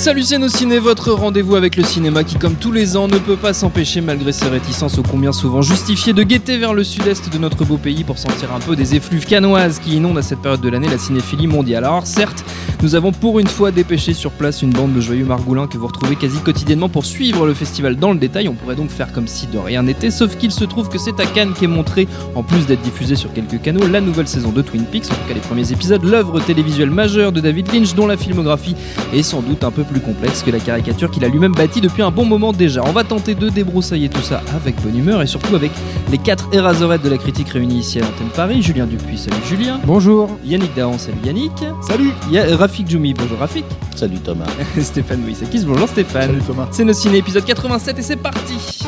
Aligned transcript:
Salut 0.00 0.24
nos 0.38 0.48
ciné, 0.48 0.78
votre 0.78 1.12
rendez-vous 1.12 1.56
avec 1.56 1.76
le 1.76 1.84
cinéma 1.84 2.24
qui 2.24 2.36
comme 2.36 2.54
tous 2.54 2.72
les 2.72 2.96
ans 2.96 3.06
ne 3.06 3.18
peut 3.18 3.36
pas 3.36 3.52
s'empêcher 3.52 4.00
malgré 4.00 4.32
ses 4.32 4.48
réticences 4.48 4.96
ô 4.96 5.02
combien 5.02 5.30
souvent 5.30 5.60
justifiées 5.60 6.14
de 6.14 6.22
guetter 6.22 6.56
vers 6.56 6.72
le 6.72 6.84
sud-est 6.84 7.30
de 7.30 7.36
notre 7.36 7.66
beau 7.66 7.76
pays 7.76 8.02
pour 8.02 8.16
sentir 8.16 8.50
un 8.54 8.60
peu 8.60 8.76
des 8.76 8.94
effluves 8.94 9.26
canoises 9.26 9.78
qui 9.78 9.96
inondent 9.96 10.16
à 10.16 10.22
cette 10.22 10.38
période 10.38 10.62
de 10.62 10.70
l'année 10.70 10.88
la 10.88 10.96
cinéphilie 10.96 11.48
mondiale. 11.48 11.84
Alors 11.84 12.06
certes, 12.06 12.46
nous 12.82 12.94
avons 12.94 13.12
pour 13.12 13.40
une 13.40 13.46
fois 13.46 13.72
dépêché 13.72 14.14
sur 14.14 14.30
place 14.30 14.62
une 14.62 14.70
bande 14.70 14.94
de 14.94 15.02
joyeux 15.02 15.26
margoulins 15.26 15.66
que 15.66 15.76
vous 15.76 15.86
retrouvez 15.86 16.16
quasi 16.16 16.38
quotidiennement 16.38 16.88
pour 16.88 17.04
suivre 17.04 17.44
le 17.44 17.52
festival 17.52 17.96
dans 17.96 18.12
le 18.12 18.18
détail. 18.18 18.48
On 18.48 18.54
pourrait 18.54 18.76
donc 18.76 18.88
faire 18.88 19.12
comme 19.12 19.28
si 19.28 19.48
de 19.48 19.58
rien 19.58 19.82
n'était, 19.82 20.10
sauf 20.10 20.38
qu'il 20.38 20.50
se 20.50 20.64
trouve 20.64 20.88
que 20.88 20.96
c'est 20.96 21.20
à 21.20 21.26
Cannes 21.26 21.52
qu'est 21.52 21.66
montré, 21.66 22.08
en 22.34 22.42
plus 22.42 22.64
d'être 22.64 22.80
diffusé 22.80 23.16
sur 23.16 23.34
quelques 23.34 23.60
canaux, 23.60 23.86
la 23.86 24.00
nouvelle 24.00 24.28
saison 24.28 24.50
de 24.50 24.62
Twin 24.62 24.84
Peaks, 24.84 25.10
en 25.10 25.14
tout 25.14 25.28
cas 25.28 25.34
les 25.34 25.40
premiers 25.40 25.72
épisodes, 25.72 26.02
l'œuvre 26.04 26.40
télévisuelle 26.40 26.90
majeure 26.90 27.32
de 27.32 27.40
David 27.40 27.70
Lynch 27.70 27.94
dont 27.94 28.06
la 28.06 28.16
filmographie 28.16 28.76
est 29.12 29.22
sans 29.22 29.42
doute 29.42 29.62
un 29.62 29.70
peu 29.70 29.84
plus 29.90 30.00
complexe 30.00 30.42
que 30.42 30.50
la 30.50 30.60
caricature 30.60 31.10
qu'il 31.10 31.24
a 31.24 31.28
lui-même 31.28 31.52
bâtie 31.52 31.80
depuis 31.80 32.02
un 32.02 32.10
bon 32.10 32.24
moment 32.24 32.52
déjà. 32.52 32.82
On 32.86 32.92
va 32.92 33.04
tenter 33.04 33.34
de 33.34 33.48
débroussailler 33.48 34.08
tout 34.08 34.22
ça 34.22 34.42
avec 34.54 34.80
bonne 34.82 34.96
humeur 34.96 35.22
et 35.22 35.26
surtout 35.26 35.54
avec 35.56 35.72
les 36.10 36.18
quatre 36.18 36.48
Eraserheads 36.52 37.02
de 37.02 37.08
la 37.08 37.18
critique 37.18 37.48
réunis 37.48 37.80
ici 37.80 37.98
à 37.98 38.02
l'antenne 38.02 38.28
Paris. 38.34 38.62
Julien 38.62 38.86
Dupuis, 38.86 39.18
salut 39.18 39.36
Julien. 39.48 39.80
Bonjour. 39.84 40.30
Yannick 40.44 40.74
Dahan, 40.74 40.98
salut 40.98 41.18
Yannick. 41.24 41.52
Salut. 41.82 42.12
Rafik 42.56 42.88
Djoumi, 42.88 43.14
bonjour 43.14 43.38
Rafik. 43.38 43.64
Salut 43.94 44.18
Thomas. 44.18 44.46
Stéphane 44.80 45.20
Moïsakis, 45.20 45.64
bonjour 45.64 45.88
Stéphane. 45.88 46.28
Salut 46.28 46.42
Thomas. 46.46 46.68
C'est 46.70 46.84
nos 46.84 46.92
ciné 46.92 47.18
épisode 47.18 47.44
87 47.44 47.98
et 47.98 48.02
c'est 48.02 48.16
parti. 48.16 48.80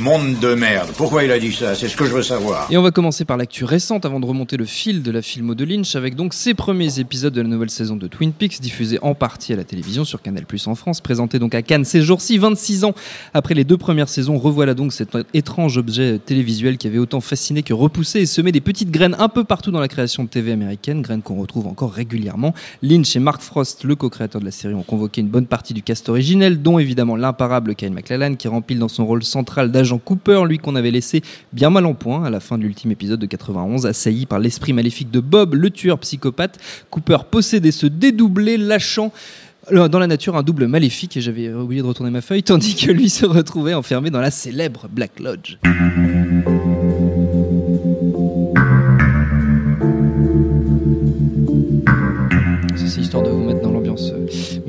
Monde 0.00 0.38
de 0.40 0.54
merde. 0.54 0.88
Pourquoi 0.96 1.24
il 1.24 1.30
a 1.30 1.38
dit 1.38 1.52
ça? 1.52 1.74
C'est 1.74 1.88
ce 1.88 1.94
que 1.94 2.06
je 2.06 2.12
veux 2.12 2.22
savoir. 2.22 2.66
Et 2.70 2.78
on 2.78 2.82
va 2.82 2.90
commencer 2.90 3.26
par 3.26 3.36
l'actu 3.36 3.66
récente 3.66 4.06
avant 4.06 4.18
de 4.18 4.24
remonter 4.24 4.56
le 4.56 4.64
fil 4.64 5.02
de 5.02 5.10
la 5.10 5.20
filmo 5.20 5.54
de 5.54 5.62
Lynch 5.62 5.94
avec 5.94 6.14
donc 6.14 6.32
ses 6.32 6.54
premiers 6.54 7.00
épisodes 7.00 7.34
de 7.34 7.42
la 7.42 7.48
nouvelle 7.48 7.68
saison 7.68 7.96
de 7.96 8.08
Twin 8.08 8.32
Peaks 8.32 8.62
diffusés 8.62 8.98
en 9.02 9.14
partie 9.14 9.52
à 9.52 9.56
la 9.56 9.64
télévision 9.64 10.06
sur 10.06 10.22
Canal 10.22 10.46
Plus 10.46 10.66
en 10.68 10.74
France, 10.74 11.02
présenté 11.02 11.38
donc 11.38 11.54
à 11.54 11.60
Cannes 11.60 11.84
ces 11.84 12.00
jours-ci, 12.00 12.38
26 12.38 12.84
ans 12.84 12.94
après 13.34 13.52
les 13.52 13.64
deux 13.64 13.76
premières 13.76 14.08
saisons. 14.08 14.38
Revoilà 14.38 14.72
donc 14.72 14.94
cet 14.94 15.18
étrange 15.34 15.76
objet 15.76 16.18
télévisuel 16.18 16.78
qui 16.78 16.86
avait 16.86 16.96
autant 16.96 17.20
fasciné 17.20 17.62
que 17.62 17.74
repoussé 17.74 18.20
et 18.20 18.26
semé 18.26 18.52
des 18.52 18.62
petites 18.62 18.90
graines 18.90 19.16
un 19.18 19.28
peu 19.28 19.44
partout 19.44 19.70
dans 19.70 19.80
la 19.80 19.88
création 19.88 20.24
de 20.24 20.30
TV 20.30 20.52
américaine, 20.52 21.02
graines 21.02 21.20
qu'on 21.20 21.38
retrouve 21.38 21.66
encore 21.66 21.92
régulièrement. 21.92 22.54
Lynch 22.82 23.16
et 23.16 23.20
Mark 23.20 23.42
Frost, 23.42 23.84
le 23.84 23.96
co-créateur 23.96 24.40
de 24.40 24.46
la 24.46 24.50
série, 24.50 24.72
ont 24.72 24.82
convoqué 24.82 25.20
une 25.20 25.28
bonne 25.28 25.46
partie 25.46 25.74
du 25.74 25.82
cast 25.82 26.08
originel, 26.08 26.62
dont 26.62 26.78
évidemment 26.78 27.16
l'imparable 27.16 27.74
Kyle 27.74 27.92
MacLachlan 27.92 28.36
qui 28.36 28.48
remplit 28.48 28.76
dans 28.76 28.88
son 28.88 29.04
rôle 29.04 29.24
central 29.24 29.70
d'agent 29.70 29.89
Cooper, 29.98 30.42
lui 30.46 30.58
qu'on 30.58 30.76
avait 30.76 30.90
laissé 30.90 31.22
bien 31.52 31.70
mal 31.70 31.86
en 31.86 31.94
point 31.94 32.24
à 32.24 32.30
la 32.30 32.40
fin 32.40 32.58
de 32.58 32.62
l'ultime 32.62 32.90
épisode 32.90 33.20
de 33.20 33.26
91, 33.26 33.86
assailli 33.86 34.26
par 34.26 34.38
l'esprit 34.38 34.72
maléfique 34.72 35.10
de 35.10 35.20
Bob, 35.20 35.54
le 35.54 35.70
tueur 35.70 35.98
psychopathe. 35.98 36.58
Cooper 36.90 37.18
possédait 37.30 37.70
ce 37.70 37.86
dédoublé, 37.86 38.56
lâchant 38.56 39.12
euh, 39.72 39.88
dans 39.88 39.98
la 39.98 40.06
nature 40.06 40.36
un 40.36 40.42
double 40.42 40.66
maléfique, 40.66 41.16
et 41.16 41.20
j'avais 41.20 41.52
oublié 41.52 41.82
de 41.82 41.86
retourner 41.86 42.10
ma 42.10 42.20
feuille, 42.20 42.42
tandis 42.42 42.74
que 42.74 42.90
lui 42.90 43.10
se 43.10 43.26
retrouvait 43.26 43.74
enfermé 43.74 44.10
dans 44.10 44.20
la 44.20 44.30
célèbre 44.30 44.88
Black 44.90 45.20
Lodge. 45.20 45.58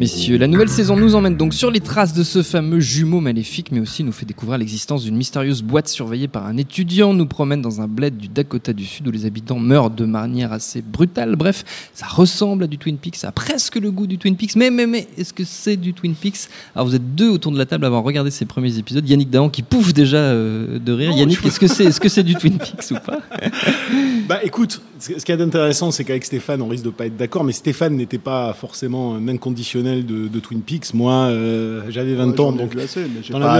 Messieurs. 0.01 0.39
La 0.39 0.47
nouvelle 0.47 0.67
saison 0.67 0.97
nous 0.97 1.13
emmène 1.13 1.37
donc 1.37 1.53
sur 1.53 1.69
les 1.69 1.79
traces 1.79 2.15
de 2.15 2.23
ce 2.23 2.41
fameux 2.41 2.79
jumeau 2.79 3.21
maléfique, 3.21 3.71
mais 3.71 3.79
aussi 3.79 4.03
nous 4.03 4.11
fait 4.11 4.25
découvrir 4.25 4.57
l'existence 4.57 5.03
d'une 5.03 5.15
mystérieuse 5.15 5.61
boîte 5.61 5.87
surveillée 5.87 6.27
par 6.27 6.47
un 6.47 6.57
étudiant, 6.57 7.13
nous 7.13 7.27
promène 7.27 7.61
dans 7.61 7.81
un 7.81 7.87
bled 7.87 8.17
du 8.17 8.27
Dakota 8.27 8.73
du 8.73 8.83
Sud 8.83 9.07
où 9.07 9.11
les 9.11 9.27
habitants 9.27 9.59
meurent 9.59 9.91
de 9.91 10.05
manière 10.05 10.53
assez 10.53 10.81
brutale. 10.81 11.35
Bref, 11.35 11.63
ça 11.93 12.07
ressemble 12.07 12.63
à 12.63 12.67
du 12.67 12.79
Twin 12.79 12.97
Peaks, 12.97 13.17
ça 13.17 13.27
a 13.27 13.31
presque 13.31 13.75
le 13.75 13.91
goût 13.91 14.07
du 14.07 14.17
Twin 14.17 14.35
Peaks, 14.35 14.55
mais, 14.55 14.71
mais, 14.71 14.87
mais, 14.87 15.07
est-ce 15.19 15.33
que 15.33 15.43
c'est 15.43 15.77
du 15.77 15.93
Twin 15.93 16.15
Peaks? 16.15 16.49
Alors 16.73 16.87
vous 16.87 16.95
êtes 16.95 17.13
deux 17.13 17.29
autour 17.29 17.51
de 17.51 17.59
la 17.59 17.67
table 17.67 17.85
à 17.85 17.87
avoir 17.87 18.01
regardé 18.01 18.31
ces 18.31 18.45
premiers 18.45 18.79
épisodes. 18.79 19.07
Yannick 19.07 19.29
Dahan 19.29 19.49
qui 19.49 19.61
pouffe 19.61 19.93
déjà 19.93 20.17
euh, 20.17 20.79
de 20.79 20.93
rire. 20.93 21.11
Yannick, 21.11 21.45
est-ce 21.45 21.59
que 21.59 21.67
c'est 21.67 21.85
est 21.85 22.03
-ce 22.03 22.09
c'est 22.09 22.23
du 22.23 22.33
Twin 22.33 22.57
Peaks 22.57 22.89
ou 22.89 22.95
pas? 23.05 23.19
Bah 24.27 24.39
écoute, 24.43 24.81
ce 25.01 25.11
y 25.27 25.31
a 25.31 25.37
d'intéressant, 25.37 25.91
c'est 25.91 26.03
qu'avec 26.03 26.23
Stéphane, 26.23 26.61
on 26.61 26.67
risque 26.67 26.83
de 26.83 26.89
pas 26.91 27.07
être 27.07 27.17
d'accord, 27.17 27.43
mais 27.43 27.53
Stéphane 27.53 27.95
n'était 27.95 28.17
pas 28.19 28.53
forcément 28.53 29.15
un 29.15 29.27
inconditionnel 29.27 30.05
de, 30.05 30.27
de 30.27 30.39
Twin 30.39 30.61
Peaks. 30.61 30.93
Moi, 30.93 31.13
euh, 31.13 31.81
j'avais 31.89 32.13
20 32.13 32.39
ans, 32.39 32.51
donc. 32.51 32.71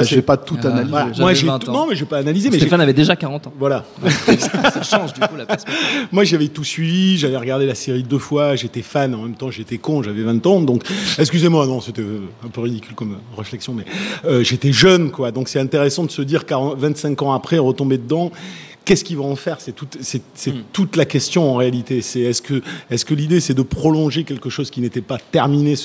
j'ai 0.04 0.22
pas, 0.22 0.38
pas 0.38 0.44
tout 0.44 0.58
Ah, 0.64 0.68
analysé. 0.68 0.90
Voilà. 0.90 1.12
Moi, 1.18 1.34
j'ai 1.34 1.48
20 1.48 1.60
tout- 1.60 1.70
ans. 1.70 1.74
non, 1.74 1.88
mais 1.90 1.96
j'ai 1.96 2.06
pas 2.06 2.18
analysé, 2.20 2.50
mais 2.50 2.58
Stéphane 2.60 2.82
avait 2.82 2.94
déjà 2.94 3.16
40 3.16 3.48
ans. 3.48 3.54
voilà. 3.58 3.86
ça 4.38 4.84
change 4.84 5.14
du 5.14 5.20
coup 5.22 5.36
la 5.36 5.46
perspective. 5.46 6.08
Moi, 6.12 6.24
j'avais 6.24 6.48
tout 6.50 6.64
suivi, 6.64 7.18
j'avais 7.18 7.38
regardé 7.38 7.66
la 7.66 7.76
série 7.76 8.04
deux 8.04 8.20
fois, 8.20 8.56
j'étais 8.56 8.82
fan, 8.84 9.16
en 9.16 9.24
même 9.24 9.36
temps, 9.36 9.50
j'étais 9.52 9.78
con, 9.78 10.04
j'avais 10.04 10.24
20 10.24 10.46
ans, 10.46 10.62
donc, 10.62 10.84
excusez-moi, 11.18 11.66
non, 11.66 11.82
c'était 11.82 12.02
euh, 12.02 12.20
un 12.46 12.50
peu 12.50 12.62
ridicule 12.62 12.94
comme 12.96 13.18
réflexion, 13.38 13.74
mais 13.74 13.86
euh, 14.26 14.44
j'étais 14.44 14.72
jeune, 14.72 15.12
quoi. 15.12 15.32
Donc, 15.32 15.50
c'est 15.50 15.60
intéressant 15.60 16.04
de 16.06 16.12
se 16.12 16.22
dire, 16.22 16.46
40 16.46 16.78
25 16.78 17.22
ans 17.24 17.34
après, 17.34 17.58
retomber 17.58 17.98
dedans. 17.98 18.32
Qu'est-ce 18.84 19.04
qu'ils 19.04 19.18
vont 19.18 19.32
en 19.32 19.36
faire? 19.36 19.62
C'est 19.62 19.74
toute, 19.74 19.98
c'est, 20.02 20.24
c'est 20.34 20.54
toute 20.74 20.96
la 20.96 21.06
question 21.06 21.52
en 21.54 21.56
réalité. 21.56 22.02
C'est 22.02 22.22
est-ce 22.22 22.42
que, 22.42 22.64
est-ce 22.90 23.06
que 23.06 23.14
l'idée 23.14 23.40
c'est 23.40 23.54
de 23.54 23.62
prolonger 23.62 24.24
quelque 24.24 24.50
chose 24.50 24.72
qui 24.72 24.82
n'était 24.82 25.02
pas 25.02 25.20
terminé? 25.20 25.76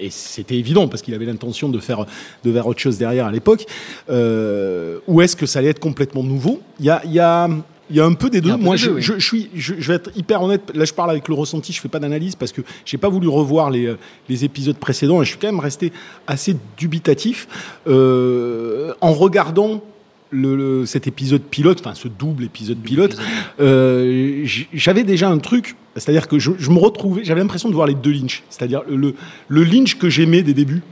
Et 0.00 0.10
c'était 0.10 0.54
évident 0.56 0.88
parce 0.88 1.02
qu'il 1.02 1.12
avait 1.12 1.26
l'intention 1.26 1.68
de 1.68 1.78
faire, 1.78 2.06
de 2.44 2.52
faire 2.52 2.66
autre 2.66 2.80
chose 2.80 2.96
derrière 2.96 3.26
à 3.26 3.32
l'époque. 3.32 3.66
Euh, 4.08 4.98
ou 5.06 5.20
est-ce 5.20 5.36
que 5.36 5.44
ça 5.44 5.58
allait 5.58 5.68
être 5.68 5.80
complètement 5.80 6.22
nouveau? 6.22 6.60
Il 6.80 6.86
y 6.86 6.90
a, 6.90 7.02
il 7.04 7.12
y 7.12 7.20
a, 7.20 7.50
il 7.90 7.96
y 7.96 8.00
a 8.00 8.06
un 8.06 8.14
peu 8.14 8.30
des 8.30 8.40
deux. 8.40 8.56
Moi, 8.56 8.76
des 8.76 8.82
je, 8.82 8.88
deux, 8.88 8.94
oui. 8.94 9.02
je, 9.02 9.14
je 9.18 9.26
suis, 9.26 9.50
je, 9.54 9.74
je 9.78 9.88
vais 9.88 9.96
être 9.96 10.10
hyper 10.16 10.40
honnête. 10.42 10.70
Là, 10.74 10.84
je 10.86 10.94
parle 10.94 11.10
avec 11.10 11.28
le 11.28 11.34
ressenti. 11.34 11.72
Je 11.72 11.80
fais 11.80 11.88
pas 11.88 11.98
d'analyse 11.98 12.34
parce 12.34 12.52
que 12.52 12.62
j'ai 12.86 12.96
pas 12.96 13.08
voulu 13.10 13.28
revoir 13.28 13.70
les, 13.70 13.94
les 14.28 14.44
épisodes 14.44 14.78
précédents 14.78 15.20
et 15.20 15.24
je 15.24 15.30
suis 15.30 15.38
quand 15.38 15.48
même 15.48 15.60
resté 15.60 15.92
assez 16.26 16.56
dubitatif 16.78 17.46
euh, 17.88 18.94
en 19.02 19.12
regardant. 19.12 19.82
Le, 20.30 20.56
le- 20.56 20.86
cet 20.86 21.06
épisode 21.06 21.40
pilote, 21.42 21.80
enfin 21.80 21.94
ce 21.94 22.06
double 22.06 22.44
épisode 22.44 22.76
pilote, 22.78 23.16
euh, 23.60 24.44
j'avais 24.74 25.02
déjà 25.04 25.30
un 25.30 25.38
truc, 25.38 25.74
c'est-à-dire 25.96 26.28
que 26.28 26.38
je, 26.38 26.50
je 26.58 26.70
me 26.70 26.78
retrouvais, 26.78 27.24
j'avais 27.24 27.40
l'impression 27.40 27.70
de 27.70 27.74
voir 27.74 27.86
les 27.86 27.94
deux 27.94 28.12
Lynch, 28.12 28.42
c'est-à-dire 28.50 28.82
le, 28.90 29.14
le 29.48 29.64
Lynch 29.64 29.96
que 29.96 30.10
j'aimais 30.10 30.42
des 30.42 30.52
débuts 30.52 30.82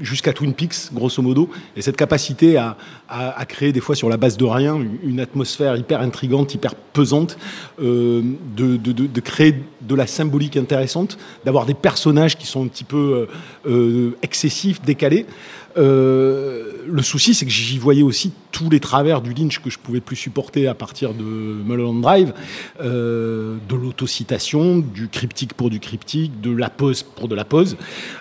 jusqu'à 0.00 0.32
Twin 0.32 0.52
Peaks, 0.52 0.92
grosso 0.92 1.22
modo, 1.22 1.48
et 1.76 1.82
cette 1.82 1.96
capacité 1.96 2.56
à, 2.56 2.76
à- 3.08 3.38
à 3.38 3.44
créer 3.44 3.72
des 3.72 3.80
fois 3.80 3.94
sur 3.94 4.08
la 4.08 4.16
base 4.16 4.36
de 4.36 4.44
rien 4.44 4.78
une- 5.02 5.20
atmosphère 5.20 5.76
hyper 5.76 6.00
intrigante, 6.00 6.52
hyper 6.54 6.74
pesante, 6.74 7.38
euh, 7.80 8.20
de, 8.56 8.76
de- 8.76 8.92
de- 8.92 9.06
de 9.06 9.20
créer 9.20 9.54
de 9.82 9.94
la 9.94 10.06
symbolique 10.06 10.56
intéressante, 10.56 11.18
d'avoir 11.44 11.66
des 11.66 11.74
personnages 11.74 12.36
qui 12.36 12.46
sont 12.46 12.64
un 12.64 12.68
petit 12.68 12.84
peu 12.84 13.26
euh, 13.66 14.10
excessifs, 14.22 14.82
décalés. 14.82 15.24
Euh, 15.76 16.72
le 16.86 17.02
souci, 17.02 17.34
c'est 17.34 17.44
que 17.44 17.50
j'y 17.50 17.78
voyais 17.78 18.02
aussi 18.02 18.32
tous 18.50 18.68
les 18.68 18.80
travers 18.80 19.20
du 19.20 19.32
Lynch 19.32 19.60
que 19.60 19.70
je 19.70 19.78
pouvais 19.78 20.00
plus 20.00 20.16
supporter 20.16 20.66
à 20.66 20.74
partir 20.74 21.14
de 21.14 21.22
Mulholland 21.22 22.00
Drive, 22.00 22.32
euh, 22.80 23.56
de 23.68 23.74
l'autocitation, 23.74 24.78
du 24.78 25.08
cryptique 25.08 25.54
pour 25.54 25.70
du 25.70 25.80
cryptique, 25.80 26.40
de 26.40 26.54
la 26.54 26.70
pause 26.70 27.02
pour 27.02 27.28
de 27.28 27.34
la 27.34 27.44
pause. 27.44 27.76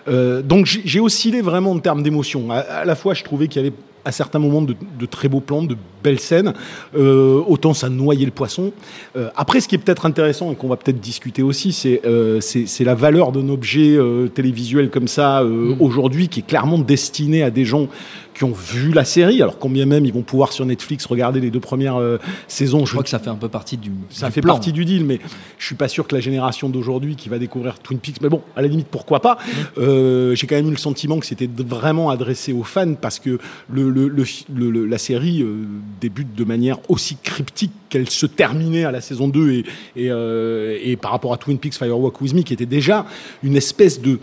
Euh, 0.08 0.42
donc 0.42 0.66
j'ai 0.66 1.00
oscillé 1.00 1.42
vraiment 1.42 1.72
en 1.72 1.80
termes 1.80 2.04
d'émotion. 2.04 2.52
À, 2.52 2.60
à 2.60 2.86
la 2.86 2.96
fois, 2.96 3.14
je 3.14 3.24
trouvais 3.24 3.48
qu'il 3.48 3.62
y 3.62 3.66
avait 3.66 3.76
à 4.06 4.12
certains 4.12 4.40
moments 4.40 4.62
de, 4.62 4.76
de 5.00 5.06
très 5.06 5.28
beaux 5.28 5.40
plans, 5.40 5.64
de 5.64 5.76
belles 6.04 6.20
scènes. 6.20 6.54
Euh, 6.96 7.42
autant 7.48 7.74
ça 7.74 7.90
noyait 7.90 8.26
le 8.26 8.32
poisson. 8.32 8.72
Euh, 9.16 9.30
après, 9.36 9.62
ce 9.62 9.68
qui 9.68 9.76
est 9.76 9.78
peut-être 9.78 10.06
intéressant 10.06 10.52
et 10.52 10.56
qu'on 10.56 10.68
va 10.68 10.78
peut-être 10.78 11.00
discuter 11.00 11.44
aussi, 11.44 11.72
c'est 11.72 12.02
euh, 12.06 12.40
c'est 12.42 12.84
la 12.84 12.96
valeur 12.96 13.32
d'un 13.32 13.50
objet 13.50 13.98
télévisuel 14.34 14.90
comme 14.90 15.08
ça 15.08 15.42
euh, 15.42 15.76
aujourd'hui, 15.80 16.28
qui 16.28 16.40
est 16.42 16.48
clairement 16.48 16.78
destiné 16.78 17.44
à 17.44 17.52
des 17.52 17.66
gens 17.66 17.88
qui 18.34 18.46
ont 18.46 18.54
vu 18.54 18.92
la 18.92 19.04
série. 19.04 19.42
Alors 19.42 19.60
combien 19.60 19.86
même 19.86 20.06
ils 20.06 20.14
vont 20.14 20.22
pouvoir 20.22 20.54
sur 20.54 20.66
Netflix 20.66 21.06
regarder 21.06 21.40
les 21.42 21.52
deux 21.52 21.60
premières 21.60 22.00
saisons. 22.48 22.86
Je 22.86 22.92
crois 22.92 23.04
que 23.04 23.10
ça 23.10 23.20
fait 23.20 23.30
un 23.30 23.36
peu 23.36 23.50
partie 23.50 23.78
du. 23.78 23.92
Ça 24.10 24.28
du 24.28 24.34
fait 24.34 24.42
plan. 24.42 24.54
partie 24.54 24.72
du 24.72 24.86
deal, 24.86 25.06
mais 25.06 25.20
je 25.58 25.66
suis 25.66 25.76
pas 25.76 25.88
sûr 25.88 26.08
que 26.08 26.16
la 26.16 26.22
génération 26.22 26.70
d'aujourd'hui 26.70 27.16
qui 27.16 27.30
va 27.30 27.40
découvrir 27.40 27.80
Twin 27.80 28.00
Peaks, 28.00 28.22
mais 28.22 28.30
bon, 28.30 28.42
à 28.56 28.62
la 28.62 28.68
limite, 28.68 28.88
pourquoi 28.88 29.20
pas. 29.20 29.38
Euh, 29.78 30.34
J'ai 30.36 30.48
quand 30.48 30.56
même 30.56 30.68
eu 30.68 30.72
le 30.72 30.78
sentiment 30.78 31.20
que 31.20 31.26
c'était 31.26 31.50
vraiment 31.58 32.10
adressé 32.10 32.54
aux 32.54 32.64
fans 32.64 32.94
parce 32.94 33.20
que 33.20 33.38
le, 33.70 33.91
la 33.92 34.98
série 34.98 35.42
euh, 35.42 35.66
débute 36.00 36.36
de 36.36 36.44
manière 36.44 36.80
aussi 36.90 37.18
cryptique 37.22 37.72
qu'elle 37.90 38.10
se 38.10 38.26
terminait 38.26 38.84
à 38.84 38.92
la 38.92 39.02
saison 39.02 39.28
2 39.28 39.52
et, 39.52 39.66
et, 39.96 40.12
euh, 40.12 40.78
et 40.82 40.96
par 40.96 41.12
rapport 41.12 41.34
à 41.34 41.38
Twin 41.38 41.58
Peaks 41.58 41.76
Firewalk 41.76 42.20
With 42.22 42.34
Me, 42.34 42.42
qui 42.42 42.54
était 42.54 42.66
déjà 42.66 43.06
une 43.44 43.56
espèce 43.56 44.02
de 44.02 44.20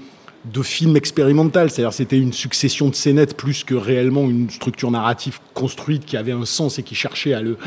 film 0.62 0.96
expérimental, 0.96 1.70
c'est-à-dire 1.70 1.92
c'était 1.92 2.18
une 2.18 2.32
succession 2.32 2.88
de 2.88 2.94
scénettes 2.94 3.36
plus 3.36 3.64
que 3.64 3.74
réellement 3.74 4.30
une 4.30 4.48
structure 4.50 4.90
narrative 4.90 5.38
construite 5.52 6.06
qui 6.06 6.16
avait 6.16 6.32
un 6.32 6.46
sens 6.46 6.78
et 6.78 6.82
qui 6.82 6.94
cherchait 6.94 7.34
à 7.34 7.42
le, 7.42 7.58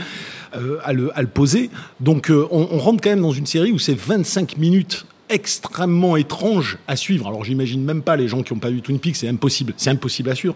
euh, 0.55 1.25
poser. 1.33 1.69
Donc 1.99 2.31
on, 2.31 2.67
on 2.71 2.77
rentre 2.79 3.01
quand 3.01 3.11
même 3.11 3.21
dans 3.21 3.31
une 3.31 3.45
série 3.45 3.71
où 3.71 3.79
c'est 3.79 3.97
25 3.97 4.57
minutes 4.57 5.05
extrêmement 5.31 6.17
étranges 6.17 6.77
à 6.87 6.95
suivre. 6.95 7.27
Alors 7.27 7.43
j'imagine 7.43 7.83
même 7.83 8.01
pas 8.01 8.15
les 8.15 8.27
gens 8.27 8.43
qui 8.43 8.53
n'ont 8.53 8.59
pas 8.59 8.69
vu 8.69 8.81
Twin 8.81 8.99
Peaks, 8.99 9.15
c'est 9.15 9.27
impossible, 9.27 9.73
c'est 9.77 9.89
impossible 9.89 10.29
à 10.29 10.35
suivre. 10.35 10.55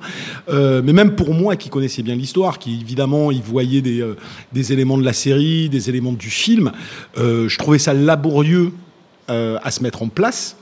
Euh, 0.50 0.82
mais 0.84 0.94
même 0.94 1.16
pour 1.16 1.34
moi 1.34 1.56
qui 1.56 1.70
connaissais 1.70 2.04
bien 2.04 2.16
l'histoire, 2.16 2.60
qui 2.60 2.80
évidemment 2.82 3.32
y 3.32 3.42
voyait 3.42 3.82
des, 3.82 4.02
euh, 4.02 4.16
éléments 4.54 4.98
de 4.98 5.06
la 5.06 5.14
série, 5.14 5.70
des 5.70 5.90
éléments 5.90 6.14
du 6.14 6.30
film, 6.30 6.72
euh, 7.18 7.48
je 7.48 7.58
trouvais 7.58 7.80
ça 7.80 7.94
laborieux 7.94 8.72
à 9.28 9.72
se 9.72 9.82
mettre 9.82 10.04
en 10.04 10.08
place. 10.08 10.56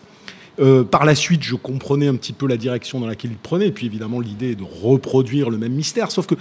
Par 0.90 1.04
la 1.04 1.16
suite, 1.16 1.44
je 1.44 1.56
comprenais 1.56 2.08
un 2.08 2.16
petit 2.16 2.32
peu 2.32 2.48
la 2.48 2.56
direction 2.56 3.02
dans 3.02 3.08
laquelle 3.08 3.32
il 3.32 3.38
prenait, 3.38 3.68
et 3.68 3.72
puis 3.74 3.88
évidemment 3.88 4.22
l'idée 4.22 4.56
de 4.56 4.64
reproduire 4.64 5.50
le 5.50 5.58
même 5.58 5.74
mystère, 5.74 6.12
sauf 6.12 6.28
que 6.28 6.36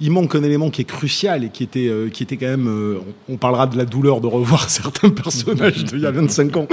il 0.00 0.10
manque 0.10 0.34
un 0.34 0.42
élément 0.42 0.70
qui 0.70 0.82
est 0.82 0.84
crucial 0.84 1.44
et 1.44 1.48
qui 1.48 1.62
était, 1.64 1.88
euh, 1.88 2.08
qui 2.08 2.22
était 2.22 2.36
quand 2.36 2.46
même. 2.46 2.68
euh, 2.68 2.98
on, 3.28 3.34
on 3.34 3.36
parlera 3.36 3.66
de 3.66 3.76
la 3.76 3.84
douleur 3.84 4.20
de 4.20 4.26
revoir 4.26 4.68
certains 4.70 5.10
personnages 5.10 5.84
d'il 5.84 6.00
y 6.00 6.06
a 6.06 6.10
25 6.10 6.56
ans, 6.56 6.68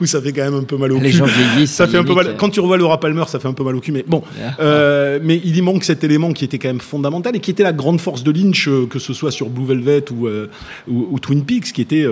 où 0.00 0.06
ça 0.06 0.20
fait 0.22 0.32
quand 0.32 0.42
même 0.44 0.54
un 0.54 0.64
peu 0.64 0.76
mal 0.76 0.92
au 0.92 0.98
Les 0.98 1.10
cul. 1.10 1.16
gens 1.18 1.26
vieillissent. 1.26 1.72
Ça 1.72 1.86
fait 1.86 1.98
un 1.98 2.04
peu 2.04 2.14
mal. 2.14 2.36
Quand 2.38 2.48
tu 2.50 2.60
revois 2.60 2.76
Laura 2.76 2.98
Palmer, 3.00 3.24
ça 3.28 3.38
fait 3.38 3.48
un 3.48 3.52
peu 3.52 3.64
mal 3.64 3.76
au 3.76 3.80
cul. 3.80 3.92
Mais 3.92 4.04
bon. 4.06 4.22
Euh, 4.60 5.18
mais 5.22 5.40
il 5.44 5.56
y 5.56 5.62
manque 5.62 5.84
cet 5.84 6.04
élément 6.04 6.32
qui 6.32 6.44
était 6.44 6.58
quand 6.58 6.68
même 6.68 6.80
fondamental 6.80 7.36
et 7.36 7.40
qui 7.40 7.50
était 7.50 7.62
la 7.62 7.72
grande 7.72 8.00
force 8.00 8.22
de 8.22 8.30
Lynch, 8.30 8.68
que 8.88 8.98
ce 8.98 9.12
soit 9.12 9.30
sur 9.30 9.48
Blue 9.50 9.66
Velvet 9.66 10.04
ou, 10.12 10.26
ou, 10.88 11.08
ou 11.10 11.18
Twin 11.18 11.44
Peaks, 11.44 11.72
qui 11.72 11.82
était, 11.82 12.06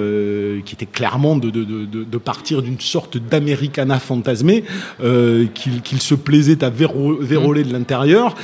qui 0.65 0.75
était 0.75 0.87
clairement 0.87 1.37
de, 1.37 1.51
de, 1.51 1.65
de, 1.65 2.19
partir 2.19 2.63
d'une 2.63 2.81
sorte 2.81 3.17
d'Americana 3.17 3.99
fantasmé 3.99 4.65
euh, 5.03 5.47
qu'il 5.55 5.81
qu'il 5.83 6.01
se 6.01 6.15
plaisait 6.15 6.63
à 6.65 6.71
véro- 6.71 7.17
véroler 7.21 7.63
de 7.63 7.73
l'intérieur 7.73 8.35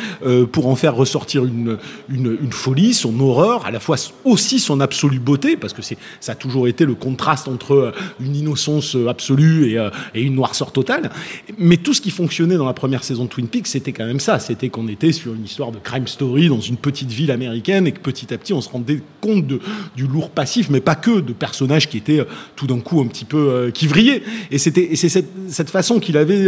pour 0.53 0.69
en 0.69 0.77
faire 0.77 0.95
ressortir 0.95 1.45
une, 1.45 1.77
une, 2.09 2.14
une 2.15 2.53
folie, 2.53 2.95
son 2.95 3.19
horreur, 3.21 3.67
à 3.67 3.71
la 3.71 3.81
fois 3.81 3.97
aussi 4.25 4.59
son 4.59 4.81
absolue 4.81 5.19
beauté, 5.19 5.57
parce 5.57 5.73
que 5.73 5.83
c'est 5.83 5.99
ça 6.21 6.33
a 6.33 6.35
toujours 6.35 6.69
été 6.69 6.85
le 6.85 6.95
contraste 6.95 7.49
entre 7.49 7.73
euh, 7.73 7.93
une 8.21 8.37
innocence 8.37 8.97
euh, 8.97 9.09
absolue 9.09 9.71
et, 9.71 9.79
euh, 9.79 9.91
et 10.15 10.23
une 10.23 10.35
noirceur 10.35 10.73
totale. 10.73 11.11
Mais 11.59 11.77
tout 11.77 11.95
ce 11.95 12.01
qui 12.01 12.11
fonctionnait 12.11 12.57
dans 12.57 12.67
la 12.67 12.73
première 12.73 13.05
saison 13.05 13.25
de 13.25 13.29
Twin 13.29 13.49
Peaks, 13.49 13.67
c'était 13.67 13.93
quand 13.93 14.07
même 14.07 14.21
ça. 14.21 14.39
C'était 14.39 14.69
qu'on 14.69 14.89
était 14.89 15.13
sur 15.13 15.35
une 15.35 15.45
histoire 15.45 15.73
de 15.73 15.79
crime 15.79 16.07
story 16.07 16.49
dans 16.49 16.61
une 16.61 16.77
petite 16.77 17.11
ville 17.11 17.31
américaine 17.31 17.87
et 17.87 17.93
que 17.93 18.01
petit 18.01 18.33
à 18.33 18.39
petit 18.39 18.53
on 18.53 18.61
se 18.61 18.69
rendait 18.69 19.03
compte 19.21 19.45
du 19.47 20.07
lourd 20.07 20.31
passif, 20.31 20.71
mais 20.71 20.81
pas 20.81 20.95
que, 20.95 21.21
de 21.21 21.33
personnages 21.33 21.89
qui 21.89 21.99
étaient 21.99 22.25
tout 22.57 22.67
d'un 22.67 22.81
coup 22.81 23.01
un 23.01 23.07
petit 23.07 23.25
peu 23.25 23.37
euh, 23.51 23.71
qui 23.71 23.87
vrillaient. 23.87 24.23
Et 24.51 24.59
c'était 24.59 24.97
c'est 24.97 25.09
cette, 25.09 25.71
façon 25.71 25.99
qu'il 25.99 26.17
avait 26.17 26.47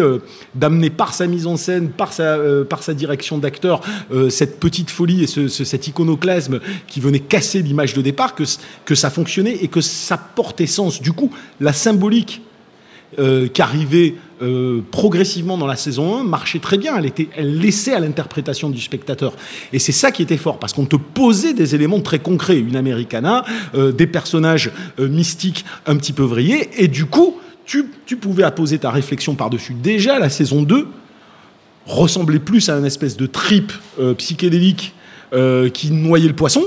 d'amener 0.54 0.90
par 0.90 1.12
sa 1.12 1.26
mise 1.26 1.46
en 1.46 1.56
scène, 1.56 1.88
par 1.88 2.12
sa 2.12 2.38
par 2.68 2.82
sa 2.82 2.94
direction 2.94 3.38
d'acteur, 3.38 3.80
cette 4.28 4.60
petite 4.60 4.90
folie 4.90 5.24
et 5.24 5.26
ce, 5.26 5.55
ce- 5.56 5.64
cet 5.64 5.86
iconoclasme 5.88 6.60
qui 6.86 7.00
venait 7.00 7.20
casser 7.20 7.62
l'image 7.62 7.94
de 7.94 8.02
départ, 8.02 8.34
que 8.34 8.44
que 8.84 8.94
ça 8.94 9.10
fonctionnait 9.10 9.56
et 9.62 9.68
que 9.68 9.80
ça 9.80 10.16
portait 10.16 10.66
sens. 10.66 11.00
Du 11.02 11.12
coup, 11.12 11.30
la 11.60 11.72
symbolique 11.72 12.42
euh, 13.20 13.46
qui 13.48 13.62
arrivait 13.62 14.14
euh, 14.42 14.80
progressivement 14.90 15.56
dans 15.56 15.66
la 15.68 15.76
saison 15.76 16.16
1 16.18 16.24
marchait 16.24 16.58
très 16.58 16.76
bien. 16.76 16.96
Elle, 16.98 17.06
était, 17.06 17.28
elle 17.36 17.58
laissait 17.58 17.94
à 17.94 18.00
l'interprétation 18.00 18.68
du 18.68 18.80
spectateur. 18.80 19.32
Et 19.72 19.78
c'est 19.78 19.92
ça 19.92 20.10
qui 20.10 20.22
était 20.22 20.36
fort, 20.36 20.58
parce 20.58 20.72
qu'on 20.72 20.84
te 20.86 20.96
posait 20.96 21.54
des 21.54 21.74
éléments 21.74 22.00
très 22.00 22.18
concrets. 22.18 22.58
Une 22.58 22.76
Americana, 22.76 23.44
euh, 23.74 23.92
des 23.92 24.06
personnages 24.08 24.70
mystiques 24.98 25.64
un 25.86 25.96
petit 25.96 26.12
peu 26.12 26.24
vrillés, 26.24 26.68
et 26.76 26.88
du 26.88 27.06
coup, 27.06 27.36
tu, 27.64 27.86
tu 28.06 28.16
pouvais 28.16 28.42
apposer 28.42 28.78
ta 28.78 28.90
réflexion 28.90 29.34
par-dessus. 29.36 29.74
Déjà, 29.74 30.18
la 30.18 30.28
saison 30.28 30.62
2 30.62 30.86
ressemblait 31.86 32.40
plus 32.40 32.68
à 32.68 32.74
un 32.74 32.84
espèce 32.84 33.16
de 33.16 33.26
trip 33.26 33.72
psychédélique 34.18 34.92
euh, 35.32 35.68
qui 35.68 35.90
noyait 35.90 36.28
le 36.28 36.34
poisson. 36.34 36.64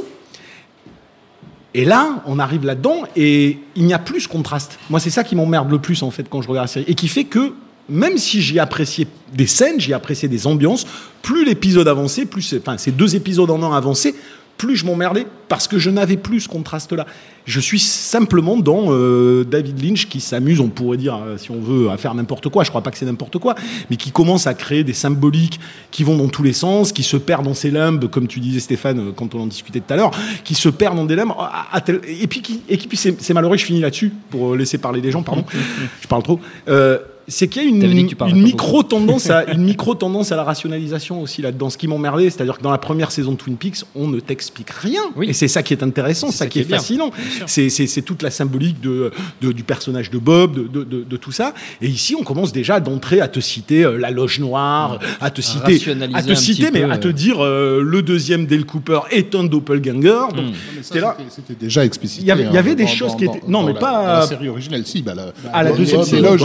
Et 1.73 1.85
là, 1.85 2.23
on 2.25 2.39
arrive 2.39 2.65
là-dedans 2.65 3.03
et 3.15 3.59
il 3.75 3.85
n'y 3.85 3.93
a 3.93 3.99
plus 3.99 4.21
ce 4.21 4.27
contraste. 4.27 4.79
Moi, 4.89 4.99
c'est 4.99 5.11
ça 5.11 5.23
qui 5.23 5.35
m'emmerde 5.35 5.69
le 5.69 5.79
plus 5.79 6.01
en 6.01 6.11
fait 6.11 6.27
quand 6.29 6.41
je 6.41 6.47
regarde 6.47 6.65
la 6.65 6.73
série 6.73 6.85
et 6.87 6.95
qui 6.95 7.07
fait 7.07 7.25
que 7.25 7.53
même 7.89 8.17
si 8.17 8.41
j'ai 8.41 8.59
apprécié 8.59 9.07
des 9.33 9.47
scènes, 9.47 9.79
j'ai 9.79 9.93
apprécié 9.93 10.27
des 10.27 10.47
ambiances, 10.47 10.85
plus 11.21 11.43
l'épisode 11.43 11.87
avançait, 11.87 12.25
plus 12.25 12.55
enfin 12.59 12.77
ces 12.77 12.91
deux 12.91 13.15
épisodes 13.15 13.49
en 13.49 13.61
un 13.63 13.75
avançaient, 13.75 14.15
plus 14.59 14.75
je 14.75 14.85
m'emmerdais 14.85 15.25
parce 15.47 15.67
que 15.67 15.79
je 15.79 15.89
n'avais 15.89 16.17
plus 16.17 16.41
ce 16.41 16.47
contraste-là. 16.49 17.07
Je 17.45 17.59
suis 17.59 17.79
simplement 17.79 18.57
dans 18.57 18.87
euh, 18.89 19.43
David 19.43 19.83
Lynch 19.83 20.07
qui 20.07 20.19
s'amuse, 20.19 20.59
on 20.59 20.67
pourrait 20.67 20.97
dire, 20.97 21.15
euh, 21.25 21.37
si 21.37 21.49
on 21.49 21.59
veut, 21.59 21.89
à 21.89 21.97
faire 21.97 22.13
n'importe 22.13 22.49
quoi. 22.49 22.63
Je 22.63 22.69
crois 22.69 22.81
pas 22.83 22.91
que 22.91 22.97
c'est 22.97 23.05
n'importe 23.07 23.39
quoi, 23.39 23.55
mais 23.89 23.95
qui 23.95 24.11
commence 24.11 24.45
à 24.45 24.53
créer 24.53 24.83
des 24.83 24.93
symboliques 24.93 25.59
qui 25.89 26.03
vont 26.03 26.15
dans 26.17 26.27
tous 26.27 26.43
les 26.43 26.53
sens, 26.53 26.91
qui 26.91 27.01
se 27.01 27.17
perdent 27.17 27.45
dans 27.45 27.55
ses 27.55 27.71
limbes, 27.71 28.05
comme 28.11 28.27
tu 28.27 28.39
disais 28.39 28.59
Stéphane 28.59 28.99
euh, 28.99 29.11
quand 29.15 29.33
on 29.33 29.39
en 29.41 29.47
discutait 29.47 29.79
tout 29.79 29.91
à 29.93 29.95
l'heure, 29.95 30.11
qui 30.43 30.53
se 30.53 30.69
perdent 30.69 30.97
dans 30.97 31.05
des 31.05 31.15
limbes. 31.15 31.31
à- 31.39 31.67
à 31.71 31.81
tel- 31.81 32.01
et 32.07 32.27
puis, 32.27 32.41
qui, 32.43 32.61
et 32.69 32.77
c'est 32.95 33.33
malheureux, 33.33 33.57
je 33.57 33.65
finis 33.65 33.79
là-dessus 33.79 34.11
pour 34.29 34.55
laisser 34.55 34.77
parler 34.77 35.01
les 35.01 35.09
gens, 35.11 35.23
pardon. 35.23 35.45
je 36.01 36.07
parle 36.07 36.21
trop. 36.21 36.39
Euh, 36.67 36.99
c'est 37.29 37.47
qu'il 37.47 37.63
y 37.63 37.65
a 37.65 37.69
une, 37.69 37.79
que 38.03 38.09
tu 38.09 38.15
parlais 38.15 38.33
une 38.33 38.41
pas 38.41 38.45
micro 38.45 38.83
tendance 38.83 39.29
à 39.29 39.45
une 39.53 39.63
micro 39.63 39.95
tendance 39.95 40.31
à 40.31 40.35
la 40.35 40.43
rationalisation 40.43 41.21
aussi 41.21 41.41
là-dedans. 41.41 41.69
Ce 41.69 41.77
qui 41.77 41.87
m'emmerdait, 41.87 42.29
c'est-à-dire 42.29 42.57
que 42.57 42.63
dans 42.63 42.71
la 42.71 42.77
première 42.77 43.11
saison 43.11 43.31
de 43.33 43.37
Twin 43.37 43.55
Peaks, 43.55 43.83
on 43.95 44.07
ne 44.07 44.19
t'explique 44.19 44.69
rien. 44.71 45.01
Oui. 45.15 45.29
Et 45.29 45.33
c'est 45.33 45.47
ça 45.47 45.63
qui 45.63 45.73
est 45.73 45.83
intéressant, 45.83 46.31
ça, 46.31 46.47
qui 46.47 46.59
est, 46.59 46.63
bien, 46.63 46.77
fascinant. 46.77 47.11
C'est 47.45 47.69
c'est- 47.69 47.87
c'est 47.87 48.01
toute 48.01 48.21
la 48.23 48.31
symbolique 48.31 48.81
de, 48.81 49.11
de- 49.41 49.51
du 49.51 49.63
personnage 49.63 50.09
de 50.11 50.17
Bob, 50.17 50.55
de, 50.55 50.67
de- 50.67 50.83
de- 50.83 51.03
de 51.03 51.17
tout 51.17 51.31
ça. 51.31 51.53
Et 51.81 51.87
ici, 51.87 52.15
on 52.19 52.23
commence 52.23 52.51
déjà 52.51 52.79
d'entrer 52.79 53.21
à 53.21 53.27
te 53.27 53.39
citer 53.39 53.83
euh, 53.85 53.97
la 53.97 54.11
loge 54.11 54.39
noire, 54.39 54.99
à 55.21 55.29
te 55.29 55.41
citer, 55.41 55.79
à 56.13 56.23
te 56.23 56.33
citer, 56.33 56.71
mais 56.71 56.81
peu, 56.81 56.91
à 56.91 56.97
te 56.97 57.07
euh. 57.09 57.13
dire 57.13 57.43
euh, 57.43 57.81
le 57.83 58.01
deuxième 58.01 58.45
Dale 58.45 58.65
Cooper 58.65 58.99
est 59.11 59.35
un 59.35 59.43
doppelganger. 59.43 59.99
Donc, 60.35 60.45
t'es 60.91 60.99
là. 60.99 61.15
c'était- 61.29 61.53
déjà 61.59 61.85
explicité. 61.85 62.21
Il 62.23 62.27
y 62.27 62.31
avait- 62.31 62.43
y 62.43 62.47
hein, 62.47 62.55
avait 62.55 62.75
des 62.75 62.83
dans- 62.83 62.89
choses 62.89 63.11
dans- 63.11 63.17
qui 63.17 63.25
dans- 63.25 63.33
étaient- 63.35 63.47
non, 63.47 63.63
mais 63.63 63.73
la- 63.73 63.79
pas- 63.79 63.91
dans 64.05 64.19
la 64.21 64.27
série 64.27 64.49
originelle, 64.49 64.83
si. 64.85 65.01
Bah, 65.01 65.13
la, 65.15 65.31
à 65.53 65.63
la 65.63 65.71
deuxième 65.71 66.03
saison, 66.03 66.31
Loge, 66.31 66.41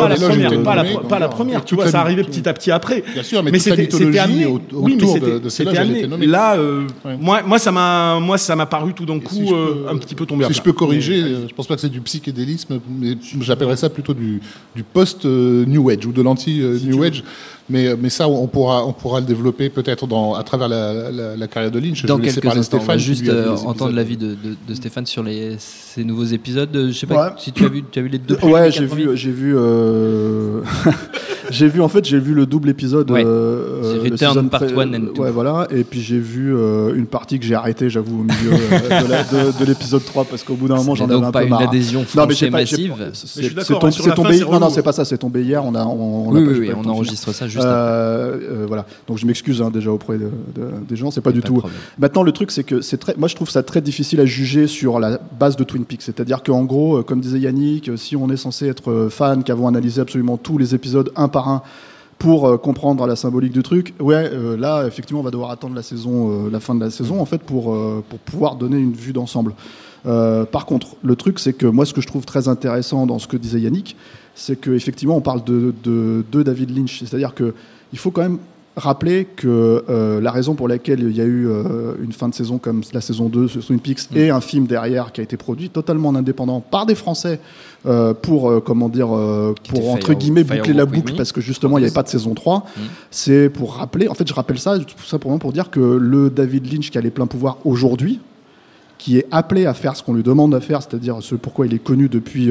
pas 0.74 1.18
la 1.18 1.28
première, 1.28 1.54
pas 1.54 1.58
la, 1.58 1.64
Tu 1.64 1.74
vois, 1.74 1.88
ça 1.88 2.00
arrivait 2.00 2.24
petit 2.24 2.48
à 2.48 2.52
petit 2.52 2.70
après. 2.70 3.02
Bien 3.12 3.22
sûr, 3.22 3.42
mais 3.42 3.58
c'était 3.58 4.18
amené. 4.18 4.46
autour 4.46 5.14
de- 5.20 5.38
nommée. 6.06 6.26
Là, 6.26 6.56
euh, 6.56 6.86
moi, 7.20 7.42
moi, 7.46 7.58
ça 7.58 7.72
m'a, 7.72 8.18
moi, 8.20 8.38
ça 8.38 8.56
m'a 8.56 8.66
paru 8.66 8.92
tout 8.94 9.06
d'un 9.06 9.20
coup 9.20 9.54
euh, 9.54 9.86
un 9.90 9.96
petit 9.96 10.14
peu 10.14 10.26
tombé. 10.26 10.44
Si 10.46 10.54
je 10.54 10.62
peux 10.62 10.72
corriger, 10.72 11.20
euh, 11.22 11.48
je 11.48 11.54
pense 11.54 11.66
pas 11.66 11.74
que 11.74 11.80
c'est 11.80 11.88
du 11.88 12.00
psychédélisme, 12.00 12.80
mais 12.98 13.16
j'appellerais 13.40 13.76
ça 13.76 13.88
plutôt 13.90 14.14
du, 14.14 14.40
du 14.74 14.82
post-New 14.82 15.90
Age 15.90 16.06
ou 16.06 16.12
de 16.12 16.22
l'anti-New 16.22 17.02
Age. 17.02 17.22
Mais, 17.70 17.96
mais 17.98 18.10
ça, 18.10 18.28
on 18.28 18.46
pourra, 18.46 18.86
on 18.86 18.92
pourra 18.92 19.20
le 19.20 19.26
développer 19.26 19.70
peut-être 19.70 20.06
dans- 20.06 20.34
à 20.34 20.42
travers 20.42 20.68
la, 20.68 21.10
la- 21.10 21.34
la 21.34 21.46
carrière 21.46 21.70
de 21.72 21.78
Lynch. 21.78 22.02
Je 22.02 22.06
Dans 22.06 22.16
vais 22.18 22.24
laisser 22.24 22.34
quelques 22.34 22.44
parler 22.44 22.60
instants, 22.60 22.76
on 22.76 22.80
va 22.80 22.98
Stéphane, 22.98 22.98
juste 22.98 23.28
euh, 23.28 23.56
entendre 23.64 23.92
l'avis 23.94 24.18
de, 24.18 24.28
de, 24.34 24.54
de 24.68 24.74
Stéphane 24.74 25.06
sur 25.06 25.22
les, 25.22 25.56
ces 25.58 26.04
nouveaux 26.04 26.24
épisodes. 26.24 26.68
Je 26.74 26.92
sais 26.92 27.06
pas 27.06 27.28
Ouais. 27.28 27.32
si 27.38 27.52
tu 27.52 27.64
as 27.64 27.68
vu, 27.68 27.82
tu 27.90 27.98
as 27.98 28.02
vu 28.02 28.08
les 28.08 28.18
deux. 28.18 28.36
premiers, 28.36 28.52
Ouais, 28.52 28.70
j'ai 28.70 28.84
vu, 28.84 29.16
j'ai 29.16 29.30
vu, 29.30 29.54
euh, 29.56 30.60
j'ai 31.54 31.68
vu 31.68 31.80
en 31.80 31.88
fait, 31.88 32.04
j'ai 32.04 32.18
vu 32.18 32.34
le 32.34 32.46
double 32.46 32.68
épisode. 32.68 33.10
Ouais. 33.10 33.22
euh, 33.24 33.94
The 33.94 33.94
le 33.96 34.10
Return 34.12 34.32
season 34.34 34.48
Part 34.48 34.60
pré- 34.66 34.74
one 34.74 34.94
and 34.94 35.14
two. 35.14 35.22
Ouais, 35.22 35.30
voilà. 35.30 35.66
Et 35.70 35.84
puis 35.84 36.00
j'ai 36.00 36.18
vu 36.18 36.54
euh, 36.54 36.94
une 36.94 37.06
partie 37.06 37.38
que 37.38 37.44
j'ai 37.46 37.54
arrêtée, 37.54 37.88
j'avoue, 37.88 38.20
au 38.20 38.24
milieu 38.24 38.52
euh, 38.52 39.52
de 39.58 39.64
l'épisode 39.64 40.04
3 40.04 40.24
parce 40.24 40.42
qu'au 40.42 40.54
bout 40.54 40.68
d'un 40.68 40.76
moment, 40.76 40.94
j'en 40.94 41.04
avais 41.08 41.14
un 41.24 41.30
pas 41.30 41.40
peu 41.40 41.44
une 41.46 41.50
marre. 41.50 41.62
adhésion 41.62 42.04
Non, 42.16 42.26
mais 42.26 42.50
massive. 42.50 42.94
C'est 43.12 43.26
suis 43.26 43.42
c'est 43.48 43.54
d'accord, 43.54 43.78
tom- 43.78 43.88
hein, 43.88 43.92
c'est 43.98 44.14
tombé. 44.14 44.40
Non, 44.40 44.60
non, 44.60 44.70
c'est 44.70 44.82
pas 44.82 44.92
ça. 44.92 45.04
C'est 45.04 45.18
tombé 45.18 45.42
hier. 45.42 45.64
On 45.64 45.74
a, 45.74 45.84
on, 45.84 46.30
Oui, 46.32 46.42
oui, 46.60 46.70
on 46.76 46.88
enregistre 46.88 47.32
ça 47.32 47.46
juste 47.46 47.64
après. 47.64 47.74
euh, 47.74 48.36
euh, 48.62 48.64
voilà. 48.66 48.86
Donc 49.06 49.18
je 49.18 49.26
m'excuse 49.26 49.62
hein, 49.62 49.70
déjà 49.70 49.90
auprès 49.90 50.18
de- 50.18 50.24
de- 50.54 50.68
des 50.88 50.96
gens. 50.96 51.10
C'est 51.10 51.20
pas 51.20 51.32
du 51.32 51.40
tout. 51.40 51.62
Maintenant, 51.98 52.22
le 52.22 52.32
truc, 52.32 52.50
c'est 52.50 52.64
que 52.64 52.80
c'est 52.80 52.98
très. 52.98 53.14
Moi, 53.16 53.28
je 53.28 53.34
trouve 53.36 53.50
ça 53.50 53.62
très 53.62 53.80
difficile 53.80 54.20
à 54.20 54.26
juger 54.26 54.66
sur 54.66 54.98
la 54.98 55.18
base 55.38 55.56
de 55.56 55.64
Twin 55.64 55.84
Peaks. 55.84 56.02
C'est-à-dire 56.02 56.42
qu'en 56.42 56.64
gros, 56.64 56.98
euh, 56.98 57.02
comme 57.02 57.20
disait 57.20 57.38
Yannick, 57.38 57.88
euh, 57.88 57.96
si 57.96 58.16
on 58.16 58.28
est 58.30 58.36
censé 58.36 58.66
être 58.66 58.90
euh, 58.90 59.08
fan, 59.10 59.44
qu'avons 59.44 59.68
analysé 59.68 60.00
absolument 60.00 60.36
tous 60.36 60.58
les 60.58 60.74
épisodes 60.74 61.10
un 61.16 61.28
par 61.28 61.43
un 61.48 61.62
pour 62.18 62.46
euh, 62.46 62.56
comprendre 62.56 63.06
la 63.06 63.16
symbolique 63.16 63.52
du 63.52 63.62
truc. 63.62 63.94
Ouais, 64.00 64.30
euh, 64.32 64.56
là, 64.56 64.86
effectivement, 64.86 65.20
on 65.20 65.24
va 65.24 65.30
devoir 65.30 65.50
attendre 65.50 65.74
la 65.74 65.82
saison, 65.82 66.46
euh, 66.46 66.50
la 66.50 66.60
fin 66.60 66.74
de 66.74 66.80
la 66.80 66.90
saison, 66.90 67.20
en 67.20 67.26
fait, 67.26 67.42
pour, 67.42 67.64
pour 68.08 68.18
pouvoir 68.20 68.56
donner 68.56 68.78
une 68.78 68.94
vue 68.94 69.12
d'ensemble. 69.12 69.54
Par 70.04 70.66
contre, 70.66 70.96
le 71.02 71.16
truc, 71.16 71.38
c'est 71.38 71.54
que 71.54 71.66
moi, 71.66 71.86
ce 71.86 71.94
que 71.94 72.02
je 72.02 72.06
trouve 72.06 72.26
très 72.26 72.48
intéressant 72.48 73.06
dans 73.06 73.18
ce 73.18 73.26
que 73.26 73.38
disait 73.38 73.60
Yannick, 73.60 73.96
c'est 74.34 74.60
qu'effectivement, 74.60 75.16
on 75.16 75.22
parle 75.22 75.42
de, 75.44 75.74
de, 75.82 76.24
de 76.30 76.42
David 76.42 76.76
Lynch. 76.76 77.00
C'est-à-dire 77.00 77.34
que 77.34 77.54
il 77.92 77.98
faut 77.98 78.10
quand 78.10 78.22
même 78.22 78.38
rappeler 78.76 79.24
que 79.36 79.84
euh, 79.88 80.20
la 80.20 80.32
raison 80.32 80.54
pour 80.56 80.66
laquelle 80.66 81.00
il 81.00 81.16
y 81.16 81.20
a 81.20 81.24
eu 81.24 81.46
euh, 81.46 81.94
une 82.02 82.12
fin 82.12 82.28
de 82.28 82.34
saison 82.34 82.58
comme 82.58 82.82
la 82.92 83.00
saison 83.00 83.28
2 83.28 83.46
sur 83.46 83.64
Twin 83.64 83.78
Peaks 83.78 84.00
et 84.16 84.30
un 84.30 84.40
film 84.40 84.66
derrière 84.66 85.12
qui 85.12 85.20
a 85.20 85.24
été 85.24 85.36
produit 85.36 85.70
totalement 85.70 86.08
en 86.08 86.16
indépendant 86.16 86.60
par 86.60 86.84
des 86.84 86.96
Français 86.96 87.38
euh, 87.86 88.14
pour 88.14 88.64
comment 88.64 88.88
dire 88.88 89.06
pour 89.68 89.90
entre 89.90 90.06
Fire- 90.08 90.16
guillemets 90.18 90.42
boucler 90.42 90.72
la 90.74 90.86
boucle 90.86 91.14
parce 91.16 91.30
que 91.30 91.40
justement 91.40 91.78
il 91.78 91.82
n'y 91.82 91.86
avait 91.86 91.94
pas 91.94 92.02
de 92.02 92.08
saison 92.08 92.34
3 92.34 92.66
c'est 93.12 93.48
pour 93.48 93.74
rappeler 93.76 94.08
en 94.08 94.14
fait 94.14 94.26
je 94.26 94.34
rappelle 94.34 94.58
ça 94.58 94.76
tout 94.78 95.04
simplement 95.04 95.38
pour 95.38 95.52
dire 95.52 95.70
que 95.70 95.78
le 95.80 96.28
David 96.30 96.72
Lynch 96.72 96.90
qui 96.90 96.98
a 96.98 97.00
les 97.00 97.10
pleins 97.10 97.26
pouvoirs 97.28 97.58
aujourd'hui 97.64 98.18
qui 98.98 99.18
est 99.18 99.26
appelé 99.30 99.66
à 99.66 99.74
faire 99.74 99.96
ce 99.96 100.02
qu'on 100.02 100.14
lui 100.14 100.22
demande 100.22 100.54
à 100.54 100.60
faire, 100.60 100.80
c'est-à-dire 100.80 101.18
ce 101.20 101.34
pourquoi 101.34 101.66
il 101.66 101.74
est 101.74 101.78
connu 101.78 102.08
depuis 102.08 102.48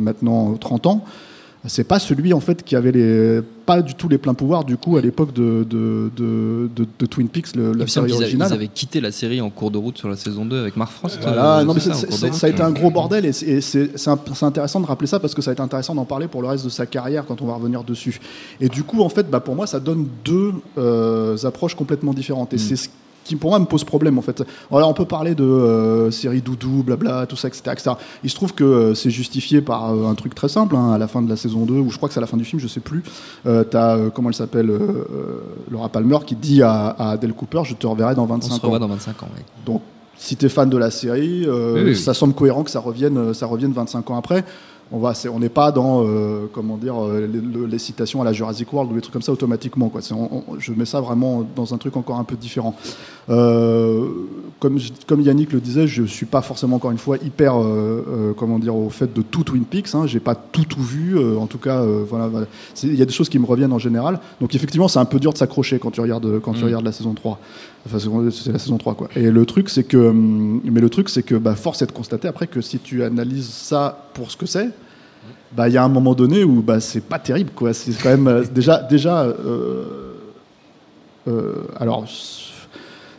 maintenant 0.00 0.54
30 0.54 0.86
ans, 0.86 1.04
c'est 1.68 1.84
pas 1.84 1.98
celui 2.00 2.32
en 2.32 2.40
fait 2.40 2.64
qui 2.64 2.74
avait 2.74 2.90
les 2.92 3.40
pas 3.64 3.80
du 3.82 3.94
tout 3.94 4.08
les 4.08 4.18
pleins 4.18 4.34
pouvoirs 4.34 4.64
du 4.64 4.76
coup 4.76 4.96
à 4.96 5.00
l'époque 5.00 5.32
de, 5.32 5.64
de, 5.68 6.10
de, 6.16 6.68
de- 6.74 6.86
de 6.98 7.06
Twin 7.06 7.28
Peaks, 7.28 7.54
le- 7.54 7.72
la 7.72 7.86
série 7.86 8.12
originale. 8.12 8.48
ils 8.50 8.54
avaient 8.54 8.68
quitté 8.68 9.00
la 9.00 9.12
série 9.12 9.40
en 9.40 9.48
cours 9.50 9.70
de 9.70 9.78
route 9.78 9.96
sur 9.96 10.08
la 10.08 10.16
saison 10.16 10.44
2 10.44 10.58
avec 10.60 10.76
Mark 10.76 10.90
Frost. 10.92 11.18
Voilà, 11.22 11.58
euh, 11.60 11.64
non, 11.64 11.72
mais 11.74 11.78
ça, 11.80 11.92
route. 11.94 12.44
a 12.44 12.48
été 12.48 12.62
un 12.62 12.72
gros 12.72 12.90
bordel 12.90 13.24
et 13.24 13.32
c'est- 13.32 13.46
et 13.78 14.44
intéressant 14.44 14.80
de 14.80 14.86
rappeler 14.86 15.06
ça 15.06 15.20
parce 15.20 15.34
que 15.34 15.42
ça 15.42 15.50
a 15.50 15.52
été 15.52 15.62
intéressant 15.62 15.94
d'en 15.94 16.04
parler 16.04 16.26
pour 16.26 16.42
le 16.42 16.48
reste 16.48 16.64
de 16.64 16.70
sa 16.70 16.86
carrière 16.86 17.24
quand 17.26 17.40
on 17.42 17.46
va 17.46 17.54
revenir 17.54 17.84
dessus. 17.84 18.18
Et 18.60 18.68
du 18.68 18.82
coup, 18.82 19.02
en 19.02 19.08
fait, 19.08 19.30
bah, 19.30 19.38
pour 19.40 19.54
moi, 19.54 19.66
ça 19.68 19.78
donne 19.78 20.08
deux 20.24 20.52
euh, 20.78 21.36
approches 21.44 21.74
complètement 21.76 22.12
différentes. 22.12 22.52
Et 22.54 22.58
c'est 22.58 22.76
ce 22.76 22.88
qui, 23.24 23.36
pour 23.36 23.50
moi, 23.50 23.58
me 23.58 23.64
pose 23.66 23.84
problème, 23.84 24.18
en 24.18 24.22
fait. 24.22 24.42
Alors, 24.72 24.88
on 24.88 24.94
peut 24.94 25.04
parler 25.04 25.34
de 25.34 25.44
euh, 25.44 26.10
série 26.10 26.40
doudou, 26.42 26.82
blabla, 26.82 27.26
tout 27.26 27.36
ça, 27.36 27.48
etc. 27.48 27.62
etc. 27.72 27.90
Il 28.24 28.30
se 28.30 28.34
trouve 28.34 28.52
que 28.54 28.64
euh, 28.64 28.94
c'est 28.94 29.10
justifié 29.10 29.60
par 29.60 29.92
euh, 29.94 30.06
un 30.08 30.14
truc 30.14 30.34
très 30.34 30.48
simple, 30.48 30.74
hein, 30.76 30.92
à 30.92 30.98
la 30.98 31.06
fin 31.08 31.22
de 31.22 31.28
la 31.28 31.36
saison 31.36 31.64
2, 31.64 31.74
ou 31.74 31.90
je 31.90 31.96
crois 31.96 32.08
que 32.08 32.14
c'est 32.14 32.20
à 32.20 32.22
la 32.22 32.26
fin 32.26 32.36
du 32.36 32.44
film, 32.44 32.60
je 32.60 32.68
sais 32.68 32.80
plus. 32.80 33.02
T'as, 33.44 34.10
comment 34.10 34.28
elle 34.28 34.34
s'appelle, 34.34 34.70
Laura 35.70 35.88
Palmer, 35.88 36.18
qui 36.26 36.34
dit 36.34 36.62
à, 36.62 36.88
à 36.98 37.10
Adele 37.12 37.32
Cooper, 37.34 37.62
je 37.64 37.74
te 37.74 37.86
reverrai 37.86 38.14
dans 38.14 38.24
On 38.24 38.26
25 38.26 38.48
se 38.48 38.54
ans. 38.54 38.58
revoit 38.62 38.78
dans 38.78 38.88
25 38.88 39.22
ans. 39.22 39.28
ouais. 39.36 39.44
Donc, 39.66 39.82
si 40.16 40.36
tu 40.36 40.46
es 40.46 40.48
fan 40.48 40.68
de 40.70 40.76
la 40.76 40.90
série, 40.90 41.46
Oui, 41.48 41.54
oui, 41.74 41.80
oui. 41.86 41.96
ça 41.96 42.14
semble 42.14 42.34
cohérent 42.34 42.62
que 42.62 42.70
ça 42.70 42.80
revienne, 42.80 43.34
ça 43.34 43.46
revienne 43.46 43.72
25 43.72 44.10
ans 44.10 44.16
après. 44.16 44.44
On 44.94 44.98
va, 44.98 45.14
c'est- 45.14 45.28
on 45.28 45.38
n'est 45.38 45.48
pas 45.48 45.72
dans, 45.72 46.04
euh, 46.04 46.46
comment 46.52 46.76
dire, 46.76 46.94
euh, 47.02 47.26
les, 47.26 47.40
le- 47.40 47.66
les 47.66 47.78
citations 47.78 48.20
à 48.20 48.24
la 48.24 48.32
Jurassic 48.32 48.70
World 48.72 48.92
ou 48.92 48.94
des 48.94 49.00
trucs 49.00 49.12
comme 49.14 49.22
ça 49.22 49.32
automatiquement. 49.32 49.88
Quoi. 49.88 50.02
C'est- 50.02 50.12
on- 50.14 50.42
on- 50.48 50.58
je 50.58 50.72
mets 50.72 50.84
ça 50.84 51.00
vraiment 51.00 51.46
dans 51.56 51.72
un 51.72 51.78
truc 51.78 51.96
encore 51.96 52.18
un 52.18 52.24
peu 52.24 52.36
différent. 52.36 52.74
Euh, 53.30 54.06
comme, 54.60 55.20
Yannick 55.20 55.52
le 55.52 55.60
disait, 55.60 55.86
je 55.88 56.04
suis 56.04 56.26
pas 56.26 56.40
forcément 56.42 56.76
encore 56.76 56.90
une 56.92 56.98
fois 56.98 57.16
hyper, 57.16 57.60
euh, 57.60 58.32
comment 58.36 58.58
dire, 58.60 58.76
au 58.76 58.90
fait 58.90 59.12
de 59.12 59.22
tout 59.22 59.42
Twin 59.42 59.64
Peaks. 59.64 59.94
Hein. 59.94 60.06
J'ai 60.06 60.20
pas 60.20 60.34
tout 60.36 60.64
tout 60.64 60.80
vu. 60.82 61.18
en 61.36 61.46
tout 61.46 61.58
cas, 61.58 61.82
voilà. 62.08 62.28
Il 62.82 62.94
y 62.94 63.02
a 63.02 63.04
des 63.04 63.12
choses 63.12 63.28
qui 63.28 63.38
me 63.38 63.46
reviennent 63.46 63.72
en 63.72 63.78
général. 63.78 64.20
Donc 64.40 64.54
effectivement, 64.54 64.88
c'est 64.88 64.98
un 65.00 65.04
peu 65.04 65.18
dur 65.18 65.32
de 65.32 65.38
s'accrocher 65.38 65.78
quand 65.78 65.90
tu 65.90 66.00
regardes, 66.00 66.38
quand 66.40 66.52
tu 66.52 66.60
Mm. 66.60 66.64
regardes 66.66 66.84
la 66.84 66.92
saison 66.92 67.14
3. 67.14 67.38
Enfin, 67.86 67.98
c'est- 68.30 68.52
la 68.52 68.58
saison 68.58 68.78
3, 68.78 68.94
quoi. 68.94 69.08
Et 69.16 69.30
le 69.30 69.44
truc, 69.46 69.68
c'est 69.68 69.82
que, 69.84 69.96
hum, 69.96 70.60
mais 70.64 70.80
le 70.80 70.88
truc, 70.88 71.08
c'est 71.08 71.22
que, 71.22 71.34
bah, 71.34 71.54
force 71.56 71.82
est 71.82 71.86
de 71.86 71.92
constater 71.92 72.28
après 72.28 72.46
que 72.46 72.60
si 72.60 72.78
tu 72.78 73.02
analyses 73.02 73.48
ça 73.48 74.08
pour 74.14 74.30
ce 74.30 74.36
que 74.36 74.46
c'est, 74.46 74.68
bah, 75.56 75.68
il 75.68 75.74
y 75.74 75.76
a 75.76 75.84
un 75.84 75.88
moment 75.88 76.14
donné 76.14 76.44
où, 76.44 76.62
bah, 76.62 76.78
c'est 76.80 77.00
pas 77.02 77.18
terrible, 77.18 77.50
quoi. 77.54 77.72
C'est 77.74 77.92
quand 78.00 78.10
même, 78.10 78.28
euh, 78.28 78.44
déjà, 78.54 78.78
déjà, 78.82 79.22
euh, 79.24 79.84
euh, 81.28 81.54
alors, 81.78 82.06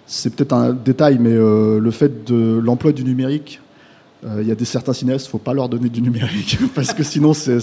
c'est 0.05 0.33
peut-être 0.35 0.53
un 0.53 0.73
détail, 0.73 1.17
mais 1.19 1.33
euh, 1.33 1.79
le 1.79 1.91
fait 1.91 2.25
de 2.25 2.59
l'emploi 2.63 2.91
du 2.91 3.03
numérique, 3.03 3.59
euh, 4.25 4.39
il 4.41 4.47
y 4.47 4.51
a 4.51 4.55
des 4.55 4.65
certains 4.65 4.93
cinéastes, 4.93 5.27
faut 5.27 5.37
pas 5.37 5.53
leur 5.53 5.67
donner 5.67 5.89
du 5.89 6.01
numérique 6.01 6.57
parce 6.75 6.93
que 6.93 7.03
sinon 7.03 7.33
c'est 7.33 7.57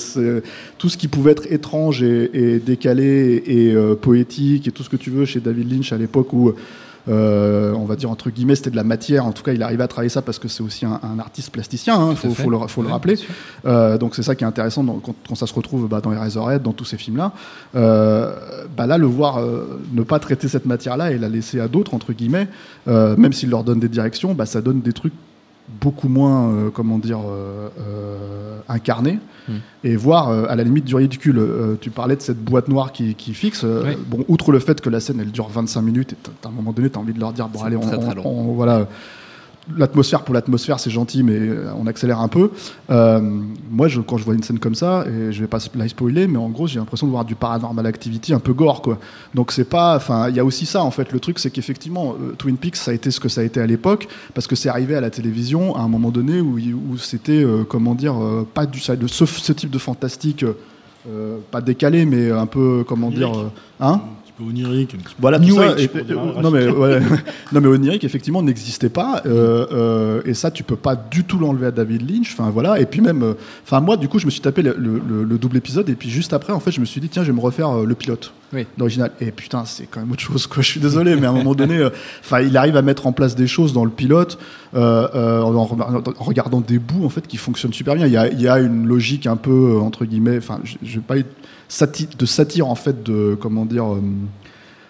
tout 0.76 0.90
ce 0.90 0.98
qui 0.98 1.08
pouvait 1.08 1.30
être 1.32 1.50
étrange 1.50 2.02
et, 2.02 2.30
et 2.34 2.58
décalé 2.58 3.42
et 3.46 3.72
euh, 3.74 3.94
poétique 3.94 4.68
et 4.68 4.70
tout 4.70 4.82
ce 4.82 4.90
que 4.90 4.96
tu 4.96 5.08
veux 5.10 5.24
chez 5.24 5.40
David 5.40 5.72
Lynch 5.72 5.90
à 5.92 5.96
l'époque 5.96 6.32
où 6.34 6.52
euh, 7.08 7.72
on 7.74 7.84
va 7.84 7.96
dire 7.96 8.10
entre 8.10 8.30
guillemets 8.30 8.54
c'était 8.54 8.70
de 8.70 8.76
la 8.76 8.84
matière. 8.84 9.26
En 9.26 9.32
tout 9.32 9.42
cas, 9.42 9.52
il 9.52 9.62
arrivait 9.62 9.82
à 9.82 9.88
travailler 9.88 10.08
ça 10.10 10.22
parce 10.22 10.38
que 10.38 10.48
c'est 10.48 10.62
aussi 10.62 10.84
un, 10.86 11.00
un 11.02 11.18
artiste 11.18 11.50
plasticien. 11.50 11.94
Hein, 12.00 12.14
Tout 12.20 12.26
à 12.28 12.30
faut, 12.30 12.50
le, 12.50 12.58
faut 12.68 12.82
le 12.82 12.86
Ouais, 12.88 12.92
rappeler. 12.92 13.18
Euh, 13.66 13.98
donc 13.98 14.14
c'est 14.14 14.22
ça 14.22 14.34
qui 14.34 14.44
est 14.44 14.46
intéressant 14.46 14.84
dans- 14.84 14.98
quand, 14.98 15.14
quand 15.28 15.34
ça 15.34 15.46
se 15.46 15.54
retrouve 15.54 15.88
bah, 15.88 16.00
dans 16.00 16.12
Eraserhead, 16.12 16.62
dans 16.62 16.72
tous 16.72 16.84
ces 16.84 16.96
films-là. 16.96 17.32
Euh, 17.74 18.32
bah 18.76 18.86
là, 18.86 18.98
le 18.98 19.06
voir 19.06 19.40
ne 19.92 20.02
pas 20.02 20.18
traiter 20.18 20.48
cette 20.48 20.66
matière-là 20.66 21.12
et 21.12 21.18
la 21.18 21.28
laisser 21.28 21.60
à 21.60 21.68
d'autres 21.68 21.94
entre 21.94 22.12
guillemets, 22.12 22.48
même 22.86 23.32
s'il 23.32 23.50
leur 23.50 23.64
donne 23.64 23.80
des 23.80 23.88
directions, 23.88 24.34
bah, 24.34 24.46
ça 24.46 24.60
donne 24.60 24.80
des 24.80 24.92
trucs 24.92 25.12
beaucoup 25.80 26.08
moins, 26.08 26.50
euh, 26.50 26.70
comment 26.70 26.98
dire, 26.98 27.20
euh, 27.20 27.68
euh, 27.80 28.58
incarnés 28.68 29.18
Mm. 29.48 29.52
et 29.84 29.96
voir 29.96 30.28
euh, 30.28 30.44
à 30.50 30.54
la 30.54 30.62
limite 30.64 30.84
du 30.84 30.94
ridicule. 30.94 31.38
Euh, 31.38 31.74
tu 31.80 31.90
parlais 31.90 32.14
de 32.14 32.20
cette 32.20 32.38
boîte 32.44 32.68
noire 32.68 32.92
qui, 32.92 33.14
qui 33.14 33.32
fixe. 33.32 33.62
Ouais. 33.62 33.96
Bon, 34.06 34.22
outre 34.28 34.52
le 34.52 34.58
fait 34.58 34.80
que 34.82 34.90
la 34.90 35.00
scène 35.00 35.18
elle 35.18 35.30
dure 35.32 35.48
25 35.48 35.80
minutes 35.80 36.12
et 36.12 36.16
à 36.46 36.48
un 36.48 36.52
moment 36.52 36.72
donné, 36.72 36.90
tu 36.90 36.98
as 36.98 37.00
envie 37.00 37.14
de 37.14 37.18
leur 37.20 37.32
dire 37.32 37.48
bon 37.48 37.62
allez, 37.62 37.76
on, 37.76 37.80
on- 38.26 38.26
on- 38.50 38.52
voilà. 38.54 38.86
L'atmosphère 39.76 40.22
pour 40.22 40.34
l'atmosphère, 40.34 40.80
c'est 40.80 40.90
gentil, 40.90 41.22
mais 41.22 41.38
euh, 41.38 41.70
on 41.78 41.86
accélère 41.86 42.18
un 42.20 42.28
peu. 42.28 42.50
Euh, 42.90 43.20
moi, 43.70 43.88
je, 43.88 44.00
quand 44.00 44.16
je 44.16 44.24
vois 44.24 44.34
une 44.34 44.42
scène 44.42 44.58
comme 44.58 44.74
ça, 44.74 45.04
et 45.06 45.32
je 45.32 45.40
vais 45.40 45.46
pas 45.46 45.58
la 45.74 45.86
spoiler, 45.86 46.26
mais 46.26 46.38
en 46.38 46.48
gros, 46.48 46.66
j'ai 46.66 46.78
l'impression 46.78 47.06
de 47.06 47.12
voir 47.12 47.24
du 47.24 47.34
paranormal 47.34 47.86
activity 47.86 48.32
un 48.32 48.40
peu 48.40 48.52
gore, 48.52 48.82
quoi. 48.82 48.98
Donc 49.34 49.52
c'est 49.52 49.68
pas, 49.68 49.94
enfin, 49.96 50.28
il 50.28 50.34
y 50.34 50.40
a 50.40 50.44
aussi 50.44 50.66
ça 50.66 50.82
en 50.82 50.90
fait. 50.90 51.12
Le 51.12 51.20
truc, 51.20 51.38
c'est 51.38 51.50
qu'effectivement, 51.50 52.14
euh, 52.20 52.32
Twin 52.36 52.56
Peaks, 52.56 52.76
ça 52.76 52.90
a 52.90 52.94
été 52.94 53.10
ce 53.10 53.20
que 53.20 53.28
ça 53.28 53.42
a 53.42 53.44
été 53.44 53.60
à 53.60 53.66
l'époque, 53.66 54.08
parce 54.34 54.46
que 54.46 54.56
c'est 54.56 54.70
arrivé 54.70 54.96
à 54.96 55.00
la 55.00 55.10
télévision 55.10 55.76
à 55.76 55.80
un 55.80 55.88
moment 55.88 56.10
donné 56.10 56.40
où, 56.40 56.58
c'était, 56.98 57.44
euh, 57.44 57.62
comment 57.62 57.94
dire, 57.94 58.14
pas 58.54 58.66
du 58.66 58.80
ça, 58.80 58.96
de 58.96 59.06
ce, 59.06 59.26
ce 59.26 59.52
type 59.52 59.70
de 59.70 59.78
fantastique, 59.78 60.44
pas 61.50 61.60
décalé, 61.60 62.06
mais 62.06 62.30
un 62.30 62.46
peu, 62.46 62.84
comment 62.86 63.10
dire, 63.10 63.32
hein? 63.78 64.00
Peu 64.42 64.48
onirique. 64.48 64.96
voilà, 65.18 65.38
New 65.38 65.54
ça, 65.56 65.70
Age, 65.72 65.82
et- 65.84 65.90
euh, 65.94 66.40
non, 66.42 66.50
mais, 66.50 66.68
ouais. 66.68 67.00
non, 67.52 67.60
mais 67.60 67.66
Oniric, 67.68 68.04
effectivement, 68.04 68.42
n'existait 68.42 68.88
pas. 68.88 69.22
euh, 69.26 69.66
euh, 69.72 70.22
et 70.24 70.34
ça, 70.34 70.50
tu 70.50 70.62
peux 70.62 70.76
pas 70.76 70.96
du 70.96 71.24
tout 71.24 71.38
l'enlever 71.38 71.66
à 71.66 71.70
David 71.70 72.08
Lynch. 72.10 72.32
Enfin, 72.38 72.50
voilà. 72.50 72.80
Et 72.80 72.86
puis 72.86 73.00
même, 73.00 73.34
enfin, 73.64 73.80
moi, 73.80 73.96
du 73.96 74.08
coup, 74.08 74.18
je 74.18 74.26
me 74.26 74.30
suis 74.30 74.40
tapé 74.40 74.62
le, 74.62 74.74
le- 74.78 75.00
le- 75.06 75.24
le 75.24 75.38
double 75.38 75.56
épisode. 75.56 75.88
Et 75.88 75.94
puis 75.94 76.10
juste 76.10 76.32
après, 76.32 76.52
en 76.52 76.60
fait, 76.60 76.70
je 76.72 76.80
me 76.80 76.84
suis 76.84 77.00
dit, 77.00 77.08
tiens, 77.08 77.22
je 77.22 77.28
vais 77.30 77.36
me 77.36 77.40
refaire 77.42 77.72
le 77.84 77.94
pilote 77.94 78.32
Oui. 78.52 78.66
d'original. 78.78 79.10
Et 79.20 79.30
putain, 79.30 79.64
c'est 79.64 79.86
quand 79.86 80.00
même 80.00 80.10
autre 80.12 80.20
chose, 80.22 80.46
quoi. 80.46 80.62
Je 80.62 80.68
suis 80.68 80.80
désolé, 80.80 81.16
mais 81.16 81.26
à 81.26 81.30
un 81.30 81.34
moment 81.34 81.54
donné, 81.54 81.78
euh, 81.78 81.90
enfin, 82.20 82.40
il 82.40 82.56
arrive 82.56 82.76
à 82.76 82.82
mettre 82.82 83.06
en 83.06 83.12
place 83.12 83.34
des 83.34 83.46
choses 83.46 83.72
dans 83.72 83.84
le 83.84 83.90
pilote, 83.90 84.38
euh, 84.74 85.40
en, 85.42 85.64
regardant 86.18 86.60
des 86.60 86.78
bouts, 86.78 87.04
en 87.04 87.08
fait, 87.08 87.26
qui 87.26 87.36
fonctionnent 87.36 87.72
super 87.72 87.94
bien. 87.94 88.06
Il 88.06 88.12
y 88.12 88.16
a, 88.16 88.28
il 88.30 88.40
y 88.40 88.48
a 88.48 88.58
une 88.58 88.86
logique 88.86 89.26
un 89.26 89.36
peu, 89.36 89.78
entre 89.80 90.04
guillemets, 90.04 90.38
enfin, 90.38 90.60
je 90.64 90.76
je 90.82 90.94
vais 90.96 91.04
pas 91.06 91.16
sati- 91.70 92.08
de 92.18 92.26
satire, 92.26 92.68
en 92.68 92.74
fait, 92.74 93.02
de, 93.02 93.36
comment 93.40 93.64
dire, 93.64 93.86
euh, 93.94 94.00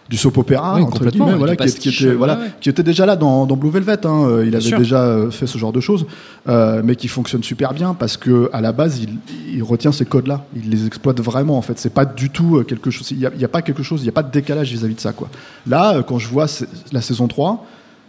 du 0.08 0.16
soap 0.16 0.38
opéra 0.38 0.74
Oui, 0.74 0.82
entre 0.82 1.04
guillemets 1.06 1.36
voilà 1.36 1.54
qui, 1.54 1.88
était 1.88 2.12
voilà 2.14 2.36
ouais. 2.36 2.46
qui 2.60 2.68
était 2.68 2.82
déjà 2.82 3.06
là 3.06 3.14
dans, 3.14 3.46
dans 3.46 3.54
Blue 3.56 3.70
Velvet 3.70 4.04
hein. 4.04 4.24
Euh, 4.26 4.44
il 4.44 4.56
avait 4.56 4.64
sûr. 4.64 4.76
déjà 4.76 5.02
euh, 5.04 5.30
fait 5.30 5.46
ce 5.46 5.56
genre 5.56 5.70
de 5.70 5.78
choses 5.78 6.04
euh, 6.48 6.82
mais 6.84 6.96
qui 6.96 7.06
fonctionne 7.06 7.44
super 7.44 7.72
bien 7.74 7.94
parce 7.94 8.16
que 8.16 8.50
à 8.52 8.60
la 8.60 8.72
base 8.72 8.98
il, 8.98 9.18
il 9.54 9.62
retient 9.62 9.92
ces 9.92 10.04
codes 10.06 10.26
là 10.26 10.44
il 10.56 10.68
les 10.68 10.84
exploite 10.84 11.20
vraiment 11.20 11.56
en 11.56 11.62
fait 11.62 11.78
c'est 11.78 11.94
pas 11.94 12.04
du 12.04 12.28
tout 12.28 12.64
quelque 12.66 12.90
chose 12.90 13.08
il 13.12 13.20
y 13.20 13.24
a, 13.26 13.30
a 13.40 13.48
pas 13.48 13.62
quelque 13.62 13.84
chose 13.84 14.02
il 14.02 14.06
y 14.06 14.08
a 14.08 14.12
pas 14.12 14.24
de 14.24 14.32
décalage 14.32 14.72
vis-à-vis 14.72 14.96
de 14.96 15.00
ça 15.00 15.12
quoi 15.12 15.28
là 15.64 16.02
quand 16.02 16.18
je 16.18 16.26
vois 16.26 16.46
la 16.90 17.02
saison 17.02 17.28
3 17.28 17.64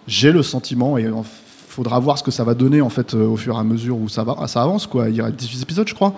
j'ai 0.07 0.31
le 0.31 0.41
sentiment 0.41 0.97
et 0.97 1.03
il 1.03 1.13
faudra 1.69 1.99
voir 1.99 2.17
ce 2.17 2.23
que 2.23 2.31
ça 2.31 2.43
va 2.43 2.55
donner 2.55 2.81
en 2.81 2.89
fait 2.89 3.13
euh, 3.13 3.27
au 3.27 3.37
fur 3.37 3.55
et 3.55 3.59
à 3.59 3.63
mesure 3.63 3.95
où 3.99 4.09
ça 4.09 4.23
va 4.23 4.47
ça 4.47 4.63
avance 4.63 4.87
quoi 4.87 5.07
il 5.07 5.17
y 5.17 5.21
aura 5.21 5.29
18 5.29 5.61
épisodes 5.61 5.87
je 5.87 5.93
crois 5.93 6.15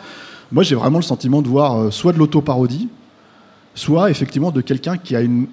moi 0.54 0.64
j'ai 0.64 0.76
vraiment 0.76 1.00
le 1.00 1.04
sentiment 1.04 1.42
de 1.42 1.48
voir 1.50 1.78
euh, 1.78 1.92
soit 1.92 2.14
de 2.14 2.18
l'auto-parodie 2.20 2.88
soit 3.76 4.10
effectivement 4.12 4.52
de 4.52 4.62
quelqu'un 4.62 4.98
qui 4.98 5.16
a 5.16 5.22
une 5.22 5.48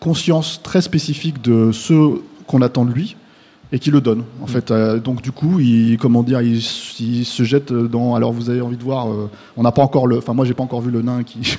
conscience 0.00 0.60
très 0.62 0.80
spécifique 0.82 1.42
de 1.42 1.70
ce 1.72 2.18
qu'on 2.46 2.62
attend 2.62 2.84
de 2.84 2.92
lui 2.92 3.16
et 3.72 3.78
qui 3.80 3.90
le 3.90 4.00
donne 4.00 4.22
en 4.40 4.46
fait. 4.46 4.70
Euh, 4.70 4.98
donc 5.00 5.22
du 5.22 5.32
coup 5.32 5.58
il 5.60 5.98
comment 5.98 6.22
dire 6.22 6.40
il, 6.40 6.62
se 6.62 7.42
jette 7.42 7.72
dans 7.72 8.14
alors 8.14 8.32
vous 8.32 8.48
avez 8.48 8.60
envie 8.60 8.76
de 8.76 8.82
voir 8.84 9.08
euh, 9.10 9.28
on 9.56 9.62
n'a 9.64 9.72
pas 9.72 9.82
encore 9.82 10.06
le 10.06 10.18
enfin 10.18 10.34
moi 10.34 10.44
j'ai 10.44 10.54
pas 10.54 10.62
encore 10.62 10.80
vu 10.80 10.90
le 10.90 11.02
nain 11.02 11.22
qui, 11.24 11.38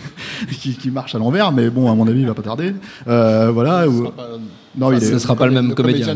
qui 0.60 0.76
qui 0.76 0.90
marche 0.90 1.16
à 1.16 1.20
l'envers 1.20 1.52
mais 1.52 1.70
bon 1.70 1.92
à 1.92 1.96
mon 1.96 2.08
avis 2.08 2.22
il 2.22 2.28
va 2.28 2.34
pas 2.34 2.42
tarder. 2.44 2.74
Euh, 3.08 3.52
voilà 3.52 3.88
ou- 3.88 4.06
pas- 4.10 4.30
Non, 4.78 4.92
il 4.92 5.02
Ce 5.02 5.12
ne 5.14 5.18
sera 5.20 5.36
pas 5.36 5.48
le 5.48 5.52
même 5.54 5.70
le 5.70 5.76
comédien. 5.76 6.16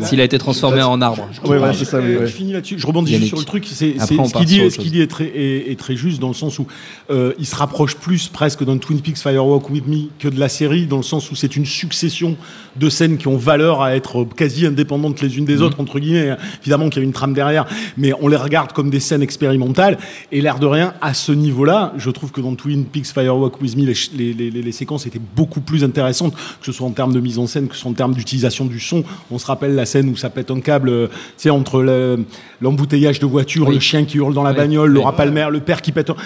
S'il 0.00 0.20
a 0.20 0.24
été 0.24 0.38
transformé 0.38 0.82
en 0.82 1.00
arbre. 1.00 1.28
Ouais, 1.44 1.58
ouais, 1.58 1.70
c'est 1.74 1.84
ça, 1.84 2.00
oui, 2.00 2.16
ouais. 2.16 2.26
Je 2.26 2.32
finis 2.32 2.52
là-dessus. 2.52 2.78
Je 2.78 2.86
rebondis 2.86 3.12
Yannick. 3.12 3.24
juste 3.24 3.30
sur 3.34 3.38
le 3.38 3.44
truc. 3.44 3.66
Ce 3.66 3.78
qu'il 3.84 4.46
dit, 4.46 4.58
est, 4.60 4.64
autre 4.64 4.72
ce 4.74 4.78
qu'il 4.78 4.90
dit 4.90 5.00
est 5.00 5.06
très, 5.06 5.26
est, 5.26 5.70
est 5.70 5.78
très 5.78 5.94
juste 5.96 6.20
dans 6.20 6.28
le 6.28 6.34
sens 6.34 6.58
où 6.58 6.66
euh, 7.10 7.32
il 7.38 7.46
se 7.46 7.54
rapproche 7.54 7.96
plus 7.96 8.28
presque 8.28 8.64
d'un 8.64 8.78
Twin 8.78 9.00
Peaks 9.00 9.18
Firewalk 9.18 9.70
with 9.70 9.86
Me 9.86 10.08
que 10.18 10.28
de 10.28 10.38
la 10.40 10.48
série, 10.48 10.86
dans 10.86 10.96
le 10.96 11.02
sens 11.02 11.30
où 11.30 11.34
c'est 11.36 11.56
une 11.56 11.66
succession 11.66 12.36
de 12.76 12.88
scènes 12.88 13.16
qui 13.18 13.28
ont 13.28 13.36
valeur 13.36 13.82
à 13.82 13.94
être 13.94 14.24
quasi 14.36 14.66
indépendantes 14.66 15.20
les 15.20 15.36
unes 15.38 15.44
des 15.44 15.56
Mhm. 15.56 15.62
autres, 15.62 15.80
entre 15.80 15.98
guillemets. 16.00 16.36
Évidemment 16.62 16.88
qu'il 16.88 17.02
y 17.02 17.04
a 17.04 17.06
une 17.06 17.12
trame 17.12 17.34
derrière, 17.34 17.66
mais 17.96 18.12
on 18.20 18.28
les 18.28 18.36
regarde 18.36 18.72
comme 18.72 18.90
des 18.90 19.00
scènes 19.00 19.22
expérimentales. 19.22 19.98
Et 20.32 20.40
l'air 20.40 20.58
de 20.58 20.66
rien, 20.66 20.94
à 21.00 21.14
ce 21.14 21.32
niveau-là, 21.32 21.92
je 21.96 22.10
trouve 22.10 22.32
que 22.32 22.40
dans 22.40 22.54
Twin 22.54 22.84
Peaks 22.86 23.06
Firewalk 23.06 23.60
with 23.60 23.76
Me, 23.76 23.84
les, 23.84 23.94
ch- 23.94 24.10
les, 24.16 24.32
les- 24.32 24.50
les- 24.50 24.62
les 24.62 24.72
séquences 24.72 25.06
étaient 25.06 25.20
beaucoup 25.36 25.60
plus 25.60 25.84
intéressantes, 25.84 26.34
que 26.34 26.66
ce 26.66 26.72
soit 26.72 26.86
en 26.86 26.90
termes 26.90 27.12
de 27.12 27.20
mise 27.20 27.38
en 27.38 27.46
scène, 27.52 27.68
que 27.68 27.74
en 27.86 27.92
termes 27.92 28.14
d'utilisation 28.14 28.64
du 28.64 28.80
son. 28.80 29.04
On 29.30 29.38
se 29.38 29.46
rappelle 29.46 29.74
la 29.74 29.86
scène 29.86 30.08
où 30.08 30.16
ça 30.16 30.30
pète 30.30 30.50
un 30.50 30.60
câble, 30.60 30.88
euh, 30.88 31.06
tu 31.08 31.14
sais, 31.36 31.50
entre 31.50 31.82
le- 31.82 32.24
l'embouteillage 32.60 33.18
de 33.18 33.26
voitures, 33.26 33.68
Oui. 33.68 33.74
le 33.74 33.80
chien 33.80 34.04
qui 34.04 34.18
hurle 34.18 34.34
dans 34.34 34.42
la 34.42 34.50
Oui. 34.50 34.56
bagnole, 34.56 34.90
Oui. 34.90 34.94
Laura 34.96 35.14
Palmer, 35.16 35.46
le 35.50 35.60
père 35.60 35.82
qui 35.82 35.92
pète. 35.92 36.10
un- 36.10 36.16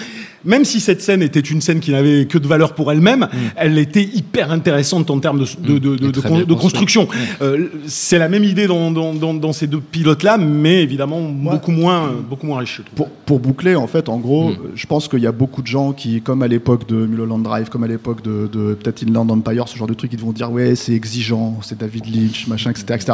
Même 0.45 0.63
si 0.65 0.79
cette 0.79 1.01
scène 1.01 1.21
était 1.23 1.39
une 1.41 1.59
scène 1.61 1.79
qui 1.79 1.91
n'avait 1.91 2.25
que 2.25 2.37
de 2.37 2.47
valeur 2.47 2.73
pour 2.73 2.91
elle-même, 2.91 3.27
elle 3.57 3.77
était 3.77 4.03
hyper 4.03 4.51
intéressante 4.51 5.09
en 5.09 5.19
termes 5.19 5.39
de, 5.39 5.79
de, 5.79 5.95
de, 5.97 6.11
de- 6.11 6.19
Mm. 6.19 6.45
Con- 6.45 6.55
construction. 6.55 7.07
Euh, 7.41 7.67
c'est 7.87 8.17
la 8.19 8.29
même 8.29 8.43
idée 8.43 8.67
dans, 8.67 8.91
dans, 8.91 9.13
dans, 9.13 9.33
dans 9.33 9.51
ces 9.51 9.67
deux 9.67 9.79
pilotes-là, 9.81 10.37
mais 10.37 10.83
évidemment 10.83 11.21
beaucoup 11.21 11.71
moins, 11.71 12.11
beaucoup 12.29 12.45
moins 12.45 12.59
riche. 12.59 12.81
Pour, 12.95 13.09
pour 13.09 13.39
boucler, 13.39 13.75
en 13.75 13.87
fait, 13.87 14.07
en 14.09 14.17
gros, 14.17 14.49
Mm. 14.51 14.57
je 14.75 14.85
pense 14.85 15.07
qu'il 15.07 15.19
y 15.19 15.27
a 15.27 15.31
beaucoup 15.31 15.61
de 15.61 15.67
gens 15.67 15.91
qui, 15.91 16.21
comme 16.21 16.41
à 16.43 16.47
l'époque 16.47 16.87
de 16.87 16.95
Mulholland 16.95 17.41
Drive, 17.43 17.69
comme 17.69 17.83
à 17.83 17.87
l'époque 17.87 18.21
de, 18.23 18.47
de 18.51 18.73
peut-être 18.75 19.03
Inland 19.03 19.29
Empire, 19.29 19.67
ce 19.67 19.77
genre 19.77 19.87
de 19.87 19.93
trucs, 19.95 20.13
ils 20.13 20.19
vont 20.19 20.31
dire 20.31 20.51
ouais, 20.51 20.75
c'est 20.75 20.93
exigeant, 21.17 21.57
c'est 21.61 21.77
David 21.77 22.05
Lynch, 22.13 22.47
machin, 22.47 22.69
etc. 22.71 22.85
etc. 22.91 23.13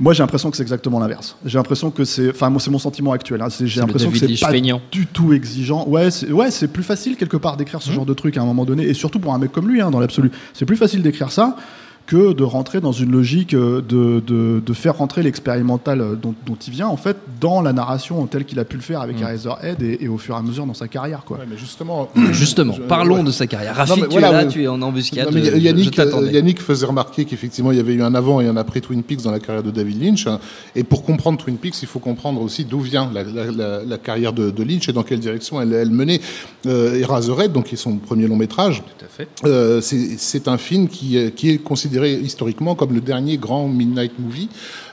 Moi, 0.00 0.12
j'ai 0.12 0.22
l'impression 0.22 0.48
que 0.50 0.56
c'est 0.56 0.62
exactement 0.62 1.00
l'inverse. 1.00 1.36
J'ai 1.44 1.58
l'impression 1.58 1.90
que 1.90 2.04
c'est, 2.04 2.30
enfin, 2.30 2.50
moi, 2.50 2.60
c'est 2.60 2.70
mon 2.70 2.78
sentiment 2.78 3.10
actuel. 3.12 3.42
hein. 3.42 3.48
C'est- 3.50 3.66
J'ai 3.66 3.80
l'impression 3.80 4.10
que 4.12 4.18
c'est 4.18 4.38
pas 4.40 4.50
feignant. 4.50 4.80
du 4.92 5.06
tout 5.06 5.32
exigeant. 5.32 5.88
Ouais, 5.88 6.10
c'est, 6.12 6.30
ouais, 6.30 6.52
c'est 6.52 6.68
plus 6.68 6.84
facile 6.84 7.16
quelque 7.16 7.36
part 7.36 7.56
d'écrire 7.56 7.82
ce 7.82 7.90
genre 7.90 8.06
de 8.06 8.14
truc 8.14 8.36
à 8.36 8.42
un 8.42 8.44
moment 8.44 8.64
donné, 8.64 8.84
et 8.84 8.94
surtout 8.94 9.18
pour 9.18 9.34
un 9.34 9.38
mec 9.38 9.50
comme 9.50 9.68
lui, 9.68 9.80
hein, 9.80 9.90
dans 9.90 9.98
l'absolu. 9.98 10.30
C'est 10.54 10.66
plus 10.66 10.76
facile 10.76 11.02
d'écrire 11.02 11.32
ça 11.32 11.56
que 12.08 12.32
de 12.32 12.42
rentrer 12.42 12.80
dans 12.80 12.90
une 12.90 13.12
logique 13.12 13.52
euh, 13.52 13.82
de, 13.86 14.20
de, 14.26 14.62
de 14.64 14.72
faire 14.72 14.96
rentrer 14.96 15.22
l'expérimental 15.22 16.00
euh, 16.00 16.14
dont, 16.14 16.34
dont 16.46 16.56
il 16.66 16.72
vient 16.72 16.88
en 16.88 16.96
fait 16.96 17.18
dans 17.38 17.60
la 17.60 17.74
narration 17.74 18.26
telle 18.26 18.46
qu'il 18.46 18.58
a 18.58 18.64
pu 18.64 18.76
le 18.76 18.82
faire 18.82 19.02
avec 19.02 19.20
Eraserhead 19.20 19.82
et, 19.82 19.98
et 20.00 20.08
au 20.08 20.16
fur 20.16 20.34
et 20.34 20.38
à 20.38 20.42
mesure 20.42 20.64
dans 20.64 20.72
sa 20.72 20.88
carrière 20.88 21.22
quoi. 21.26 21.36
Ouais, 21.36 21.44
mais 21.48 21.58
justement, 21.58 22.08
Justement, 22.32 22.72
je- 22.72 22.80
parlons 22.82 23.18
ouais. 23.18 23.24
de 23.24 23.30
sa 23.30 23.46
carrière. 23.46 23.76
Rafik, 23.76 24.04
tu 24.04 24.10
voilà, 24.10 24.28
es 24.30 24.32
là, 24.32 24.44
mais- 24.46 24.50
tu 24.50 24.62
es 24.62 24.68
en 24.68 24.80
embuscade. 24.80 25.26
Non, 25.26 25.32
mais 25.34 25.44
je- 25.44 25.50
je- 25.52 25.56
Yannick, 25.58 25.94
je 25.94 26.00
euh, 26.00 26.32
Yannick 26.32 26.62
faisait 26.62 26.86
remarquer 26.86 27.26
qu'effectivement 27.26 27.72
il 27.72 27.76
y 27.76 27.80
avait 27.80 27.92
eu 27.92 28.02
un 28.02 28.14
avant 28.14 28.40
et 28.40 28.48
un 28.48 28.56
après 28.56 28.80
Twin 28.80 29.02
Peaks 29.02 29.22
dans 29.22 29.30
la 29.30 29.38
carrière 29.38 29.62
de 29.62 29.70
David 29.70 30.02
Lynch. 30.02 30.26
hein. 30.26 30.40
Et 30.74 30.84
pour 30.84 31.04
comprendre 31.04 31.36
Twin 31.38 31.58
Peaks, 31.58 31.82
il 31.82 31.88
faut 31.88 31.98
comprendre 32.00 32.40
aussi 32.40 32.64
d'où 32.64 32.80
vient 32.80 33.10
la, 33.12 33.22
la- 33.22 33.50
la- 33.52 33.84
la 33.84 33.98
carrière 33.98 34.32
de, 34.32 34.50
de 34.50 34.62
Lynch 34.62 34.88
et 34.88 34.94
dans 34.94 35.02
quelle 35.02 35.20
direction 35.20 35.60
elle, 35.60 35.74
elle 35.74 35.90
menait. 35.90 36.22
Euh, 36.66 36.94
Eraserhead, 36.98 37.52
donc 37.52 37.66
qui 37.66 37.74
est 37.74 37.78
son 37.78 37.96
premier 37.98 38.26
long 38.26 38.36
métrage, 38.36 38.82
Tout 38.98 39.04
à 39.04 39.08
fait. 39.08 39.28
euh, 39.44 39.82
c'est 39.82 40.48
un 40.48 40.56
film 40.56 40.88
qui, 40.88 41.18
euh, 41.18 41.28
qui 41.28 41.50
est 41.50 41.58
considéré 41.58 41.97
historiquement 42.06 42.74
comme 42.74 42.92
le 42.94 43.00
dernier 43.00 43.36
grand 43.36 43.68
midnight 43.68 44.18
movie, 44.18 44.48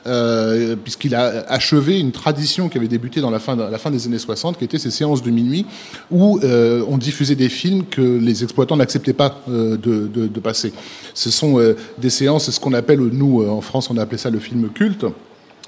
euh, 0.06 0.76
puisqu'il 0.76 1.14
a 1.14 1.44
achevé 1.48 1.98
une 1.98 2.12
tradition 2.12 2.68
qui 2.68 2.78
avait 2.78 2.88
débuté 2.88 3.20
dans 3.20 3.30
la 3.30 3.38
fin, 3.38 3.56
la 3.56 3.78
fin 3.78 3.90
des 3.90 4.06
années 4.06 4.18
60, 4.18 4.58
qui 4.58 4.64
était 4.64 4.78
ces 4.78 4.90
séances 4.90 5.22
de 5.22 5.30
minuit 5.30 5.66
où 6.10 6.38
euh, 6.44 6.84
on 6.88 6.98
diffusait 6.98 7.34
des 7.34 7.48
films 7.48 7.84
que 7.86 8.00
les 8.00 8.42
exploitants 8.42 8.76
n'acceptaient 8.76 9.12
pas 9.12 9.40
euh, 9.48 9.76
de, 9.76 10.06
de- 10.06 10.40
passer. 10.40 10.72
Ce 11.14 11.30
sont 11.30 11.58
des 11.98 12.10
séances, 12.10 12.50
ce 12.50 12.60
qu'on 12.60 12.74
appelle, 12.74 13.00
nous 13.00 13.42
en 13.42 13.60
France, 13.62 13.88
on 13.90 13.96
a 13.96 14.02
appelé 14.02 14.18
ça 14.18 14.30
le 14.30 14.38
film 14.38 14.68
culte. 14.68 15.06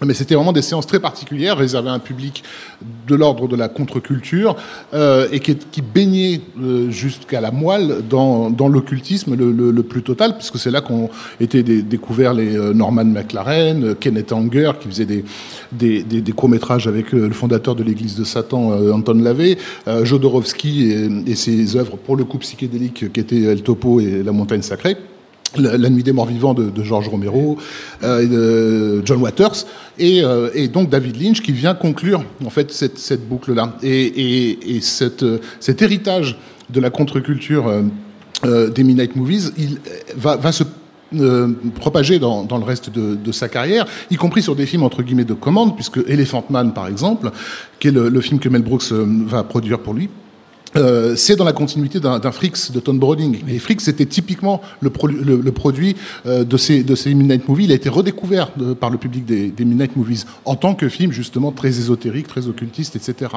Mais 0.04 0.14
c'était 0.14 0.36
vraiment 0.36 0.52
des 0.52 0.62
séances 0.62 0.86
très 0.86 1.00
particulières, 1.00 1.56
réservées 1.58 1.90
à 1.90 1.92
un 1.92 1.98
public 1.98 2.44
de 3.08 3.14
l'ordre 3.16 3.48
de 3.48 3.56
la 3.56 3.68
contre-culture, 3.68 4.54
euh, 4.94 5.26
et 5.32 5.40
qui, 5.40 5.56
baignait 5.82 6.40
euh, 6.62 6.88
jusqu'à 6.90 7.40
la 7.40 7.50
moelle 7.50 8.02
dans, 8.08 8.48
l'occultisme 8.68 9.34
le, 9.34 9.82
plus 9.82 10.02
total, 10.02 10.36
puisque 10.36 10.58
c'est 10.58 10.70
là 10.70 10.80
qu'ont 10.82 11.10
été 11.40 11.62
dé- 11.64 11.82
découverts 11.82 12.34
les 12.34 12.56
euh, 12.56 12.72
Norman 12.72 13.04
McLaren, 13.06 13.84
euh, 13.84 13.94
Kenneth 13.94 14.32
Anger, 14.32 14.72
qui 14.80 14.88
faisait 14.88 15.04
des, 15.06 15.24
des, 15.72 16.02
des- 16.04 16.20
des 16.20 16.32
courts-métrages 16.32 16.86
avec 16.86 17.10
le 17.12 17.30
fondateur 17.30 17.74
de 17.74 17.82
l'Église 17.82 18.14
de 18.14 18.24
Satan, 18.24 18.70
Anton 18.92 19.14
Lavey, 19.14 19.58
euh, 19.88 20.04
Jodorowsky 20.04 20.92
et, 20.92 21.30
et 21.30 21.34
ses 21.34 21.76
œuvres 21.76 21.96
pour 21.96 22.16
le 22.16 22.24
coup 22.24 22.38
psychédélique 22.38 23.12
qui 23.12 23.20
étaient 23.20 23.42
El 23.42 23.62
Topo 23.62 23.98
et 24.00 24.22
La 24.22 24.30
Montagne 24.32 24.62
Sacrée. 24.62 24.96
La, 25.56 25.88
Nuit 25.88 26.02
des 26.02 26.12
Morts 26.12 26.26
Vivants 26.26 26.54
de, 26.54 26.82
George 26.82 27.08
Romero, 27.08 27.56
euh, 28.02 28.98
de 28.98 29.06
John 29.06 29.20
Waters, 29.20 29.64
et, 29.98 30.22
euh, 30.22 30.50
et 30.54 30.68
donc 30.68 30.90
David 30.90 31.20
Lynch 31.20 31.40
qui 31.40 31.52
vient 31.52 31.74
conclure 31.74 32.22
en 32.44 32.50
fait 32.50 32.70
cette, 32.70 32.98
cette 32.98 33.26
boucle-là. 33.28 33.76
Et, 33.82 34.80
euh, 35.22 35.38
cet 35.60 35.82
héritage 35.82 36.38
de 36.70 36.80
la 36.80 36.90
contre-culture 36.90 37.72
des 38.44 38.84
Midnight 38.84 39.16
Movies, 39.16 39.52
va, 40.16 40.52
se 40.52 40.64
euh, 41.14 41.54
propager 41.76 42.18
dans, 42.18 42.46
le 42.50 42.64
reste 42.64 42.90
de, 42.90 43.32
sa 43.32 43.48
carrière, 43.48 43.86
y 44.10 44.16
compris 44.16 44.42
sur 44.42 44.54
des 44.54 44.66
films 44.66 44.82
entre 44.82 45.02
guillemets 45.02 45.24
de 45.24 45.32
commande, 45.32 45.74
puisque 45.74 46.00
Elephant 46.06 46.44
Man 46.50 46.74
par 46.74 46.86
exemple, 46.86 47.30
qui 47.80 47.88
est 47.88 47.92
le, 47.92 48.20
film 48.20 48.38
que 48.38 48.50
Mel 48.50 48.60
Brooks 48.60 48.92
va 48.92 49.42
produire 49.42 49.78
pour 49.78 49.94
lui, 49.94 50.10
euh, 50.76 51.16
c'est 51.16 51.36
dans 51.36 51.44
la 51.44 51.52
continuité 51.52 51.98
d'un 52.00 52.20
Fricks 52.32 52.72
de 52.72 52.80
Tom 52.80 52.98
Browning. 52.98 53.38
Et 53.48 53.58
Fricks 53.58 53.80
c'était 53.80 54.06
typiquement 54.06 54.60
le, 54.80 54.90
pro- 54.90 55.06
le, 55.06 55.36
le 55.42 55.52
produit 55.52 55.96
euh, 56.26 56.44
de 56.44 56.56
ces 56.56 56.82
de 56.82 56.94
ces 56.94 57.14
Midnight 57.14 57.48
Movies. 57.48 57.64
Il 57.66 57.72
a 57.72 57.74
été 57.74 57.88
redécouvert 57.88 58.50
de- 58.56 58.74
par 58.74 58.90
le 58.90 58.98
public 58.98 59.24
des, 59.24 59.48
des 59.48 59.64
Midnight 59.64 59.96
Movies 59.96 60.24
en 60.44 60.56
tant 60.56 60.74
que 60.74 60.88
film 60.88 61.10
justement 61.12 61.52
très 61.52 61.68
ésotérique, 61.68 62.26
très 62.28 62.46
occultiste, 62.48 62.96
etc. 62.96 63.30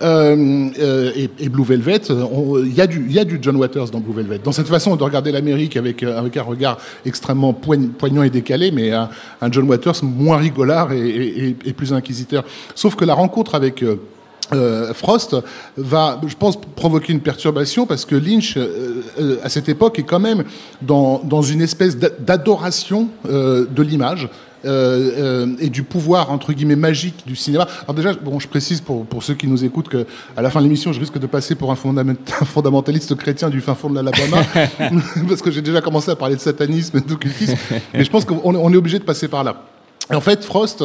Euh, 0.00 0.68
euh, 0.80 1.10
et, 1.16 1.28
et 1.38 1.48
Blue 1.48 1.64
Velvet, 1.64 2.10
euh, 2.10 2.62
il 2.64 2.74
y 2.74 2.80
a 2.80 2.86
du 2.86 3.06
y 3.10 3.18
a 3.18 3.24
du 3.24 3.38
John 3.40 3.56
Waters 3.56 3.90
dans 3.90 4.00
Blue 4.00 4.14
Velvet. 4.14 4.40
Dans 4.42 4.52
cette 4.52 4.68
façon 4.68 4.96
de 4.96 5.02
regarder 5.02 5.32
l'Amérique 5.32 5.76
avec 5.76 6.02
euh, 6.02 6.18
avec 6.18 6.36
un 6.36 6.42
regard 6.42 6.78
extrêmement 7.04 7.52
poign- 7.52 7.90
poignant 7.90 8.22
et 8.22 8.30
décalé, 8.30 8.70
mais 8.70 8.92
un, 8.92 9.08
un 9.40 9.52
John 9.52 9.68
Waters 9.68 10.02
moins 10.02 10.38
rigolard 10.38 10.92
et, 10.92 10.98
et- 11.06 11.48
et- 11.48 11.56
et 11.66 11.72
plus 11.72 11.92
inquisiteur. 11.92 12.44
Sauf 12.74 12.96
que 12.96 13.04
la 13.04 13.14
rencontre 13.14 13.54
avec 13.54 13.82
euh, 14.52 14.92
Frost 14.94 15.36
va, 15.76 16.20
je 16.26 16.34
pense, 16.36 16.58
provoquer 16.60 17.12
une 17.12 17.20
perturbation 17.20 17.86
parce 17.86 18.04
que 18.04 18.14
Lynch, 18.14 18.56
euh, 18.56 19.02
euh, 19.20 19.36
à 19.42 19.48
cette 19.48 19.68
époque, 19.68 19.98
est 19.98 20.02
quand 20.04 20.20
même 20.20 20.44
dans, 20.80 21.20
dans 21.24 21.42
une 21.42 21.60
espèce 21.62 21.96
d'a- 21.96 22.10
d'adoration 22.10 23.08
euh, 23.28 23.66
de 23.70 23.82
l'image. 23.82 24.28
euh, 24.64 25.10
euh, 25.18 25.46
et 25.58 25.68
du 25.70 25.82
pouvoir 25.82 26.30
entre 26.30 26.52
guillemets 26.52 26.76
magique 26.76 27.24
du 27.26 27.34
cinéma. 27.34 27.66
Alors 27.82 27.94
déjà, 27.94 28.12
bon, 28.14 28.38
je 28.38 28.46
précise 28.46 28.80
pour, 28.80 29.04
pour 29.06 29.24
ceux 29.24 29.34
qui 29.34 29.48
nous 29.48 29.64
écoutent 29.64 29.88
que 29.88 30.06
à 30.36 30.40
la 30.42 30.50
fin 30.50 30.60
de 30.60 30.66
l'émission, 30.66 30.92
je 30.92 31.00
risque 31.00 31.18
de 31.18 31.26
passer 31.26 31.56
pour 31.56 31.72
un, 31.72 31.74
fondament- 31.74 32.14
un 32.40 32.44
fondamentaliste 32.44 33.16
chrétien 33.16 33.50
du 33.50 33.60
fin 33.60 33.74
fond 33.74 33.90
de 33.90 33.96
l'Alabama, 33.96 34.44
parce 35.28 35.42
que 35.42 35.50
j'ai 35.50 35.62
déjà 35.62 35.80
commencé 35.80 36.12
à 36.12 36.14
parler 36.14 36.36
de 36.36 36.40
satanisme 36.40 36.98
et 36.98 37.00
d'occultisme. 37.00 37.56
Mais 37.92 38.04
je 38.04 38.10
pense 38.10 38.24
qu'on 38.24 38.40
on 38.44 38.72
est 38.72 38.76
obligé 38.76 39.00
de 39.00 39.04
passer 39.04 39.26
par 39.26 39.42
là. 39.42 39.64
En 40.12 40.20
fait, 40.20 40.44
Frost, 40.44 40.84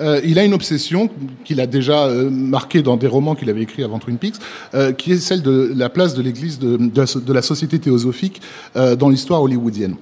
euh, 0.00 0.20
il 0.24 0.38
a 0.38 0.44
une 0.44 0.54
obsession 0.54 1.10
qu'il 1.44 1.60
a 1.60 1.66
déjà 1.66 2.04
euh, 2.06 2.30
marquée 2.30 2.82
dans 2.82 2.96
des 2.96 3.06
romans 3.08 3.34
qu'il 3.34 3.50
avait 3.50 3.62
écrits 3.62 3.82
avant 3.82 3.98
Twin 3.98 4.18
Peaks, 4.18 4.36
euh, 4.74 4.92
qui 4.92 5.12
est 5.12 5.16
celle 5.18 5.42
de 5.42 5.72
la 5.76 5.88
place 5.88 6.14
de 6.14 6.22
l'Église 6.22 6.58
de, 6.58 7.32
la 7.32 7.42
société 7.42 7.78
théosophique 7.78 8.40
euh, 8.76 8.94
dans 8.94 9.08
l'histoire 9.08 9.42
hollywoodienne. 9.42 9.96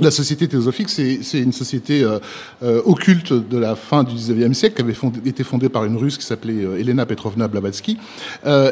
La 0.00 0.10
société 0.10 0.48
théosophique, 0.48 0.88
c'est 0.88 1.38
une 1.38 1.52
société 1.52 2.02
euh, 2.02 2.18
euh, 2.62 2.80
occulte 2.86 3.32
de 3.32 3.58
la 3.58 3.76
fin 3.76 4.04
du 4.04 4.14
19e 4.14 4.54
siècle, 4.54 4.76
qui 4.76 4.82
avait 4.82 5.28
été 5.28 5.44
fondée 5.44 5.68
par 5.68 5.84
une 5.84 5.96
Russe 5.96 6.16
qui 6.16 6.24
s'appelait 6.24 6.62
Elena 6.80 7.06
Petrovna 7.06 7.46
Blavatsky, 7.48 7.98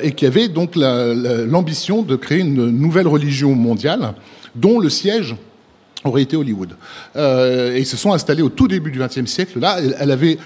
et 0.02 0.12
qui 0.12 0.26
avait 0.26 0.48
donc 0.48 0.76
la- 0.76 1.12
la- 1.14 1.44
l'ambition 1.44 2.02
de 2.02 2.16
créer 2.16 2.38
une 2.40 2.70
nouvelle 2.70 3.06
religion 3.08 3.54
mondiale, 3.54 4.14
dont 4.54 4.78
le 4.80 4.88
siège 4.88 5.36
aurait 6.04 6.22
été 6.22 6.36
Hollywood. 6.36 6.70
Euh, 7.16 7.74
et 7.76 7.80
ils 7.80 7.86
se 7.86 7.96
sont 7.96 8.12
installés 8.12 8.42
au 8.42 8.48
tout 8.48 8.68
début 8.68 8.90
du 8.90 8.98
XXe 8.98 9.26
siècle. 9.26 9.58
Là, 9.60 9.78
elle, 9.98 10.10
avait 10.10 10.38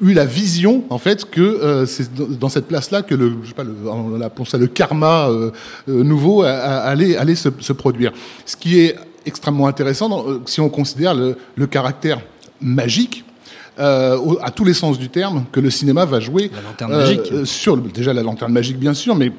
eu 0.00 0.12
la 0.14 0.24
vision, 0.24 0.84
en 0.90 0.98
fait, 0.98 1.30
que 1.30 1.40
euh, 1.40 1.86
c'est 1.86 2.08
dans- 2.38 2.48
cette 2.48 2.66
place-là 2.66 3.02
que 3.02 3.14
le, 3.14 3.32
je 3.42 3.48
sais 3.48 3.54
pas, 3.54 3.62
le, 3.64 3.74
on 3.86 4.20
appelle 4.20 4.46
ça 4.46 4.58
le 4.58 4.66
karma 4.66 5.28
euh, 5.28 5.50
euh, 5.88 6.02
nouveau 6.02 6.42
allait, 6.42 7.16
allait 7.16 7.34
se, 7.34 7.48
se 7.60 7.72
produire. 7.72 8.12
Ce 8.46 8.56
qui 8.56 8.80
est 8.80 8.96
extrêmement 9.26 9.66
intéressant 9.68 10.08
dans- 10.08 10.26
euh, 10.28 10.40
si 10.46 10.60
on 10.60 10.68
considère 10.68 11.14
le, 11.14 11.36
le 11.56 11.66
caractère 11.66 12.20
magique. 12.60 13.24
euh, 13.78 14.18
à 14.42 14.50
tous 14.50 14.64
les 14.64 14.74
sens 14.74 14.98
du 14.98 15.08
terme, 15.08 15.44
que 15.50 15.58
le 15.60 15.70
cinéma 15.70 16.04
va 16.04 16.20
jouer 16.20 16.50
La 16.54 16.60
lanterne 16.62 16.92
magique. 16.92 17.32
euh, 17.32 17.44
sur 17.46 17.76
déjà 17.78 18.12
la 18.12 18.22
lanterne 18.22 18.52
magique 18.52 18.78
bien 18.78 18.92
sûr, 18.94 19.14
mais 19.16 19.32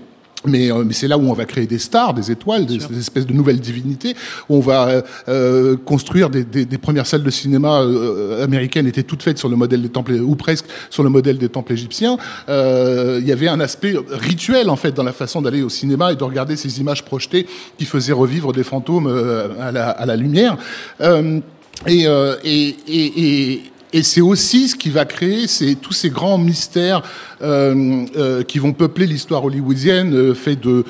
mais, 0.45 0.71
euh, 0.71 0.83
mais 0.85 0.93
c'est 0.93 1.07
là 1.07 1.17
où 1.17 1.29
on 1.29 1.33
va 1.33 1.45
créer 1.45 1.67
des 1.67 1.79
stars, 1.79 2.13
des 2.13 2.31
étoiles, 2.31 2.65
des, 2.65 2.77
des 2.77 2.99
espèces 2.99 3.25
de 3.25 3.33
nouvelles 3.33 3.59
divinités. 3.59 4.15
Où 4.49 4.57
on 4.57 4.59
va 4.59 4.87
euh, 4.87 5.01
euh, 5.27 5.77
construire 5.77 6.29
des, 6.29 6.43
des, 6.43 6.65
des 6.65 6.77
premières 6.77 7.07
salles 7.07 7.23
de 7.23 7.29
cinéma 7.29 7.81
euh, 7.81 8.43
américaines 8.43 8.87
étaient 8.87 9.03
toutes 9.03 9.23
faites 9.23 9.37
sur 9.37 9.49
le 9.49 9.55
modèle 9.55 9.81
des 9.81 9.89
temples 9.89 10.13
ou 10.13 10.35
presque 10.35 10.65
sur 10.89 11.03
le 11.03 11.09
modèle 11.09 11.37
des 11.37 11.49
temples 11.49 11.73
égyptiens. 11.73 12.17
Euh, 12.49 13.19
Il 13.21 13.27
y 13.27 13.31
avait 13.31 13.47
un 13.47 13.59
aspect 13.59 13.95
rituel 14.09 14.69
en 14.69 14.75
fait 14.75 14.93
dans 14.93 15.03
la 15.03 15.13
façon 15.13 15.41
d'aller 15.41 15.61
au 15.61 15.69
cinéma 15.69 16.11
et 16.11 16.15
de 16.15 16.23
regarder 16.23 16.55
ces 16.55 16.79
images 16.79 17.03
projetées 17.03 17.47
qui 17.77 17.85
faisaient 17.85 18.13
revivre 18.13 18.53
des 18.53 18.63
fantômes 18.63 19.07
euh, 19.07 19.49
à, 19.59 19.71
la, 19.71 19.89
à 19.89 20.05
la 20.05 20.15
lumière. 20.15 20.57
Euh, 21.01 21.39
Et, 21.87 22.05
euh, 22.07 22.37
et, 22.45 22.75
et, 22.87 23.07
et, 23.23 23.63
et 23.93 24.01
c'est 24.01 24.21
aussi 24.21 24.67
ce 24.67 24.75
qui 24.75 24.89
va 24.89 25.05
créer 25.05 25.45
tous 25.81 25.93
ces 25.93 26.09
grands 26.09 26.39
mystères 26.39 27.03
euh, 27.41 28.05
euh, 28.15 28.43
qui 28.43 28.57
vont 28.57 28.73
peupler 28.73 29.05
l'histoire 29.05 29.45
hollywoodienne, 29.45 30.15
euh, 30.15 30.33
fait 30.33 30.55
de, 30.55 30.83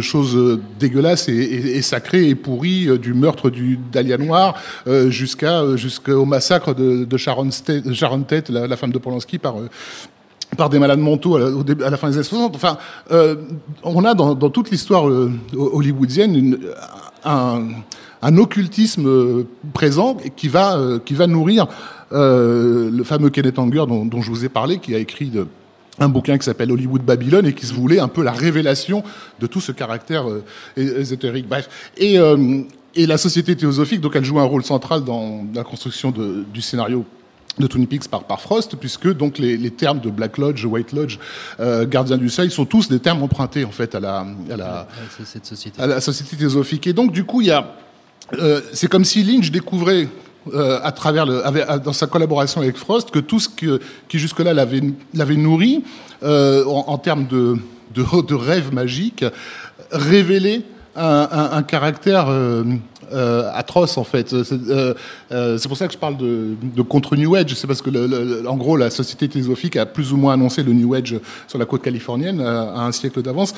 choses 0.00 0.60
dégueulasses 0.78 1.28
et, 1.28 1.82
sacrées 1.82 2.28
et 2.28 2.34
pourries, 2.36 2.88
euh, 2.88 2.98
du 2.98 3.12
meurtre 3.12 3.50
du 3.50 3.78
Dahlia 3.90 4.18
Noir 4.18 4.54
jusqu'au 5.08 6.24
massacre 6.24 6.74
de, 6.74 7.16
Sharon, 7.16 7.50
Tate, 7.50 8.50
la, 8.50 8.76
femme 8.76 8.92
de 8.92 8.98
Polanski, 8.98 9.38
par 9.38 10.68
des 10.70 10.78
malades 10.78 11.00
mentaux 11.00 11.36
à 11.36 11.40
la, 11.40 11.86
à 11.86 11.90
la 11.90 11.96
fin 11.96 12.08
des 12.08 12.14
années 12.16 12.24
60. 12.24 12.54
Enfin, 12.54 12.78
on 13.82 14.04
a 14.04 14.14
dans, 14.14 14.50
toute 14.50 14.70
l'histoire 14.70 15.04
hollywoodienne 15.54 16.58
un, 17.24 17.62
un, 18.22 18.36
occultisme 18.36 19.44
présent 19.72 20.16
qui 20.36 20.48
va, 20.48 20.76
euh, 20.76 20.98
qui 20.98 21.14
va 21.14 21.26
nourrir 21.26 21.66
euh, 22.12 22.90
le 22.90 23.04
fameux 23.04 23.30
Kenneth 23.30 23.58
Anger 23.58 23.84
dont, 23.88 24.04
dont, 24.04 24.22
je 24.22 24.30
vous 24.30 24.44
ai 24.44 24.48
parlé, 24.48 24.78
qui 24.78 24.94
a 24.94 24.98
écrit 24.98 25.30
de, 25.30 25.46
un 25.98 26.08
bouquin 26.08 26.38
qui 26.38 26.44
s'appelle 26.44 26.72
Hollywood 26.72 27.02
Babylon 27.02 27.44
et 27.46 27.52
qui 27.52 27.66
se 27.66 27.74
voulait 27.74 27.98
un 27.98 28.08
peu 28.08 28.22
la 28.22 28.32
révélation 28.32 29.02
de 29.40 29.46
tout 29.46 29.60
ce 29.60 29.72
caractère 29.72 30.28
euh, 30.28 30.44
ésotérique. 30.76 31.48
Bref. 31.48 31.68
Et, 31.96 32.18
euh, 32.18 32.62
et 32.94 33.06
la 33.06 33.18
société 33.18 33.56
théosophique, 33.56 34.00
donc 34.00 34.16
elle 34.16 34.24
joue 34.24 34.40
un 34.40 34.44
rôle 34.44 34.64
central 34.64 35.04
dans 35.04 35.44
la 35.54 35.64
construction 35.64 36.10
de, 36.10 36.44
du 36.52 36.60
scénario 36.60 37.04
de 37.58 37.66
Twin 37.66 37.86
Peaks 37.86 38.08
par, 38.08 38.24
par 38.24 38.40
Frost, 38.40 38.76
puisque 38.76 39.14
donc 39.14 39.38
les, 39.38 39.58
les 39.58 39.70
termes 39.70 40.00
de 40.00 40.08
Black 40.08 40.38
Lodge, 40.38 40.64
White 40.64 40.92
Lodge, 40.92 41.18
euh, 41.60 41.86
Gardien 41.86 42.16
du 42.16 42.30
Seuil 42.30 42.50
sont 42.50 42.64
tous 42.64 42.88
des 42.88 42.98
termes 42.98 43.22
empruntés 43.22 43.64
en 43.64 43.70
fait 43.70 43.94
à 43.94 44.00
la, 44.00 44.26
à 44.50 44.56
la, 44.56 44.88
cette 45.24 45.44
société. 45.44 45.80
à 45.80 45.86
la 45.86 46.00
société 46.00 46.36
théosophique. 46.36 46.86
Et 46.86 46.94
donc 46.94 47.12
du 47.12 47.24
coup, 47.24 47.42
il 47.42 47.48
y 47.48 47.50
a, 47.50 47.74
euh, 48.38 48.60
c'est 48.72 48.88
comme 48.88 49.04
si 49.04 49.22
Lynch 49.22 49.50
découvrait 49.50 50.08
euh, 50.54 50.80
à 50.82 50.92
travers 50.92 51.26
dans 51.80 51.92
sa 51.92 52.06
collaboration 52.06 52.60
avec 52.60 52.76
Frost 52.76 53.10
que 53.10 53.18
tout 53.18 53.38
ce 53.38 53.48
qui 53.48 54.18
jusque-là 54.18 54.52
l'avait, 54.54 55.36
nourri 55.36 55.84
euh, 56.22 56.64
en, 56.64 56.98
termes 56.98 57.26
de, 57.26 57.56
de, 57.94 58.22
de 58.26 58.34
rêves 58.34 58.72
magiques 58.72 59.24
révélait 59.90 60.62
un, 60.94 61.62
caractère 61.62 62.28
atroce 63.54 63.96
en 63.96 64.04
fait. 64.04 64.34
C'est 64.34 65.68
pour 65.68 65.76
ça 65.76 65.86
que 65.86 65.92
je 65.92 65.98
parle 65.98 66.16
de, 66.16 66.82
contre 66.82 67.16
New 67.16 67.34
Age. 67.34 67.54
C'est 67.54 67.66
parce 67.66 67.80
que, 67.80 68.46
en 68.46 68.56
gros, 68.56 68.76
la 68.76 68.90
société 68.90 69.28
théosophique 69.28 69.76
a 69.76 69.86
plus 69.86 70.12
ou 70.12 70.16
moins 70.16 70.34
annoncé 70.34 70.62
le 70.62 70.72
New 70.72 70.92
Age 70.94 71.18
sur 71.46 71.58
la 71.58 71.66
côte 71.66 71.82
californienne 71.82 72.40
à 72.40 72.84
un 72.84 72.92
siècle 72.92 73.22
d'avance. 73.22 73.54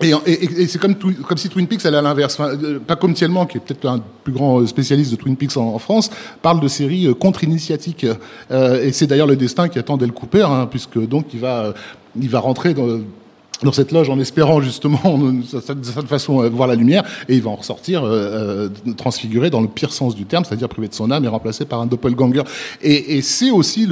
Et, 0.00 0.66
c'est 0.66 0.78
comme, 0.78 0.96
si 1.36 1.48
Twin 1.48 1.66
Peaks 1.66 1.86
allait 1.86 1.98
à 1.98 2.02
l'inverse. 2.02 2.38
Enfin, 2.38 2.96
comme 2.96 3.14
Tielman, 3.14 3.46
qui 3.46 3.58
est 3.58 3.60
peut-être 3.60 3.86
un 3.86 4.02
plus 4.24 4.32
grand 4.32 4.66
spécialiste 4.66 5.12
de 5.12 5.16
Twin 5.16 5.36
Peaks 5.36 5.56
en, 5.56 5.78
France, 5.78 6.10
parle 6.42 6.60
de 6.60 6.68
séries 6.68 7.08
contre-initiatiques. 7.18 8.06
Euh, 8.50 8.82
et 8.82 8.92
c'est 8.92 9.06
d'ailleurs 9.06 9.26
le 9.26 9.36
destin 9.36 9.68
qui 9.68 9.78
attend 9.78 9.96
Del 9.96 10.12
Cooper, 10.12 10.46
hein, 10.48 10.66
puisque 10.68 10.98
donc 10.98 11.26
il 11.32 11.40
va, 11.40 11.74
il 12.20 12.28
va 12.28 12.40
rentrer 12.40 12.74
dans 12.74 13.72
cette 13.72 13.92
loge 13.92 14.10
en 14.10 14.18
espérant 14.18 14.60
justement 14.60 15.18
de 15.18 15.42
cette 15.44 16.08
façon 16.08 16.42
euh, 16.42 16.48
voir 16.48 16.66
la 16.66 16.74
lumière 16.74 17.04
et 17.28 17.36
il 17.36 17.42
va 17.42 17.50
en 17.50 17.56
ressortir 17.56 18.02
euh, 18.04 18.68
transfiguré 18.96 19.48
dans 19.48 19.60
le 19.60 19.68
pire 19.68 19.92
sens 19.92 20.16
du 20.16 20.24
terme, 20.24 20.44
c'est-à-dire 20.44 20.68
privé 20.68 20.88
de 20.88 20.94
son 20.94 21.10
âme 21.12 21.24
et 21.24 21.28
remplacé 21.28 21.64
par 21.64 21.80
un 21.80 21.86
doppelganger. 21.86 22.42
Et, 22.82 23.22
c'est 23.22 23.52
aussi 23.52 23.88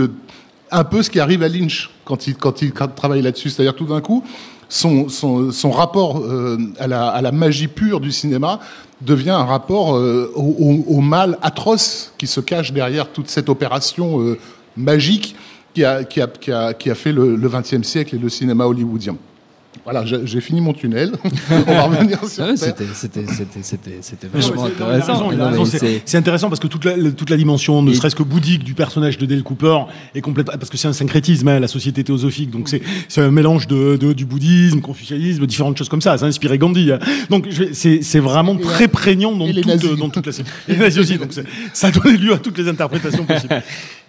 un 0.73 0.85
peu 0.85 1.03
ce 1.03 1.11
qui 1.11 1.21
arrive 1.21 1.45
à 1.45 1.49
Lynch 1.49 1.91
quand 2.05 2.27
il 2.27 2.73
travaille 2.97 3.23
là-dessus, 3.23 3.51
c'est-à-dire 3.51 3.75
tout 3.75 3.87
d'un 3.87 4.01
coup, 4.01 4.25
son, 4.72 5.11
son, 5.11 5.52
son 5.52 5.70
rapport 5.70 6.18
euh, 6.18 6.56
à, 6.78 6.87
la, 6.87 7.08
à, 7.08 7.20
la, 7.20 7.30
magie 7.30 7.68
pure 7.68 8.00
du 8.00 8.11
cinéma 8.11 8.58
devient 9.02 9.30
un 9.30 9.44
rapport 9.44 9.96
euh, 9.96 10.32
au, 10.35 11.00
mal 11.00 11.37
atroce 11.42 12.14
qui 12.16 12.26
se 12.26 12.40
cache 12.40 12.72
derrière 12.72 13.08
toute 13.08 13.28
cette 13.28 13.50
opération 13.50 14.22
euh, 14.22 14.38
magique 14.74 15.37
qui 15.74 15.85
a, 15.85 16.04
qui, 16.04 16.22
a, 16.22 16.26
qui, 16.26 16.50
a, 16.50 16.72
qui 16.72 16.90
a 16.90 16.94
fait 16.94 17.12
le 17.12 17.37
XXe 17.37 17.87
siècle 17.87 18.16
et 18.16 18.18
le 18.18 18.30
cinéma 18.30 18.64
hollywoodien. 18.64 19.16
Voilà, 19.85 20.05
j'ai 20.05 20.40
fini 20.40 20.61
mon 20.61 20.73
tunnel. 20.73 21.12
On 21.51 21.73
va 21.73 21.83
revenir 21.83 22.18
sur 22.29 22.45
ouais, 22.45 22.57
C'était 22.57 22.85
vachement 24.33 24.64
intéressant. 24.64 25.31
C'est 26.05 26.16
intéressant 26.18 26.49
parce 26.49 26.61
que 26.61 26.68
toute 26.68 26.85
la, 26.85 27.11
toute 27.11 27.31
la 27.31 27.37
dimension, 27.37 27.83
ne 27.83 27.92
serait-ce 27.92 28.14
que 28.14 28.23
bouddhique 28.23 28.62
du 28.62 28.75
personnage 28.75 29.18
de 29.18 29.27
Dale 29.27 29.42
Cooper 29.42 29.79
est 30.14 30.21
complète 30.21 30.47
parce 30.47 30.71
que 30.71 30.77
c'est 30.77 30.87
un 30.87 30.92
syncrétisme, 30.92 31.49
hein, 31.49 31.59
la 31.59 31.66
société 31.66 32.05
théosophique. 32.05 32.51
Donc 32.51 32.68
c'est 32.68 33.21
un 33.21 33.31
mélange 33.33 33.66
de, 33.66 33.97
de, 33.97 34.12
du 34.12 34.25
bouddhisme, 34.25 34.81
confucianisme, 34.81 35.47
différentes 35.47 35.77
choses 35.77 35.88
comme 35.88 36.01
ça. 36.01 36.16
Ça 36.16 36.27
a 36.27 36.29
inspiré 36.29 36.59
Gandhi. 36.59 36.92
Hein. 36.92 37.01
Donc 37.29 37.49
c'est 37.73 38.21
vraiment 38.21 38.57
et 38.57 38.61
très 38.61 38.88
prégnant 38.88 39.33
dans, 39.33 39.53
toute, 39.53 39.99
dans 39.99 40.11
toute 40.11 40.27
la. 40.27 40.33
Et 40.68 40.73
les 40.75 40.77
nazis 40.77 41.01
aussi. 41.01 41.18
Donc 41.18 41.33
ça 41.73 41.88
a 41.88 41.90
donné 41.90 42.16
lieu 42.16 42.33
à 42.33 42.38
toutes 42.38 42.59
les 42.59 42.68
interprétations 42.68 43.25
possibles. 43.25 43.62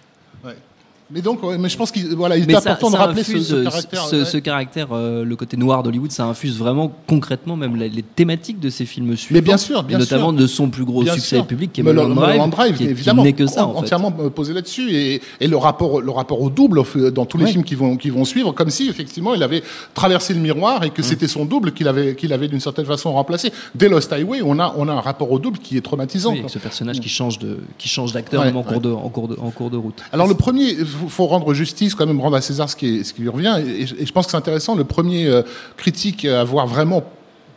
Mais 1.10 1.20
donc, 1.20 1.40
mais 1.58 1.68
je 1.68 1.76
pense 1.76 1.90
qu'il 1.90 2.08
voilà, 2.14 2.38
il 2.38 2.50
est 2.50 2.54
important 2.54 2.90
de 2.90 2.96
rappeler 2.96 3.22
ce, 3.22 3.38
ce, 3.38 3.62
caractère. 3.62 4.04
Ce, 4.04 4.36
caractère 4.38 4.88
euh, 4.92 5.22
le 5.22 5.36
côté 5.36 5.58
noir 5.58 5.82
d'Hollywood, 5.82 6.10
ça 6.10 6.24
infuse 6.24 6.58
vraiment 6.58 6.90
concrètement 7.06 7.56
même 7.56 7.76
les, 7.76 7.90
les 7.90 8.02
thématiques 8.02 8.58
de 8.58 8.70
ces 8.70 8.86
films 8.86 9.14
suivants. 9.14 9.36
Mais 9.36 9.42
bien 9.42 9.58
sûr, 9.58 9.82
bien 9.82 9.98
notamment 9.98 10.30
sûr. 10.30 10.38
de 10.38 10.46
son 10.46 10.70
plus 10.70 10.84
gros 10.84 11.02
bien 11.02 11.12
succès 11.12 11.36
sûr. 11.36 11.46
public, 11.46 11.72
qui 11.74 11.82
est 11.82 11.84
Mulholland 11.84 12.14
Drive, 12.14 12.50
Drive, 12.50 12.76
qui, 12.78 12.84
évidemment, 12.84 13.22
n'est 13.22 13.34
que 13.34 13.46
ça, 13.46 13.66
en 13.66 13.74
entièrement 13.74 14.12
fait. 14.16 14.30
posé 14.30 14.54
là-dessus, 14.54 14.94
et, 14.94 15.20
et, 15.40 15.46
le 15.46 15.56
rapport, 15.58 16.00
le 16.00 16.10
rapport 16.10 16.40
au 16.40 16.48
double 16.48 16.82
dans 17.12 17.26
tous 17.26 17.36
les 17.36 17.44
ouais. 17.44 17.50
films 17.50 17.64
qui 17.64 17.74
vont, 17.74 17.98
qui 17.98 18.08
vont 18.08 18.24
suivre, 18.24 18.52
comme 18.52 18.70
si 18.70 18.88
effectivement 18.88 19.34
il 19.34 19.42
avait 19.42 19.62
traversé 19.92 20.32
le 20.32 20.40
miroir 20.40 20.84
et 20.84 20.90
que 20.90 21.02
mmh. 21.02 21.04
c'était 21.04 21.28
son 21.28 21.44
double 21.44 21.72
qu'il 21.72 21.86
avait, 21.86 22.14
qu'il 22.14 22.32
avait 22.32 22.48
d'une 22.48 22.60
certaine 22.60 22.86
façon 22.86 23.12
remplacé. 23.12 23.52
Dès 23.74 23.90
Lost 23.90 24.10
Highway, 24.10 24.40
on 24.42 24.58
a, 24.58 24.74
on 24.78 24.88
a 24.88 24.92
un 24.92 25.00
rapport 25.00 25.30
au 25.30 25.38
double 25.38 25.58
qui 25.58 25.76
est 25.76 25.82
traumatisant. 25.82 26.32
Oui, 26.32 26.44
ce 26.48 26.58
personnage 26.58 26.98
qui 27.00 27.10
change 27.10 27.38
de, 27.38 27.58
qui 27.76 27.88
change 27.88 28.12
d'acteur 28.12 28.42
même 28.42 28.56
en 28.56 28.62
cours 28.62 28.80
de, 28.80 28.90
en 28.90 29.10
cours 29.10 29.28
de, 29.28 29.36
en 29.38 29.50
cours 29.50 29.70
de 29.70 29.76
route. 29.76 30.02
Alors 30.12 30.26
le 30.26 30.34
premier, 30.34 30.74
faut 31.08 31.26
rendre 31.26 31.52
justice 31.54 31.94
quand 31.94 32.06
même 32.06 32.20
rendre 32.20 32.36
à 32.36 32.40
César 32.40 32.68
ce 32.68 32.76
qui, 32.76 32.98
est, 32.98 33.04
ce 33.04 33.12
qui 33.12 33.22
lui 33.22 33.28
revient. 33.28 33.56
Et, 33.66 33.82
et, 33.82 34.06
je 34.06 34.12
pense 34.12 34.26
que 34.26 34.30
c'est 34.32 34.36
intéressant. 34.36 34.74
Le 34.74 34.84
premier 34.84 35.26
euh, 35.26 35.42
critique 35.76 36.24
à 36.24 36.40
avoir 36.40 36.66
vraiment 36.66 37.04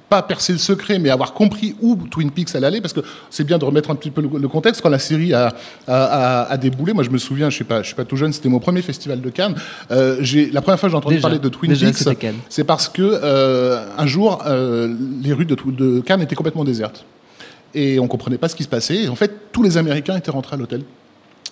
pas 0.09 0.21
percé 0.21 0.53
le 0.53 0.59
secret, 0.59 0.99
mais 0.99 1.09
avoir 1.09 1.33
compris 1.33 1.75
où 1.81 1.95
Twin 2.09 2.31
Peaks 2.31 2.55
allait 2.55 2.67
aller, 2.67 2.81
parce 2.81 2.93
que 2.93 3.01
c'est 3.29 3.43
bien 3.43 3.57
de 3.57 3.65
remettre 3.65 3.89
un 3.91 3.95
petit 3.95 4.11
peu 4.11 4.21
le, 4.21 4.47
contexte. 4.47 4.81
Quand 4.81 4.89
la 4.89 4.99
série 4.99 5.33
a, 5.33 5.53
a, 5.87 6.03
a, 6.03 6.51
a, 6.51 6.57
déboulé, 6.57 6.93
moi 6.93 7.03
je 7.03 7.09
me 7.09 7.17
souviens, 7.17 7.49
je 7.49 7.55
suis 7.55 7.63
pas, 7.63 7.81
je 7.81 7.87
suis 7.87 7.95
pas 7.95 8.05
tout 8.05 8.15
jeune, 8.15 8.31
c'était 8.31 8.49
mon 8.49 8.59
premier 8.59 8.81
festival 8.81 9.21
de 9.21 9.29
Cannes. 9.29 9.55
Euh, 9.91 10.17
j'ai 10.21 10.49
la 10.49 10.61
première 10.61 10.79
fois 10.79 10.87
que 10.87 10.91
j'ai 10.91 10.97
entendu 10.97 11.19
parler 11.19 11.39
de 11.39 11.49
Twin 11.49 11.71
déjà, 11.71 11.87
Peaks, 11.87 12.33
c'est 12.49 12.63
parce 12.63 12.87
que 12.87 13.01
euh, 13.01 13.85
un 13.97 14.07
jour 14.07 14.43
euh, 14.45 14.93
les 15.21 15.33
rues 15.33 15.45
de, 15.45 15.55
de 15.55 15.99
Cannes 15.99 16.21
étaient 16.21 16.35
complètement 16.35 16.63
désertes 16.63 17.05
et 17.73 17.99
on 17.99 18.07
comprenait 18.07 18.37
pas 18.37 18.47
ce 18.47 18.55
qui 18.55 18.63
se 18.63 18.69
passait. 18.69 19.03
Et 19.03 19.09
en 19.09 19.15
fait, 19.15 19.51
tous 19.51 19.61
les 19.61 19.77
Américains 19.77 20.15
étaient 20.15 20.31
rentrés 20.31 20.55
à 20.55 20.57
l'hôtel. 20.57 20.83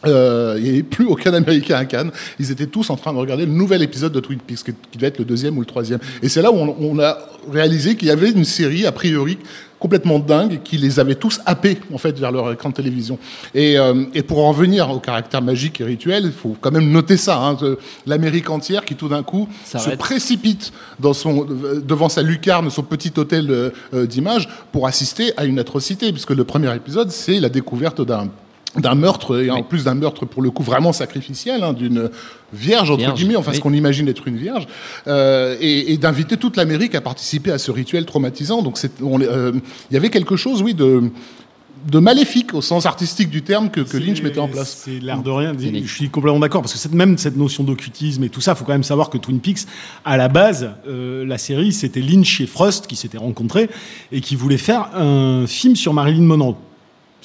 Euh, 0.07 0.55
il 0.57 0.63
n'y 0.63 0.69
avait 0.69 0.83
plus 0.83 1.05
aucun 1.05 1.33
Américain 1.33 1.77
à 1.77 1.85
Cannes. 1.85 2.11
Ils 2.39 2.51
étaient 2.51 2.67
tous 2.67 2.89
en 2.89 2.95
train 2.95 3.13
de 3.13 3.17
regarder 3.17 3.45
le 3.45 3.51
nouvel 3.51 3.81
épisode 3.81 4.13
de 4.13 4.19
Twin 4.19 4.39
Peaks, 4.39 4.63
qui 4.63 4.97
devait 4.97 5.07
être 5.07 5.19
le 5.19 5.25
deuxième 5.25 5.57
ou 5.57 5.61
le 5.61 5.65
troisième. 5.65 5.99
Et 6.21 6.29
c'est 6.29 6.41
là 6.41 6.51
où 6.51 6.55
on, 6.55 6.75
on 6.79 6.99
a 6.99 7.17
réalisé 7.51 7.95
qu'il 7.95 8.07
y 8.07 8.11
avait 8.11 8.31
une 8.31 8.45
série, 8.45 8.85
a 8.85 8.91
priori, 8.91 9.37
complètement 9.79 10.19
dingue, 10.19 10.61
qui 10.63 10.77
les 10.77 10.99
avait 10.99 11.15
tous 11.15 11.41
happés, 11.45 11.77
en 11.93 11.97
fait, 11.97 12.17
vers 12.17 12.31
leur 12.31 12.51
écran 12.51 12.69
de 12.69 12.73
télévision. 12.73 13.19
Et, 13.53 13.77
euh, 13.77 14.05
et 14.13 14.23
pour 14.23 14.43
en 14.45 14.51
venir 14.51 14.89
au 14.89 14.99
caractère 14.99 15.41
magique 15.41 15.81
et 15.81 15.83
rituel, 15.83 16.23
il 16.25 16.31
faut 16.31 16.55
quand 16.59 16.71
même 16.71 16.89
noter 16.89 17.17
ça, 17.17 17.37
hein, 17.37 17.57
l'Amérique 18.05 18.49
entière 18.49 18.85
qui, 18.85 18.95
tout 18.95 19.09
d'un 19.09 19.23
coup, 19.23 19.47
se 19.65 19.89
précipite 19.95 20.71
dans 20.99 21.13
son, 21.13 21.45
devant 21.45 22.09
sa 22.09 22.21
lucarne, 22.21 22.69
son 22.69 22.83
petit 22.83 23.13
hôtel 23.17 23.47
euh, 23.49 24.05
d'image, 24.07 24.49
pour 24.71 24.87
assister 24.87 25.33
à 25.37 25.45
une 25.45 25.59
atrocité, 25.59 26.11
puisque 26.11 26.31
le 26.31 26.43
premier 26.45 26.73
épisode, 26.75 27.11
c'est 27.11 27.39
la 27.39 27.49
découverte 27.49 28.01
d'un 28.01 28.29
d'un 28.77 28.95
meurtre, 28.95 29.41
et 29.41 29.49
en 29.49 29.57
oui. 29.57 29.63
plus 29.67 29.85
d'un 29.85 29.95
meurtre 29.95 30.25
pour 30.25 30.41
le 30.41 30.51
coup 30.51 30.63
vraiment 30.63 30.93
sacrificiel, 30.93 31.63
hein, 31.63 31.73
d'une 31.73 32.09
vierge, 32.53 32.91
entre 32.91 32.99
vierge, 32.99 33.19
guillemets, 33.19 33.35
enfin 33.35 33.51
oui. 33.51 33.57
ce 33.57 33.61
qu'on 33.61 33.73
imagine 33.73 34.07
être 34.07 34.27
une 34.27 34.37
vierge, 34.37 34.67
euh, 35.07 35.55
et, 35.59 35.93
et 35.93 35.97
d'inviter 35.97 36.37
toute 36.37 36.57
l'Amérique 36.57 36.95
à 36.95 37.01
participer 37.01 37.51
à 37.51 37.57
ce 37.57 37.71
rituel 37.71 38.05
traumatisant. 38.05 38.61
Donc 38.61 38.79
il 38.81 38.89
euh, 39.23 39.51
y 39.91 39.97
avait 39.97 40.09
quelque 40.09 40.35
chose, 40.35 40.61
oui, 40.61 40.73
de 40.73 41.11
de 41.89 41.99
maléfique 41.99 42.53
au 42.53 42.61
sens 42.61 42.85
artistique 42.85 43.29
du 43.29 43.43
terme 43.43 43.69
que, 43.69 43.81
que 43.81 43.97
Lynch 43.97 44.21
mettait 44.23 44.39
en 44.39 44.47
place. 44.47 44.81
C'est 44.85 44.99
l'air 44.99 45.21
de 45.21 45.29
rien. 45.29 45.53
Je 45.57 45.87
suis 45.87 46.09
complètement 46.09 46.39
d'accord 46.39 46.61
parce 46.61 46.73
que 46.73 46.79
cette, 46.79 46.93
même 46.93 47.17
cette 47.17 47.37
notion 47.37 47.63
d'occultisme 47.63 48.23
et 48.23 48.29
tout 48.29 48.41
ça, 48.41 48.55
faut 48.55 48.65
quand 48.65 48.73
même 48.73 48.83
savoir 48.83 49.09
que 49.09 49.17
Twin 49.17 49.39
Peaks, 49.39 49.67
à 50.03 50.17
la 50.17 50.27
base, 50.27 50.71
euh, 50.87 51.25
la 51.25 51.37
série, 51.37 51.71
c'était 51.71 52.01
Lynch 52.01 52.41
et 52.41 52.47
Frost 52.47 52.87
qui 52.87 52.95
s'étaient 52.95 53.17
rencontrés 53.17 53.69
et 54.11 54.21
qui 54.21 54.35
voulaient 54.35 54.57
faire 54.57 54.95
un 54.95 55.45
film 55.47 55.75
sur 55.75 55.93
Marilyn 55.93 56.23
Monroe 56.23 56.55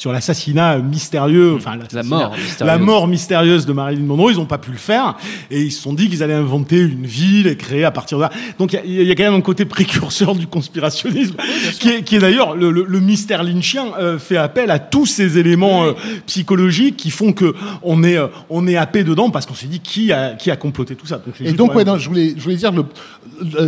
sur 0.01 0.13
l'assassinat 0.13 0.79
mystérieux, 0.79 1.57
enfin 1.57 1.73
la 1.93 2.03
mort, 2.03 2.35
la 2.61 2.79
mort 2.79 3.07
mystérieuse 3.07 3.67
de 3.67 3.75
Marilyn 3.75 4.05
Monroe. 4.05 4.33
Ils 4.33 4.39
n'ont 4.39 4.47
pas 4.47 4.57
pu 4.57 4.71
le 4.71 4.79
faire 4.79 5.19
et 5.51 5.61
ils 5.61 5.71
se 5.71 5.83
sont 5.83 5.93
dit 5.93 6.09
qu'ils 6.09 6.23
allaient 6.23 6.33
inventer 6.33 6.79
une 6.79 7.05
ville 7.05 7.47
et 7.47 7.55
créer 7.55 7.85
à 7.85 7.91
partir 7.91 8.17
de 8.17 8.23
là. 8.23 8.31
Donc 8.59 8.73
il 8.73 8.91
y, 8.91 9.05
y, 9.05 9.11
a 9.11 9.15
quand 9.15 9.25
même 9.25 9.35
un 9.35 9.43
côté 9.43 9.67
précurseur 9.67 10.35
du 10.35 10.47
conspirationnisme 10.47 11.35
oui, 11.39 11.73
qui 11.79 11.91
est, 11.91 12.03
qui 12.03 12.17
est 12.17 12.19
d'ailleurs 12.19 12.57
le, 12.57 12.71
le, 12.71 12.87
le, 12.89 13.01
mystère 13.01 13.43
lynchien 13.43 13.89
euh, 13.99 14.19
fait 14.19 14.39
appel 14.39 14.71
à 14.71 14.79
tous 14.79 15.05
ces 15.05 15.37
éléments 15.37 15.85
euh, 15.85 15.93
psychologiques 16.25 16.97
qui 16.97 17.11
font 17.11 17.35
que 17.35 17.55
on 17.83 18.03
est 18.03 18.17
euh, 18.17 18.29
on 18.49 18.67
est 18.67 18.77
happé 18.77 19.05
dedans 19.05 19.29
parce 19.29 19.45
qu'on 19.45 19.55
s'est 19.55 19.67
dit 19.67 19.81
qui 19.81 20.13
a 20.13 20.31
qui 20.31 20.51
a 20.51 20.57
comploté 20.57 20.97
tout 20.97 21.07
ça. 21.07 21.17
Donc, 21.17 21.35
et 21.43 21.53
donc 21.53 21.75
ouais, 21.75 21.85
non, 21.85 21.99
je 21.99 22.09
voulais 22.09 22.33
je 22.39 22.43
voulais 22.43 22.57
dire 22.57 22.73
le, 22.73 22.87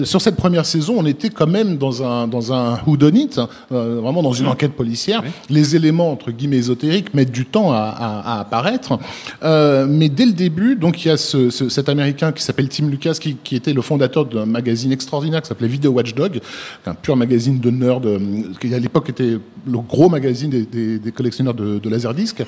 sur 0.05 0.21
cette 0.21 0.37
première 0.37 0.67
saison, 0.67 0.95
on 0.99 1.07
était 1.07 1.31
quand 1.31 1.47
même 1.47 1.77
dans 1.77 2.03
un 2.03 2.27
dans 2.27 2.53
un 2.53 2.79
whodunit, 2.87 3.31
euh, 3.73 4.01
vraiment 4.01 4.23
dans 4.23 4.33
une 4.33 4.49
enquête 4.49 4.73
policière. 4.73 5.23
Les 5.49 5.77
éléments 5.77 6.17
entre 6.23 6.31
guillemets 6.31 6.57
ésotériques 6.59 7.13
mettent 7.15 7.33
du 7.33 7.45
temps 7.47 7.73
à, 7.73 7.79
à- 7.79 8.37
à 8.37 8.41
apparaître. 8.41 8.99
Euh, 9.43 9.87
mais 9.89 10.09
dès 10.09 10.25
le 10.27 10.33
début, 10.33 10.77
donc 10.77 11.05
il 11.05 11.09
y 11.09 11.11
a 11.11 11.17
ce, 11.17 11.51
ce- 11.51 11.69
cet 11.69 11.89
Américain 11.89 12.31
qui 12.33 12.43
s'appelle 12.45 12.69
Tim 12.69 12.87
Lucas, 12.89 13.15
qui, 13.21 13.37
qui 13.43 13.57
était 13.57 13.73
le 13.73 13.83
fondateur 13.83 14.25
d'un 14.25 14.47
magazine 14.47 14.93
extraordinaire 14.93 15.43
qui 15.43 15.49
s'appelait 15.49 15.67
Video 15.69 15.91
Watchdog, 15.91 16.41
un 16.87 16.95
pur 16.95 17.17
magazine 17.17 17.59
de 17.59 17.71
nerd, 17.71 18.07
euh, 18.07 18.19
qui 18.61 18.73
à 18.73 18.79
l'époque 18.79 19.09
était 19.11 19.39
le 19.67 19.79
gros 19.79 20.09
magazine 20.09 20.51
des, 20.51 20.63
des- 20.65 20.99
des 21.01 21.13
collectionneurs 21.13 21.55
de, 21.55 21.79
de 21.81 21.89
laserdiscs, 21.89 22.43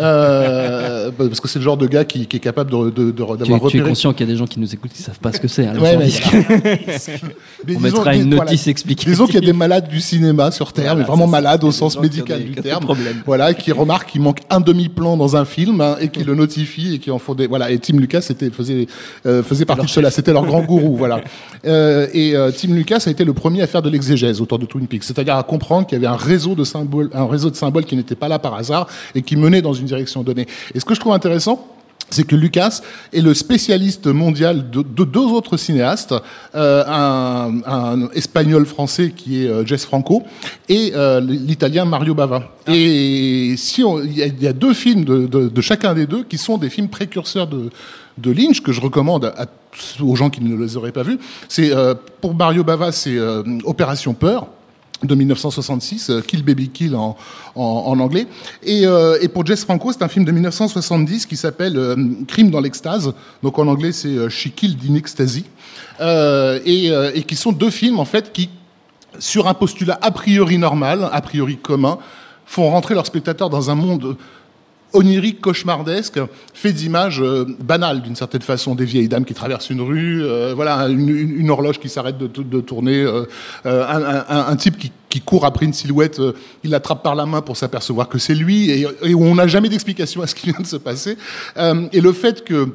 euh, 0.00 1.10
parce 1.16 1.40
que 1.40 1.48
c'est 1.48 1.58
le 1.58 1.64
genre 1.64 1.76
de 1.78 1.86
gars 1.86 2.04
qui, 2.04 2.26
qui 2.26 2.36
est 2.36 2.40
capable 2.40 2.70
de- 2.70 2.90
de- 2.90 3.10
de- 3.10 3.10
Tu, 3.10 3.16
d'avoir 3.16 3.38
tu 3.38 3.52
es 3.52 3.54
repéré 3.54 3.88
conscient 3.88 4.12
qu'il 4.12 4.26
y 4.26 4.30
a 4.30 4.32
des 4.32 4.38
gens 4.38 4.46
qui 4.46 4.60
nous 4.60 4.72
écoutent 4.72 4.92
qui 4.92 5.02
savent 5.02 5.18
pas 5.18 5.32
ce 5.32 5.40
que 5.40 5.48
c'est. 5.48 5.66
hein, 5.66 5.74
Ouais, 5.80 5.96
mais 5.98 6.06
On 6.06 7.66
disons- 7.66 7.80
mettra 7.80 8.14
une 8.14 8.28
voilà. 8.34 8.44
notice 8.50 8.66
explicative. 8.66 9.10
Disons 9.12 9.26
qu'il 9.26 9.36
y 9.36 9.38
a 9.38 9.40
des 9.46 9.52
malades 9.52 9.88
du 9.88 10.00
cinéma 10.00 10.50
sur 10.50 10.72
Terre, 10.72 10.84
Voilà, 10.94 11.00
mais 11.00 11.04
vraiment 11.06 11.26
malades 11.26 11.64
au 11.64 11.72
sens 11.72 11.98
médical 11.98 12.42
du 12.44 12.52
terme. 12.52 12.84
problèmes. 12.84 13.13
Voilà, 13.26 13.54
qui 13.54 13.72
remarquent 13.72 14.10
qu'il 14.10 14.20
manque 14.20 14.40
un 14.50 14.60
demi-plan 14.60 15.16
dans 15.16 15.36
un 15.36 15.44
film 15.44 15.80
hein, 15.80 15.96
et 16.00 16.08
qui 16.08 16.24
le 16.24 16.34
notifient 16.34 16.94
et 16.94 16.98
qui 16.98 17.10
en 17.10 17.18
font 17.18 17.34
des. 17.34 17.46
Voilà, 17.46 17.70
et 17.70 17.78
Tim 17.78 17.98
Lucas 17.98 18.26
était, 18.30 18.50
faisait, 18.50 18.86
euh, 19.26 19.42
faisait 19.42 19.64
partie 19.64 19.86
de 19.86 19.90
cela. 19.90 20.10
C'était 20.10 20.32
leur 20.32 20.44
grand 20.44 20.62
gourou. 20.62 20.96
Voilà. 20.96 21.20
Euh, 21.66 22.06
et 22.12 22.34
euh, 22.34 22.50
Tim 22.50 22.74
Lucas 22.74 23.04
a 23.06 23.10
été 23.10 23.24
le 23.24 23.32
premier 23.32 23.62
à 23.62 23.66
faire 23.66 23.82
de 23.82 23.90
l'exégèse 23.90 24.40
autour 24.40 24.58
de 24.58 24.66
Twin 24.66 24.86
Peaks, 24.86 25.04
c'est-à-dire 25.04 25.36
à 25.36 25.42
comprendre 25.42 25.86
qu'il 25.86 25.96
y 25.96 26.04
avait 26.04 26.12
un 26.12 26.16
réseau 26.16 26.54
de 26.54 26.64
symboles, 26.64 27.10
un 27.14 27.26
réseau 27.26 27.50
de 27.50 27.56
symboles 27.56 27.84
qui 27.84 27.96
n'était 27.96 28.14
pas 28.14 28.28
là 28.28 28.38
par 28.38 28.54
hasard 28.54 28.88
et 29.14 29.22
qui 29.22 29.36
menait 29.36 29.62
dans 29.62 29.72
une 29.72 29.86
direction 29.86 30.22
donnée. 30.22 30.46
Et 30.74 30.80
ce 30.80 30.84
que 30.84 30.94
je 30.94 31.00
trouve 31.00 31.12
intéressant, 31.12 31.73
c'est 32.10 32.24
que 32.26 32.36
Lucas 32.36 32.80
est 33.12 33.20
le 33.20 33.34
spécialiste 33.34 34.06
mondial 34.06 34.70
de, 34.70 34.82
de 34.82 35.04
deux 35.04 35.26
autres 35.26 35.56
cinéastes, 35.56 36.14
euh, 36.54 36.84
un, 36.86 37.60
un 37.66 38.08
espagnol 38.12 38.66
français 38.66 39.12
qui 39.16 39.44
est 39.44 39.48
euh, 39.48 39.64
Jess 39.66 39.84
Franco 39.84 40.22
et 40.68 40.92
euh, 40.94 41.20
l'italien 41.20 41.84
Mario 41.86 42.14
Bava. 42.14 42.50
Et 42.68 43.54
si 43.56 43.82
il 43.82 44.16
y, 44.16 44.22
a- 44.22 44.26
il 44.26 44.42
y 44.42 44.46
a 44.46 44.52
deux 44.52 44.74
films 44.74 45.04
de, 45.04 45.26
de- 45.26 45.48
de 45.48 45.60
chacun 45.60 45.94
des 45.94 46.06
deux 46.06 46.22
qui 46.24 46.38
sont 46.38 46.56
des 46.58 46.70
films 46.70 46.88
précurseurs 46.88 47.46
de, 47.48 47.70
de 48.18 48.30
Lynch 48.30 48.60
que 48.62 48.70
je 48.72 48.80
recommande 48.80 49.24
à- 49.36 49.46
aux 50.00 50.14
gens 50.14 50.30
qui 50.30 50.40
ne 50.42 50.56
les 50.56 50.76
auraient 50.76 50.92
pas 50.92 51.02
vus. 51.02 51.18
C'est 51.48 51.72
euh, 51.74 51.94
pour 52.20 52.34
Mario 52.34 52.62
Bava, 52.62 52.92
c'est 52.92 53.16
Opération 53.64 54.14
Peur 54.14 54.46
de 55.06 55.14
1966, 55.14 56.10
euh, 56.10 56.20
Kill 56.20 56.42
Baby 56.42 56.68
Kill 56.68 56.96
en, 56.96 57.16
anglais. 57.56 58.26
Et, 58.62 58.86
euh, 58.86 59.18
et 59.20 59.28
pour 59.28 59.46
Jess 59.46 59.64
Franco, 59.64 59.92
c'est 59.92 60.02
un 60.02 60.08
film 60.08 60.24
de 60.24 60.32
1970 60.32 61.26
qui 61.26 61.36
s'appelle 61.36 61.76
euh, 61.76 61.96
Crime 62.26 62.50
dans 62.50 62.60
l'extase. 62.60 63.12
Donc 63.42 63.58
en 63.58 63.66
anglais, 63.66 63.92
c'est 63.92 64.28
She 64.28 64.48
Killed 64.54 64.78
in 64.88 64.94
Ecstasy. 64.94 65.44
Et 66.00 67.22
qui 67.26 67.36
sont 67.36 67.52
deux 67.52 67.70
films, 67.70 67.98
en 67.98 68.04
fait, 68.04 68.32
qui, 68.32 68.50
sur 69.18 69.48
un 69.48 69.54
postulat 69.54 69.98
a 70.02 70.10
priori 70.10 70.58
normal, 70.58 71.08
a 71.12 71.20
priori 71.20 71.56
commun, 71.56 71.98
font 72.46 72.70
rentrer 72.70 72.94
leurs 72.94 73.06
spectateurs 73.06 73.50
dans 73.50 73.70
un 73.70 73.74
monde 73.74 74.16
onirique, 74.94 75.40
cauchemardesque, 75.40 76.18
fait 76.54 76.72
d'images 76.72 77.20
euh, 77.20 77.44
banales 77.60 78.00
d'une 78.00 78.16
certaine 78.16 78.42
façon, 78.42 78.74
des 78.74 78.84
vieilles 78.84 79.08
dames 79.08 79.24
qui 79.24 79.34
traversent 79.34 79.70
une 79.70 79.82
rue, 79.82 80.24
euh, 80.24 80.54
voilà, 80.54 80.88
une, 80.88 81.50
horloge 81.50 81.78
qui 81.78 81.88
s'arrête 81.88 82.16
de, 82.16 82.60
tourner, 82.60 83.02
euh, 83.02 83.24
euh, 83.66 84.22
un, 84.28 84.56
type 84.56 84.76
qui, 84.78 85.20
court 85.20 85.44
après 85.44 85.66
une 85.66 85.72
silhouette, 85.72 86.20
il 86.64 86.70
l'attrape 86.70 87.02
par 87.02 87.14
la 87.14 87.26
main 87.26 87.40
pour 87.40 87.56
s'apercevoir 87.56 88.08
que 88.08 88.18
c'est 88.18 88.34
lui, 88.34 88.70
et, 88.70 88.86
et 89.02 89.14
on 89.14 89.34
n'a 89.36 89.46
jamais 89.46 89.68
d'explication 89.68 90.22
à 90.22 90.26
ce 90.26 90.34
qui 90.34 90.50
vient 90.50 90.60
de 90.60 90.66
se 90.66 90.76
passer. 90.76 91.16
Et 91.92 92.00
le 92.00 92.12
fait 92.12 92.44
que 92.44 92.68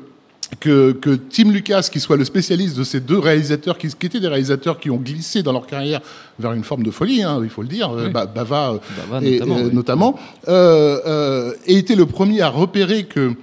que, 0.59 0.91
que 0.93 1.11
Tim 1.11 1.51
Lucas, 1.51 1.87
qui 1.91 1.99
soit 1.99 2.17
le 2.17 2.25
spécialiste 2.25 2.77
de 2.77 2.83
ces 2.83 2.99
deux 2.99 3.19
réalisateurs, 3.19 3.77
qui, 3.77 3.87
qui 3.87 4.05
étaient 4.07 4.19
des 4.19 4.27
réalisateurs 4.27 4.79
qui 4.79 4.89
ont 4.89 4.97
glissé 4.97 5.43
dans 5.43 5.51
leur 5.51 5.67
carrière 5.67 6.01
vers 6.39 6.53
une 6.53 6.63
forme 6.63 6.83
de 6.83 6.91
folie, 6.91 7.21
hein, 7.23 7.39
il 7.43 7.49
faut 7.49 7.61
le 7.61 7.67
dire, 7.67 7.91
euh, 7.91 8.09
Ba- 8.09 8.25
Bava, 8.25 8.79
Bava, 9.09 9.25
et, 9.25 9.39
notamment, 9.39 9.57
euh, 9.59 9.63
oui. 9.65 9.69
notamment, 9.73 10.19
euh, 10.47 10.99
euh, 11.05 11.53
et 11.67 11.77
était 11.77 11.95
le 11.95 12.05
premier 12.05 12.41
à 12.41 12.49
repérer 12.49 13.03
que 13.03 13.33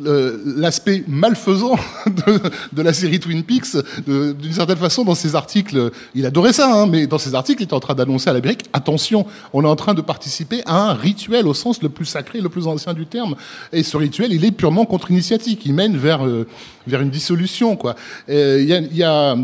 l'aspect 0.00 1.04
malfaisant 1.08 1.76
de, 2.06 2.40
de 2.72 2.82
la 2.82 2.92
série 2.92 3.18
Twin 3.20 3.42
Peaks, 3.42 3.74
de- 4.06 4.32
d'une 4.32 4.52
certaine 4.52 4.76
façon, 4.76 5.04
dans 5.04 5.14
ses 5.14 5.34
articles, 5.34 5.90
il 6.14 6.24
adorait 6.26 6.52
ça, 6.52 6.72
hein, 6.72 6.86
mais 6.86 7.06
dans 7.06 7.18
ses 7.18 7.34
articles, 7.34 7.62
il 7.62 7.64
était 7.64 7.74
en 7.74 7.80
train 7.80 7.94
d'annoncer 7.94 8.30
à 8.30 8.32
l'Amérique, 8.32 8.64
attention, 8.72 9.26
on 9.52 9.64
est 9.64 9.68
en 9.68 9.76
train 9.76 9.94
de 9.94 10.00
participer 10.00 10.62
à 10.66 10.90
un 10.90 10.92
rituel 10.94 11.46
au 11.46 11.54
sens 11.54 11.82
le 11.82 11.88
plus 11.88 12.04
sacré, 12.04 12.40
le 12.40 12.48
plus 12.48 12.66
ancien 12.66 12.94
du 12.94 13.06
terme. 13.06 13.34
Et 13.72 13.82
ce 13.82 13.96
rituel, 13.96 14.32
il 14.32 14.44
est 14.44 14.52
purement 14.52 14.84
contre-initiatique, 14.86 15.62
il 15.66 15.74
mène 15.74 15.96
vers, 15.96 16.24
euh, 16.26 16.46
vers 16.86 17.00
une 17.00 17.10
dissolution. 17.10 17.76
quoi. 17.76 17.94
Euh, 18.28 18.58
Il 18.60 18.68
y 18.68 18.74
a... 18.74 18.80
y 18.80 19.02
a 19.02 19.36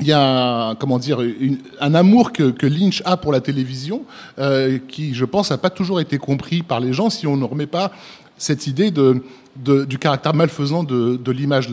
il 0.00 0.08
y 0.08 0.12
a 0.12 0.74
comment 0.80 0.98
dire 0.98 1.20
une- 1.20 1.58
un 1.80 1.94
amour 1.94 2.32
que, 2.32 2.50
que 2.50 2.66
Lynch 2.66 3.00
a 3.04 3.16
pour 3.16 3.30
la 3.30 3.40
télévision 3.40 4.02
euh, 4.40 4.78
qui, 4.88 5.14
je 5.14 5.24
pense, 5.24 5.50
n'a 5.52 5.56
pas 5.56 5.70
toujours 5.70 6.00
été 6.00 6.18
compris 6.18 6.62
par 6.64 6.80
les 6.80 6.92
gens 6.92 7.10
si 7.10 7.28
on 7.28 7.36
ne 7.36 7.44
remet 7.44 7.68
pas 7.68 7.92
cette 8.36 8.66
idée 8.66 8.90
de, 8.90 9.22
de- 9.56 9.84
du 9.84 9.98
caractère 9.98 10.34
malfaisant 10.34 10.84
de, 10.84 11.16
de 11.16 11.32
l'image. 11.32 11.68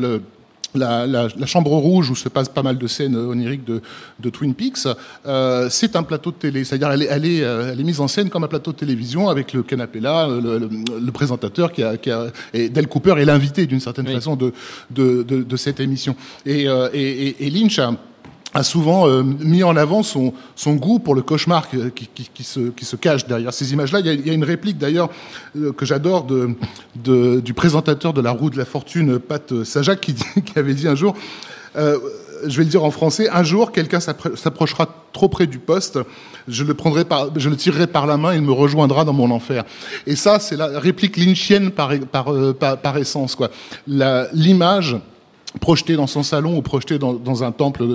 La, 0.73 1.05
la- 1.05 1.27
la 1.37 1.45
chambre 1.45 1.71
rouge 1.71 2.09
où 2.11 2.15
se 2.15 2.29
passent 2.29 2.47
pas 2.47 2.63
mal 2.63 2.77
de 2.77 2.87
scènes 2.87 3.17
oniriques 3.17 3.65
de, 3.65 3.81
de 4.21 4.29
Twin 4.29 4.53
Peaks, 4.53 4.87
euh, 5.25 5.67
c'est 5.69 5.97
un 5.97 6.03
plateau 6.03 6.31
de 6.31 6.37
télé. 6.37 6.63
C'est-à-dire, 6.63 6.89
elle 6.91 7.01
elle, 7.09 7.25
euh, 7.25 7.71
elle 7.73 7.79
est 7.81 7.83
mise 7.83 7.99
en 7.99 8.07
scène 8.07 8.29
comme 8.29 8.45
un 8.45 8.47
plateau 8.47 8.71
de 8.71 8.77
télévision 8.77 9.27
avec 9.27 9.51
le 9.51 9.63
canapé 9.63 9.99
là, 9.99 10.29
le, 10.29 10.59
le- 10.59 10.69
le 10.97 11.11
présentateur 11.11 11.73
qui 11.73 11.83
a, 11.83 11.97
qui 11.97 12.09
a 12.09 12.27
et 12.53 12.69
Del 12.69 12.87
Cooper 12.87 13.15
est 13.17 13.25
l'invité 13.25 13.65
d'une 13.65 13.81
certaine 13.81 14.07
façon 14.07 14.37
de, 14.37 14.53
de, 14.89 15.23
de, 15.23 15.43
de 15.43 15.57
cette 15.57 15.81
émission. 15.81 16.15
Et, 16.45 16.69
euh, 16.69 16.87
et, 16.93 17.27
et- 17.27 17.47
et 17.47 17.49
Lynch 17.49 17.77
a, 17.77 17.91
a 18.53 18.63
souvent 18.63 19.07
euh, 19.07 19.23
mis 19.23 19.63
en 19.63 19.75
avant 19.77 20.03
son, 20.03 20.33
son 20.55 20.73
goût 20.73 20.99
pour 20.99 21.15
le 21.15 21.21
cauchemar 21.21 21.69
qui, 21.69 21.77
qui, 21.91 22.29
qui- 22.33 22.43
se, 22.43 22.59
qui 22.71 22.83
se 22.85 22.95
cache 22.97 23.25
derrière 23.25 23.53
ces 23.53 23.71
images-là. 23.73 23.99
Il 24.01 24.07
il 24.15 24.27
y 24.27 24.29
a 24.29 24.33
une 24.33 24.43
réplique 24.43 24.77
d'ailleurs 24.77 25.09
euh, 25.57 25.71
que 25.71 25.85
j'adore 25.85 26.25
de, 26.25 26.49
de- 26.95 27.39
du 27.39 27.53
présentateur 27.53 28.13
de 28.13 28.21
La 28.21 28.31
Roue 28.31 28.49
de 28.49 28.57
la 28.57 28.65
Fortune, 28.65 29.19
Pat 29.19 29.63
qui, 29.95 30.13
dit- 30.13 30.23
qui 30.45 30.59
avait 30.59 30.73
dit 30.73 30.87
un 30.87 30.95
jour, 30.95 31.15
euh, 31.77 31.97
je 32.45 32.57
vais 32.57 32.63
le 32.63 32.69
dire 32.69 32.83
en 32.83 32.91
français, 32.91 33.29
un 33.29 33.43
jour 33.43 33.71
quelqu'un 33.71 33.99
s'appro- 33.99 34.35
s'approchera 34.35 34.87
trop 35.13 35.29
près 35.29 35.47
du 35.47 35.59
poste, 35.59 35.99
je 36.47 36.63
le 36.63 36.73
prendrai 36.73 37.05
par, 37.05 37.27
je 37.37 37.49
le 37.49 37.55
tirerai 37.55 37.85
par 37.87 38.05
la 38.07 38.17
main, 38.17 38.33
il 38.33 38.41
me 38.41 38.51
rejoindra 38.51 39.05
dans 39.05 39.13
mon 39.13 39.29
enfer. 39.31 39.63
Et 40.07 40.15
ça, 40.15 40.39
c'est 40.39 40.57
la 40.57 40.79
réplique 40.79 41.17
lynchienne 41.17 41.69
par, 41.71 41.91
par, 42.11 42.33
euh, 42.33 42.51
par, 42.53 42.77
essence, 42.97 43.35
L'image 44.33 44.97
projetée 45.59 45.95
dans 45.95 46.07
son 46.07 46.23
salon 46.23 46.57
ou 46.57 46.61
projetée 46.61 46.97
dans, 46.97 47.13
dans 47.13 47.43
un 47.43 47.51
temple 47.51 47.85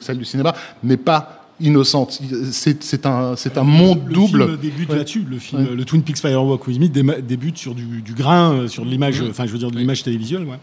celle 0.00 0.18
du 0.18 0.24
cinéma 0.24 0.54
n'est 0.82 0.96
pas 0.96 1.38
innocente. 1.60 2.20
C'est 2.50 3.06
un, 3.06 3.36
c'est 3.36 3.56
un 3.58 3.62
monde 3.62 4.00
Le 4.06 4.14
double. 4.14 4.44
film 4.46 4.56
débute 4.56 4.90
là-dessus. 4.90 5.24
Le 5.28 5.38
film, 5.38 5.74
le 5.74 5.84
Twin 5.84 6.02
Peaks 6.02 6.18
Firewalk 6.18 6.66
with 6.66 6.80
Me 6.80 7.20
débute 7.20 7.58
sur 7.58 7.74
du, 7.74 8.02
du 8.02 8.14
grain, 8.14 8.52
euh, 8.54 8.68
sur 8.68 8.84
de 8.84 8.90
l'image, 8.90 9.22
enfin, 9.30 9.46
je 9.46 9.52
veux 9.52 9.58
dire, 9.58 9.70
de 9.70 9.78
l'image 9.78 10.02
télévisuelle, 10.02 10.44
ouais. 10.44 10.58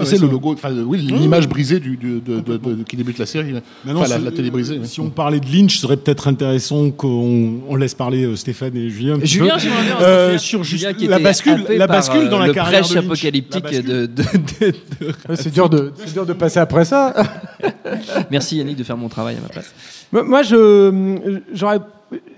Et 0.00 0.04
c'est 0.04 0.18
le 0.20 0.26
logo, 0.26 0.52
enfin 0.54 0.72
oui, 0.84 0.98
l'image 0.98 1.48
brisée 1.48 1.78
du, 1.80 1.96
du- 1.96 2.20
de, 2.20 2.40
de- 2.40 2.56
de- 2.56 2.82
qui 2.82 2.96
débute 2.96 3.18
la 3.18 3.26
série, 3.26 3.52
la, 3.84 4.30
télé 4.32 4.50
brisée. 4.50 4.80
Si 4.84 5.00
on 5.00 5.10
parlait 5.10 5.38
de 5.40 5.46
Lynch, 5.46 5.76
ce 5.76 5.82
serait 5.82 5.96
peut-être 5.96 6.26
intéressant 6.28 6.90
qu'on 6.90 7.60
on 7.68 7.76
laisse 7.76 7.94
parler 7.94 8.24
euh, 8.24 8.34
Stéphane 8.36 8.76
et 8.76 8.88
Julien. 8.90 9.14
un 9.14 9.18
petit 9.20 9.28
Julien, 9.34 9.54
peu. 9.54 9.60
j'aimerais 9.60 9.82
bien 9.84 10.00
Euh, 10.00 10.38
sur 10.38 10.64
juste 10.64 10.82
Julien 10.82 10.94
qui 10.98 11.06
la 11.06 11.18
bascule, 11.18 11.52
happé 11.62 11.76
la 11.78 11.86
bascule 11.86 12.28
dans 12.28 12.40
euh, 12.42 12.46
la 12.46 12.52
carrière 12.54 12.80
de 12.82 12.86
prêche 12.86 12.94
Lynch. 12.96 13.04
apocalyptique 13.06 13.64
de, 13.64 14.06
de- 14.06 14.06
de- 14.06 14.66
de- 14.66 14.74
Ouais, 15.28 15.36
C'est 15.36 15.52
dur, 15.52 15.68
de, 15.68 15.92
c'est 16.04 16.12
dur 16.12 16.26
de 16.26 16.32
passer 16.32 16.58
après 16.58 16.84
ça. 16.84 17.14
Merci 18.30 18.56
Yannick 18.56 18.76
de 18.76 18.84
faire 18.84 18.96
mon 18.96 19.08
travail 19.08 19.36
à 19.36 19.40
ma 19.40 19.48
place. 19.48 19.72
Moi, 20.12 20.22
moi, 20.24 20.42
je, 20.42 21.40
j'aurais, 21.52 21.78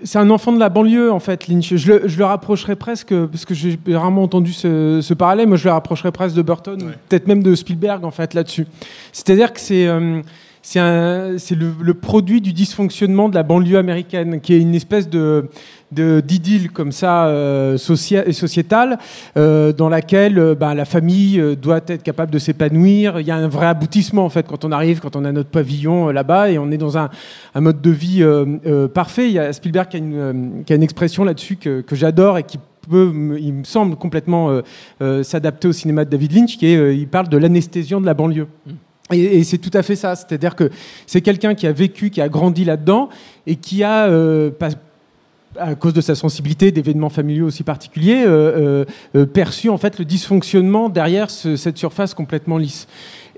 c'est 0.03 0.19
un 0.19 0.29
enfant 0.29 0.51
de 0.51 0.59
la 0.59 0.69
banlieue 0.69 1.11
en 1.11 1.19
fait, 1.19 1.47
Lynch. 1.47 1.75
Je 1.75 1.93
le, 1.93 2.07
je 2.07 2.17
le 2.17 2.25
rapprocherais 2.25 2.75
presque, 2.75 3.13
parce 3.13 3.45
que 3.45 3.53
j'ai 3.53 3.77
rarement 3.89 4.23
entendu 4.23 4.53
ce, 4.53 4.99
ce 5.01 5.13
parallèle. 5.13 5.47
Moi, 5.47 5.57
je 5.57 5.65
le 5.65 5.71
rapprocherais 5.71 6.11
presque 6.11 6.35
de 6.35 6.41
Burton, 6.41 6.93
peut-être 7.09 7.27
même 7.27 7.43
de 7.43 7.55
Spielberg 7.55 8.03
en 8.05 8.11
fait 8.11 8.33
là-dessus. 8.33 8.67
C'est-à-dire 9.11 9.53
que 9.53 9.59
c'est 9.59 9.87
euh, 9.87 10.21
c'est 10.69 11.55
le, 11.55 11.93
produit 11.93 12.41
du 12.41 12.51
dysfonctionnement 12.51 13.29
de 13.29 13.35
la 13.35 13.43
banlieue 13.43 13.77
américaine, 13.77 14.41
qui 14.41 14.53
est 14.53 14.59
une 14.59 14.75
espèce 14.75 15.09
de 15.09 15.49
d'idylle 15.91 16.71
comme 16.71 16.91
ça 16.91 17.27
euh, 17.27 17.77
sociétale 17.77 18.99
euh, 19.37 19.71
dans 19.71 19.87
laquelle 19.87 20.37
euh, 20.37 20.53
bah, 20.53 20.75
la 20.75 20.83
famille 20.83 21.39
euh, 21.39 21.55
doit 21.55 21.79
être 21.87 22.03
capable 22.03 22.29
de 22.29 22.39
s'épanouir. 22.39 23.21
Il 23.21 23.25
y 23.25 23.31
a 23.31 23.37
un 23.37 23.47
vrai 23.47 23.67
aboutissement 23.67 24.25
en 24.25 24.29
fait 24.29 24.45
quand 24.45 24.65
on 24.65 24.73
arrive, 24.73 24.99
quand 24.99 25.15
on 25.15 25.23
a 25.23 25.31
notre 25.31 25.49
pavillon 25.49 26.09
là-bas 26.09 26.51
et 26.51 26.57
on 26.57 26.69
est 26.71 26.77
dans 26.77 26.97
un, 26.97 27.09
mode 27.55 27.79
de 27.81 27.89
vie 27.89 28.25
parfait. 28.93 29.27
Il 29.27 29.33
y 29.33 29.39
a 29.39 29.53
Spielberg 29.53 29.87
qui 29.87 29.95
a 29.95 29.99
une, 29.99 30.83
expression 30.83 31.23
là-dessus 31.23 31.55
que, 31.55 31.83
j'adore 31.93 32.37
et 32.37 32.43
qui 32.43 32.59
peut, 32.89 33.13
il 33.39 33.53
me 33.53 33.63
semble 33.63 33.95
complètement 33.95 34.61
s'adapter 35.23 35.69
au 35.69 35.73
cinéma 35.73 36.03
de 36.03 36.09
David 36.09 36.33
Lynch, 36.33 36.57
qui 36.57 36.67
est, 36.67 36.97
il 36.97 37.07
parle 37.07 37.29
de 37.29 37.37
l'anesthésion 37.37 38.01
de 38.01 38.05
la 38.05 38.13
banlieue. 38.13 38.47
Et, 38.67 38.86
et 39.13 39.43
c'est 39.43 39.57
tout 39.57 39.71
à 39.73 39.83
fait 39.83 39.95
ça, 39.95 40.15
c'est-à-dire 40.15 40.55
que 40.55 40.69
c'est 41.05 41.21
quelqu'un 41.21 41.55
qui 41.55 41.67
a 41.67 41.71
vécu, 41.71 42.09
qui 42.09 42.21
a 42.21 42.27
grandi 42.27 42.65
là-dedans 42.65 43.09
et 43.45 43.55
qui 43.55 43.83
a, 43.83 44.07
euh, 44.07 44.51
à 45.57 45.75
cause 45.75 45.93
de 45.93 46.01
sa 46.01 46.13
sensibilité, 46.13 46.71
d'événements 46.71 47.09
familiaux 47.09 47.47
aussi 47.47 47.63
particuliers, 47.63 48.23
euh, 48.27 48.83
euh, 49.15 49.25
perçu 49.25 49.69
en 49.69 49.77
fait 49.77 49.97
le 49.97 50.05
dysfonctionnement 50.05 50.89
derrière 50.89 51.29
ce- 51.29 51.55
cette 51.55 51.77
surface 51.77 52.13
complètement 52.13 52.57
lisse. 52.57 52.87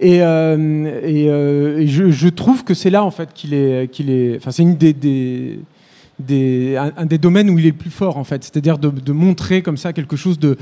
Et, 0.02 0.20
je, 0.20 2.30
trouve 2.30 2.64
que 2.64 2.74
c'est 2.74 2.90
là 2.90 3.04
en 3.04 3.12
fait 3.12 3.30
qu'il 3.34 3.54
est, 3.54 3.92
qu'il 3.92 4.10
est. 4.10 4.38
Enfin, 4.38 4.52
c'est 4.52 4.64
une 4.64 4.78
des, 4.78 4.94
des, 4.94 6.78
un, 6.78 7.06
des 7.06 7.18
domaines 7.18 7.50
où 7.50 7.60
il 7.60 7.66
est 7.66 7.70
le 7.72 7.76
plus 7.76 7.90
fort 7.92 8.18
en 8.18 8.24
fait, 8.24 8.44
c'est-à-dire 8.44 8.78
de, 8.78 8.90
de 8.90 9.12
montrer 9.12 9.62
comme 9.62 9.78
ça 9.78 9.94
quelque 9.94 10.16
chose 10.16 10.40
de, 10.40 10.58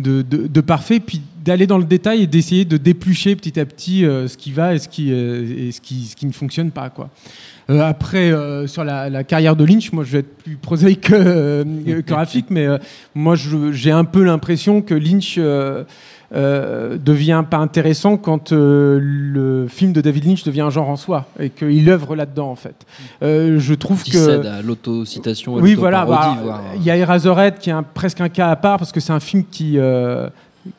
de, 0.00 0.22
de, 0.22 0.46
de 0.46 0.60
parfait, 0.60 1.00
puis 1.00 1.20
d'aller 1.48 1.66
dans 1.66 1.78
le 1.78 1.84
détail 1.84 2.22
et 2.22 2.26
d'essayer 2.26 2.64
de 2.64 2.76
déplucher 2.76 3.34
petit 3.36 3.58
à 3.58 3.64
petit 3.66 4.04
euh, 4.04 4.28
ce 4.28 4.36
qui 4.36 4.52
va 4.52 4.74
et 4.74 4.78
ce 4.78 4.88
qui, 4.88 5.12
euh, 5.12 5.44
et 5.68 5.72
ce 5.72 5.80
qui, 5.80 6.04
ce 6.04 6.14
qui 6.16 6.26
ne 6.26 6.32
fonctionne 6.32 6.70
pas 6.70 6.90
quoi. 6.90 7.08
Euh, 7.70 7.82
après, 7.82 8.30
euh, 8.32 8.66
sur 8.66 8.82
la, 8.82 9.10
la 9.10 9.24
carrière 9.24 9.54
de 9.54 9.62
Lynch, 9.64 9.92
moi 9.92 10.02
je 10.04 10.12
vais 10.12 10.18
être 10.20 10.36
plus 10.38 10.56
prosaïque 10.56 11.02
que, 11.08 11.14
euh, 11.14 11.64
que 11.84 12.00
graphique, 12.00 12.46
mais 12.50 12.66
moi 13.14 13.34
j'ai 13.72 13.90
un 13.90 14.04
peu 14.04 14.22
l'impression 14.24 14.80
que 14.80 14.94
Lynch 14.94 15.38
devient 16.30 17.44
pas 17.50 17.56
intéressant 17.58 18.16
quand 18.16 18.52
le 18.52 19.66
film 19.68 19.92
de 19.92 20.00
David 20.00 20.24
Lynch 20.26 20.44
devient 20.44 20.62
un 20.62 20.70
genre 20.70 20.88
en 20.88 20.96
soi 20.96 21.26
et 21.40 21.50
qu'il 21.50 21.88
œuvre 21.90 22.16
là-dedans 22.16 22.50
en 22.50 22.56
fait. 22.56 22.86
Je 23.22 23.74
trouve 23.74 24.02
Qui 24.02 24.12
que 24.12 24.18
cède 24.18 24.46
à 24.46 24.62
l'autocitation 24.62 25.54
oui, 25.56 25.74
voilà. 25.74 26.04
bah, 26.04 26.36
Il 26.76 26.82
y 26.84 26.90
a 26.90 26.96
Eraserhead 26.96 27.58
qui 27.58 27.70
est 27.70 27.74
un- 27.74 27.82
presque 27.82 28.20
un 28.20 28.28
cas 28.28 28.50
à 28.50 28.56
part 28.56 28.78
parce 28.78 28.92
que 28.92 29.00
c'est 29.00 29.12
un 29.12 29.20
film 29.20 29.44
qui 29.50 29.78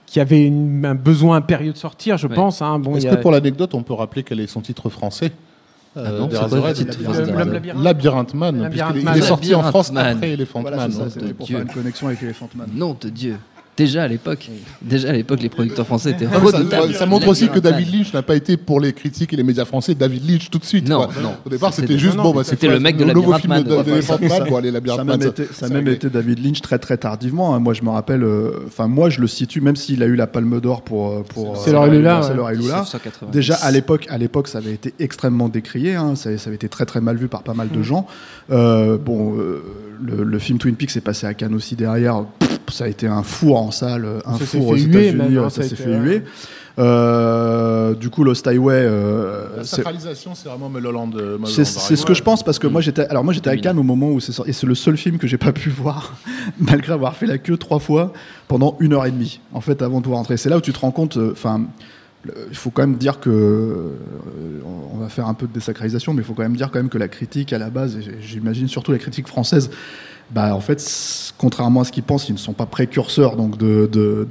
qui 0.06 0.20
avait 0.20 0.46
une- 0.46 0.86
un 0.86 0.96
besoin 0.96 1.38
impérieux 1.38 1.72
de 1.74 1.78
sortir, 1.78 2.18
je 2.18 2.28
Ouais. 2.28 2.36
pense. 2.36 2.62
hein. 2.62 2.80
Bon, 2.80 2.96
Est-ce 2.96 3.08
a- 3.08 3.16
que 3.16 3.22
pour 3.22 3.32
l'anecdote, 3.32 3.74
on 3.74 3.84
peut 3.84 3.94
rappeler 3.94 4.24
quel 4.24 4.40
est 4.40 4.48
son 4.48 4.62
titre 4.62 4.90
français 4.90 5.32
Ah 5.96 6.02
euh, 6.02 6.20
non, 6.20 6.28
d'Eraserhead 6.28 6.78
Labyrinthe 7.02 7.76
Labyrinthe 7.84 8.34
Man, 8.36 8.62
Labyrinthe 8.62 8.98
il 9.02 9.18
est 9.18 9.22
sorti 9.24 9.56
en 9.56 9.64
France 9.64 9.92
Man. 9.92 10.18
après 10.18 10.32
Elephant 10.32 10.62
Voilà, 10.62 10.78
Man. 10.78 10.92
nom 10.92 11.08
c'était 11.10 11.34
pour 11.34 11.48
Dieu. 11.48 11.58
faire 11.58 11.66
une 11.66 11.74
connexion 11.74 12.08
avec 12.08 12.22
Elephant 12.22 12.50
Man. 12.56 12.70
Nom 12.76 12.96
de 13.00 13.10
Dieu. 13.10 13.38
Déjà 13.80 14.04
à 14.04 14.08
l'époque, 14.10 14.50
déjà 14.82 15.10
à 15.10 15.14
l'époque, 15.14 15.42
les 15.42 15.48
producteurs 15.48 15.86
français 15.86 16.12
étaient 16.12 16.26
ça, 16.94 17.06
montre 17.06 17.30
aussi 17.30 17.48
que 17.48 17.60
David 17.60 17.94
Lynch 17.94 18.14
n'a 18.14 18.22
pas 18.22 18.36
été 18.36 18.58
pour 18.58 18.82
les 18.82 18.92
critiques 18.92 19.32
et 19.32 19.38
les 19.38 19.44
médias 19.44 19.64
français 19.64 19.96
David 19.96 20.30
Lynch 20.30 20.50
tout 20.50 20.58
de 20.60 20.66
suite. 20.66 20.90
Non, 20.90 21.06
quoi. 21.06 21.22
non. 21.24 21.36
Au 21.46 21.50
départ, 21.50 21.74
C'était- 21.74 21.98
juste 21.98 22.18
non, 22.18 22.24
bon, 22.24 22.34
bah, 22.34 22.44
c'était 22.44 22.68
le 22.68 22.80
mec 22.82 22.98
de 22.98 23.06
nouveau 23.06 23.32
Labyrinthe 23.32 23.42
film 23.42 23.54
Man. 23.54 23.64
de- 23.64 23.76
Ouais, 23.78 23.84
d'Elephant 23.84 24.18
ça- 24.20 24.40
Man. 24.40 24.50
Bon, 24.50 24.58
allez, 24.58 24.72
Ça 24.72 25.68
même 25.70 25.86
ça 25.86 25.92
été 25.94 26.10
David 26.10 26.46
Lynch 26.46 26.62
très 26.62 26.78
très 26.78 26.98
tardivement. 26.98 27.56
hein. 27.56 27.60
Moi, 27.60 27.74
je 27.74 27.84
me 27.84 27.90
rappelle. 27.90 28.24
euh, 28.24 28.52
Enfin, 28.68 28.88
moi, 28.88 29.10
je 29.10 29.22
le 29.22 29.28
situe, 29.28 29.62
même 29.62 29.78
s'il 29.78 30.04
a 30.04 30.08
eu 30.08 30.16
la 30.16 30.28
Palme 30.28 30.60
d'Or 30.60 30.82
pour 30.82 31.12
euh, 31.12 31.24
pour. 31.24 31.56
C'est 31.58 31.72
Lula. 32.52 32.82
1990. 32.82 33.32
Déjà 33.32 33.56
à 33.56 33.72
l'époque, 33.72 34.08
à 34.10 34.18
l'époque, 34.18 34.48
ça 34.50 34.58
avait 34.58 34.74
été 34.74 34.94
extrêmement 35.00 35.48
décrié. 35.48 35.96
hein. 35.96 36.16
Ça, 36.16 36.38
ça 36.38 36.48
avait 36.50 36.56
été 36.56 36.68
très 36.68 36.86
très 36.86 37.00
mal 37.00 37.16
vu 37.16 37.28
par 37.30 37.44
pas 37.44 37.54
mal 37.54 37.68
Mm. 37.72 37.78
de 37.78 37.84
gens. 37.84 38.08
Euh, 38.52 38.98
bon, 38.98 39.36
le, 40.02 40.24
le 40.24 40.40
film 40.40 40.58
Twin 40.58 40.76
Peaks 40.76 40.98
est 40.98 41.02
passé 41.02 41.28
à 41.28 41.34
Cannes 41.34 41.54
aussi 41.54 41.76
derrière. 41.76 42.24
Pff, 42.40 42.49
ça 42.72 42.86
a 42.86 42.88
été 42.88 43.08
un 43.08 43.24
four 43.24 43.58
en 43.62 43.72
salle, 43.72 44.06
un 44.26 44.38
Ça 44.38 44.46
four 44.46 44.68
aux 44.70 44.76
États-Unis. 44.76 45.38
ça 45.50 45.64
s'est 45.64 45.76
fait 45.76 45.98
huer. 45.98 46.24
Euh, 46.78 47.94
du 47.94 48.10
coup, 48.10 48.24
Lost 48.24 48.48
Highway, 48.48 48.74
euh, 48.86 49.48
La 49.58 49.64
c'est- 49.64 49.78
sacralisation, 49.78 50.34
c'est 50.34 50.48
vraiment 50.48 50.70
Mulholland. 50.70 51.14
euh, 51.16 51.38
Mulholland 51.38 51.48
c'est 51.48 51.96
ce 51.96 52.06
que 52.06 52.14
je 52.14 52.24
pense 52.24 52.42
parce 52.42 52.58
que 52.58 52.68
moi 52.68 52.80
j'étais 52.80 53.06
alors 53.08 53.24
moi 53.26 53.34
j'étais 53.34 53.50
à 53.50 53.58
Cannes 53.58 53.78
au 53.80 53.84
moment 53.84 54.10
où 54.12 54.20
c'est 54.22 54.32
sorti 54.32 54.52
et 54.52 54.54
c'est 54.54 54.66
le 54.68 54.76
seul 54.76 54.96
film 54.96 55.18
que 55.18 55.28
j'ai 55.28 55.38
pas 55.38 55.52
pu 55.52 55.70
voir 55.70 56.16
malgré 56.60 56.94
avoir 56.94 57.16
fait 57.16 57.26
la 57.26 57.38
queue 57.38 57.58
trois 57.58 57.80
fois 57.80 58.14
pendant 58.48 58.78
une 58.80 58.94
heure 58.94 59.06
et 59.06 59.12
demie 59.12 59.42
en 59.54 59.60
fait 59.62 59.82
avant 59.82 59.98
de 59.98 60.04
pouvoir 60.04 60.20
rentrer. 60.20 60.38
C'est 60.38 60.50
là 60.50 60.58
où 60.58 60.62
tu 60.62 60.72
te 60.72 60.80
rends 60.80 60.92
compte. 60.92 61.18
euh, 61.18 61.32
Enfin, 61.34 61.62
il 62.50 62.56
faut 62.58 62.70
quand 62.70 62.82
même 62.84 62.98
dire 62.98 63.20
que 63.20 63.30
euh, 63.30 63.90
on 64.94 64.98
va 64.98 65.10
faire 65.10 65.28
un 65.28 65.34
peu 65.34 65.48
de 65.48 65.54
désacralisation, 65.54 66.14
mais 66.14 66.22
il 66.22 66.26
faut 66.26 66.34
quand 66.34 66.44
même 66.44 66.56
dire 66.58 66.70
quand 66.72 66.80
même 66.80 66.90
que 66.90 66.98
la 66.98 67.08
critique 67.08 67.52
à 67.54 67.58
la 67.58 67.70
base, 67.70 67.96
et 67.98 68.02
j'imagine 68.22 68.68
surtout 68.68 68.92
la 68.92 68.98
critique 68.98 69.28
française, 69.28 69.70
bah 70.32 70.56
en 70.56 70.62
fait, 70.62 71.34
contrairement 71.38 71.82
à 71.82 71.84
ce 71.86 71.92
qu'ils 71.92 72.04
pensent, 72.04 72.30
ils 72.30 72.34
ne 72.34 72.38
sont 72.38 72.54
pas 72.54 72.66
précurseurs 72.66 73.36
donc 73.36 73.58
de, 73.58 73.90
de- 73.92 74.28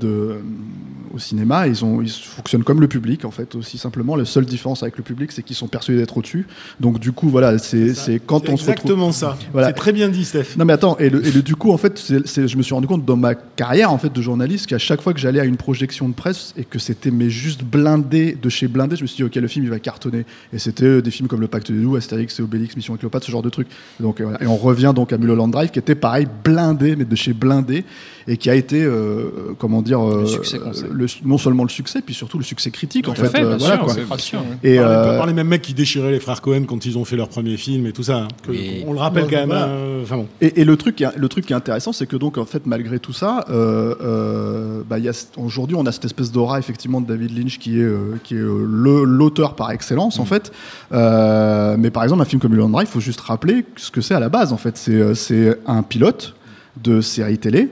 au 1.15 1.19
cinéma. 1.19 1.67
Ils 1.67 1.85
ont 1.85 2.01
ils 2.03 2.11
fonctionnent 2.11 2.65
comme 2.65 2.81
le 2.81 2.89
public 2.89 3.25
en 3.25 3.31
fait 3.31 3.55
aussi 3.55 3.79
simplement. 3.79 4.17
La 4.17 4.25
seule 4.25 4.45
différence 4.47 4.83
avec 4.83 4.97
le 4.97 5.03
public, 5.03 5.33
c'est 5.33 5.43
qu'ils 5.43 5.57
sont 5.57 5.69
persuadés 5.69 6.01
d'être 6.01 6.17
au-dessus. 6.17 6.47
Donc 6.81 6.99
du 6.99 7.13
coup 7.13 7.29
voilà, 7.29 7.59
c'est 7.59 7.95
c'est 7.95 8.21
quand 8.25 8.49
on 8.49 8.57
se 8.57 8.63
retrouve. 8.69 8.71
exactement 8.71 9.13
ça. 9.13 9.37
Voilà. 9.53 9.69
C'est 9.69 9.75
très 9.75 9.93
bien 9.93 10.09
dit, 10.09 10.25
Steph. 10.25 10.57
Non 10.57 10.65
mais 10.65 10.73
attends, 10.73 10.97
et 10.99 11.11
le, 11.11 11.27
et 11.27 11.31
le- 11.31 11.43
du 11.43 11.57
coup 11.57 11.71
en 11.73 11.79
fait, 11.79 11.99
c'est- 11.99 12.27
c'est- 12.27 12.49
je 12.49 12.57
me 12.57 12.63
suis 12.63 12.75
rendu 12.75 12.87
compte 12.87 13.05
dans 13.05 13.17
ma 13.17 13.35
carrière 13.35 13.93
en 13.93 13.99
fait 13.99 14.13
de 14.13 14.23
journaliste 14.23 14.67
qu'à 14.67 14.79
chaque 14.79 15.01
fois 15.03 15.13
que 15.15 15.21
j'allais 15.21 15.41
à 15.41 15.45
une 15.45 15.57
projection 15.57 16.09
de 16.09 16.15
presse 16.15 16.53
et 16.57 16.65
que 16.65 16.79
c'était 16.79 17.11
mais 17.11 17.31
juste 17.31 17.63
blindé 17.65 18.37
de 18.41 18.49
chez 18.49 18.69
blindé, 18.69 18.97
je 18.97 19.03
me 19.03 19.07
suis 19.07 19.17
dit 19.17 19.25
ok 19.25 19.35
le 19.37 19.49
film 19.49 19.65
il 19.65 19.71
va 19.71 19.79
cartonner. 19.79 20.25
Et 20.53 20.59
c'était 20.59 20.85
euh, 20.85 21.03
des 21.03 21.11
films 21.11 21.29
comme 21.29 21.41
Le 21.41 21.49
Pacte 21.49 21.71
des 21.73 21.79
Loups, 21.81 21.97
Astérix 21.97 22.39
et 22.39 22.43
Obélix, 22.43 22.77
Mission 22.77 22.97
Cléopâtre, 22.97 23.27
ce 23.27 23.31
genre 23.33 23.43
de 23.43 23.51
trucs. 23.51 23.69
Donc 24.01 24.21
euh, 24.21 24.25
voilà. 24.25 24.43
et 24.43 24.47
on 24.47 24.57
revient 24.57 24.93
donc 24.95 25.13
à 25.13 25.19
Mulholland 25.19 25.51
Drive 25.51 25.71
qui 25.71 25.79
était 25.79 25.95
pareil 25.95 26.27
blindé 26.45 26.97
mais 26.97 27.05
de 27.05 27.17
chez 27.17 27.33
blindé 27.33 27.85
et 28.27 28.37
qui 28.37 28.51
a 28.51 28.55
été 28.55 28.83
euh, 28.85 29.55
comment 29.59 29.83
dire 29.83 30.01
euh, 30.07 30.27
succès 30.27 30.59
qu'on 30.59 30.73
sait. 30.73 30.87
Le- 30.99 31.07
non 31.25 31.39
seulement 31.39 31.63
le 31.63 31.69
succès 31.69 32.03
puis 32.03 32.15
surtout 32.15 32.39
le 32.39 32.45
succès 32.45 32.71
critique 32.71 33.09
en 33.09 33.13
Tout 33.15 33.23
à 33.23 33.25
fait. 33.25 33.39
fait, 33.39 33.45
euh, 33.45 33.57
bien 33.57 33.57
voilà, 33.59 33.77
sûr, 33.77 33.85
quoi. 33.85 33.95
hein. 33.95 34.45
Et 34.63 34.77
par, 34.77 34.89
les, 34.89 34.95
euh, 34.95 35.17
par 35.19 35.27
les 35.27 35.33
mêmes 35.33 35.49
mecs 35.49 35.63
qui 35.63 35.73
déchiraient 35.75 36.11
les 36.13 36.21
frères 36.21 36.41
Cohen 36.43 36.65
quand 36.67 36.85
ils 36.85 36.99
ont 36.99 37.05
fait 37.05 37.17
leur 37.17 37.29
premier 37.29 37.57
film 37.57 37.87
et 37.87 37.93
tout 37.93 38.03
ça. 38.03 38.19
hein. 38.19 38.29
Que- 38.43 38.51
Oui. 38.51 38.85
On 38.87 38.93
le 38.93 38.99
rappelle 38.99 39.25
quand 39.25 39.37
même. 39.37 39.47
voilà. 39.47 39.65
hein. 39.67 40.01
Enfin 40.03 40.17
bon. 40.17 40.27
Et, 40.41 40.61
et 40.61 40.65
le 40.65 40.77
truc, 40.77 40.97
qui 40.97 41.05
est- 41.05 41.17
le 41.17 41.29
truc 41.29 41.47
qui 41.47 41.53
est 41.53 41.57
intéressant, 41.57 41.93
c'est 41.93 42.07
que 42.07 42.17
donc 42.17 42.39
en 42.39 42.45
fait, 42.45 42.67
malgré 42.67 42.99
tout 42.99 43.13
ça, 43.13 43.45
euh, 43.51 43.95
euh, 44.03 44.83
bah, 44.89 44.99
il 44.99 45.05
y 45.05 45.09
a 45.09 45.13
c- 45.13 45.27
aujourd'hui, 45.37 45.77
on 45.79 45.87
a 45.87 45.93
cette 45.93 46.05
espèce 46.05 46.31
d'aura 46.33 46.59
effectivement 46.59 47.01
de 47.01 47.07
David 47.07 47.37
Lynch 47.39 47.59
qui 47.59 47.79
est 47.79 47.83
euh, 47.83 48.17
qui 48.25 48.35
est 48.35 48.39
euh, 48.39 48.65
le- 48.69 49.05
l'auteur 49.05 49.55
par 49.55 49.71
excellence 49.71 50.19
en 50.19 50.25
fait. 50.25 50.53
Euh, 50.93 51.77
mais 51.79 51.91
par 51.91 52.03
exemple, 52.03 52.23
un 52.23 52.25
film 52.25 52.41
comme 52.41 52.51
Mulholland 52.51 52.73
Drive, 52.73 52.89
il 52.89 52.93
faut 52.93 53.01
juste 53.01 53.21
rappeler 53.21 53.65
ce 53.77 53.91
que 53.91 54.01
c'est 54.01 54.15
à 54.15 54.21
la 54.21 54.29
base 54.29 54.53
en 54.53 54.57
fait. 54.57 54.77
C'est 54.77 54.93
euh, 54.93 55.15
c'est 55.15 55.59
un 55.67 55.83
pilote 55.83 56.35
de 56.83 57.01
série 57.01 57.39
télé 57.39 57.71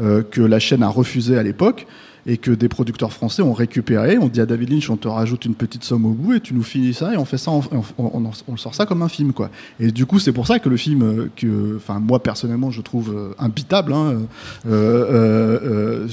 euh, 0.00 0.22
que 0.22 0.40
la 0.40 0.58
chaîne 0.58 0.82
a 0.82 0.88
refusé 0.88 1.38
à 1.38 1.42
l'époque 1.42 1.86
et 2.30 2.36
que 2.36 2.52
des 2.52 2.68
producteurs 2.68 3.12
français 3.12 3.42
ont 3.42 3.52
récupéré. 3.52 4.16
On 4.16 4.28
dit 4.28 4.40
à 4.40 4.46
David 4.46 4.70
Lynch, 4.70 4.88
on 4.88 4.96
te 4.96 5.08
rajoute 5.08 5.44
une 5.46 5.56
petite 5.56 5.82
somme 5.82 6.06
au 6.06 6.12
bout 6.12 6.34
et 6.34 6.40
tu 6.40 6.54
nous 6.54 6.62
finis 6.62 6.94
ça 6.94 7.12
et 7.12 7.16
on 7.16 7.24
fait 7.24 7.38
ça, 7.38 7.50
on, 7.50 8.56
sort 8.56 8.74
ça 8.74 8.86
comme 8.86 9.02
un 9.02 9.08
film 9.08 9.32
quoi. 9.32 9.50
Et 9.80 9.90
du 9.90 10.06
coup, 10.06 10.20
c'est 10.20 10.32
pour 10.32 10.46
ça 10.46 10.60
que 10.60 10.68
le 10.68 10.76
film, 10.76 11.02
euh, 11.02 11.28
que, 11.34 11.76
enfin 11.76 11.98
moi 11.98 12.22
personnellement, 12.22 12.70
je 12.70 12.82
trouve 12.82 13.12
euh, 13.12 13.34
imbitable. 13.40 13.92
Hein, 13.92 14.20
euh, 14.68 14.70
euh, 14.70 16.06
euh, 16.06 16.08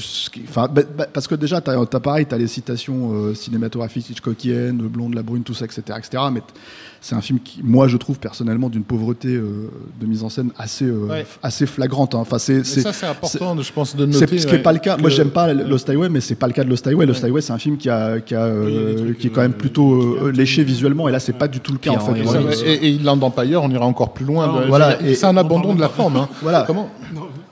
bah, 0.55 0.67
bah, 0.67 1.05
parce 1.13 1.27
que 1.27 1.35
déjà, 1.35 1.61
t'as 1.61 1.79
as 1.79 1.99
pareil, 1.99 2.25
t'as 2.25 2.37
les 2.37 2.47
citations 2.47 3.13
euh, 3.13 3.35
cinématographiques 3.35 4.09
Hitchcockiennes, 4.09 4.81
le 4.81 4.87
blond, 4.87 5.09
la 5.09 5.21
brune, 5.21 5.43
tout 5.43 5.53
ça, 5.53 5.65
etc., 5.65 5.81
etc. 5.99 6.23
Mais 6.31 6.41
c'est 7.07 7.15
un 7.15 7.21
film 7.21 7.39
qui, 7.39 7.61
moi, 7.63 7.87
je 7.87 7.95
trouve 7.95 8.19
personnellement 8.19 8.67
d'une 8.67 8.83
pauvreté 8.83 9.29
euh, 9.29 9.69
de 10.01 10.05
mise 10.05 10.23
en 10.23 10.29
scène 10.29 10.49
assez, 10.57 10.83
euh, 10.83 11.07
Ouais. 11.09 11.25
assez 11.41 11.65
flagrante. 11.65 12.13
hein. 12.15 12.19
Enfin, 12.19 12.37
c'est 12.37 12.65
ça, 12.65 12.91
c'est 12.91 13.05
important, 13.05 13.57
je 13.61 13.71
pense, 13.71 13.95
de 13.95 14.05
c'est 14.11 14.19
noter. 14.21 14.39
ce 14.39 14.45
qui 14.45 14.51
n'est 14.51 14.57
ouais, 14.57 14.61
pas 14.63 14.73
le 14.73 14.79
cas. 14.79 14.97
Moi, 14.97 15.09
que- 15.09 15.15
j'aime 15.15 15.29
pas 15.29 15.53
Lost 15.53 15.89
Highway, 15.89 16.09
mais 16.09 16.19
c'est 16.19 16.35
pas 16.35 16.47
le 16.47 16.53
cas 16.53 16.65
de 16.65 16.69
Lost 16.69 16.85
Highway. 16.85 17.05
Lost 17.05 17.23
Highway, 17.23 17.39
c'est 17.39 17.53
un 17.53 17.57
film 17.57 17.77
qui 17.77 17.89
a, 17.89 18.19
qui 18.19 18.35
a, 18.35 18.43
euh, 18.43 19.05
Oui, 19.07 19.15
qui 19.17 19.27
est 19.27 19.29
quand 19.29 19.39
même 19.41 19.53
plutôt 19.53 19.93
euh, 20.25 20.31
léché 20.33 20.65
visuellement. 20.65 21.07
Et 21.07 21.13
là, 21.13 21.19
c'est 21.21 21.31
pas 21.37 21.47
du 21.47 21.61
tout 21.61 21.71
le 21.71 21.77
cas 21.77 21.91
en 21.91 21.99
fait. 21.99 22.19
et 22.19 22.23
ouais, 22.25 22.53
Et, 22.65 22.89
et 22.89 22.99
Inland 22.99 23.23
Empire, 23.23 23.61
on 23.63 23.69
ira 23.69 23.85
encore 23.85 24.11
plus 24.11 24.25
loin. 24.25 24.47
Non, 24.47 24.59
de- 24.59 24.65
voilà, 24.65 24.97
c'est 24.99 25.21
et- 25.21 25.25
un 25.25 25.33
on 25.33 25.37
abandon 25.37 25.75
de 25.75 25.79
la 25.79 25.87
forme. 25.89 26.17
hein. 26.17 26.27
Voilà. 26.41 26.65
Comment? 26.67 26.89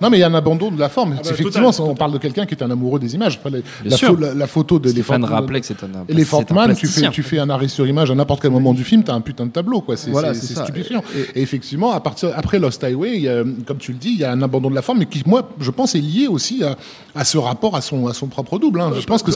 Non, 0.01 0.09
mais 0.09 0.17
il 0.17 0.19
y 0.19 0.23
a 0.23 0.27
un 0.27 0.33
abandon 0.33 0.71
de 0.71 0.79
la 0.79 0.89
forme. 0.89 1.11
bah, 1.15 1.19
C'est 1.23 1.31
effectivement, 1.31 1.71
total. 1.71 1.85
on 1.91 1.95
parle 1.95 2.11
de 2.13 2.17
quelqu'un 2.17 2.45
qui 2.45 2.53
est 2.53 2.63
un 2.63 2.69
amoureux 2.71 2.99
des 2.99 3.15
images. 3.15 3.39
Enfin, 3.43 3.55
la, 3.85 3.95
sûr. 3.97 4.19
la- 4.19 4.33
la 4.33 4.47
photo 4.47 4.77
de 4.79 4.89
Stéphane 4.89 5.23
rappelait 5.23 5.61
que 5.61 5.65
c'est 5.67 5.83
un, 5.83 5.87
un 5.87 6.25
Fortman, 6.25 6.67
tu 6.69 6.73
fais, 6.75 6.79
plasticien. 6.81 7.09
tu 7.11 7.23
fais 7.23 7.39
un 7.39 7.49
arrêt 7.49 7.67
sur 7.67 7.87
image 7.87 8.11
à 8.11 8.15
n'importe 8.15 8.41
quel 8.41 8.51
moment 8.51 8.73
du 8.73 8.83
film, 8.83 9.03
tu 9.03 9.11
as 9.11 9.13
un 9.13 9.21
putain 9.21 9.45
de 9.45 9.51
tableau. 9.51 9.81
quoi. 9.81 9.95
C'est 9.97 10.11
Voilà, 10.11 10.33
stupéfiant. 10.33 11.03
Et, 11.35 11.41
effectivement, 11.41 11.91
à 11.91 11.99
partir, 11.99 12.29
après 12.35 12.59
Lost 12.59 12.83
Highway, 12.83 13.15
il 13.15 13.21
y 13.23 13.29
a, 13.29 13.43
comme 13.65 13.77
tu 13.77 13.91
le 13.93 13.97
dis, 13.97 14.09
il 14.13 14.19
y 14.19 14.23
a 14.23 14.31
un 14.31 14.41
abandon 14.41 14.69
de 14.69 14.75
la 14.75 14.81
forme, 14.81 14.99
mais 14.99 15.05
qui, 15.05 15.23
moi, 15.25 15.49
je 15.59 15.71
pense, 15.71 15.95
est 15.95 15.99
lié 16.01 16.27
aussi 16.27 16.63
à, 16.63 16.75
à 17.15 17.23
ce 17.25 17.37
rapport 17.37 17.75
à 17.75 17.81
son, 17.81 18.07
à 18.07 18.13
son 18.13 18.27
propre 18.27 18.59
double. 18.59 18.81
hein. 18.81 18.91
Je 18.99 19.05
pense 19.05 19.23
que 19.23 19.31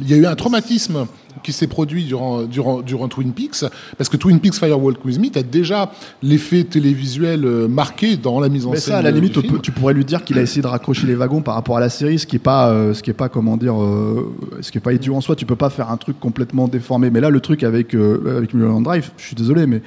il 0.00 0.08
y 0.10 0.14
a 0.14 0.16
eu 0.16 0.26
un 0.26 0.34
traumatisme 0.34 1.06
qui 1.42 1.52
s'est 1.52 1.66
produit 1.68 2.04
durant, 2.04 2.42
durant, 2.42 2.80
durant 2.80 3.08
Twin 3.08 3.32
Peaks, 3.32 3.64
parce 3.96 4.08
que 4.10 4.16
Twin 4.16 4.40
Peaks 4.40 4.54
Firewalk 4.56 5.04
With 5.04 5.18
Me, 5.20 5.28
tu 5.30 5.38
as 5.38 5.42
déjà 5.42 5.92
l'effet 6.22 6.64
télévisuel 6.64 7.44
euh, 7.44 7.68
marqué 7.68 8.16
dans 8.16 8.40
la 8.40 8.48
mise 8.48 8.66
en 8.66 8.70
Mais 8.70 8.78
scène. 8.78 8.94
ça, 8.94 8.98
à 8.98 9.02
la 9.02 9.10
limite, 9.10 9.38
tu 9.62 9.70
pourrais 9.72 9.94
dire 10.04 10.24
qu'il 10.24 10.38
a 10.38 10.42
essayé 10.42 10.62
de 10.62 10.66
raccrocher 10.66 11.06
les 11.06 11.14
wagons 11.14 11.40
par 11.40 11.54
rapport 11.54 11.76
à 11.76 11.80
la 11.80 11.88
série, 11.88 12.18
ce 12.18 12.26
qui 12.26 12.36
est 12.36 12.40
pas, 12.40 12.70
euh, 12.70 12.94
ce 12.94 13.02
qui 13.02 13.10
est 13.10 13.14
pas, 13.14 13.28
comment 13.28 13.56
dire, 13.56 13.80
euh, 13.82 14.34
ce 14.60 14.70
qui 14.70 14.78
est 14.78 14.80
pas 14.80 14.92
idiot 14.92 15.14
en 15.14 15.20
soi. 15.20 15.36
Tu 15.36 15.46
peux 15.46 15.56
pas 15.56 15.70
faire 15.70 15.90
un 15.90 15.96
truc 15.96 16.18
complètement 16.20 16.68
déformé. 16.68 17.10
Mais 17.10 17.20
là, 17.20 17.30
le 17.30 17.40
truc 17.40 17.62
avec 17.62 17.94
euh, 17.94 18.36
avec 18.36 18.54
Mulholland 18.54 18.82
Drive, 18.82 19.10
je 19.16 19.24
suis 19.24 19.36
désolé, 19.36 19.66
mais 19.66 19.82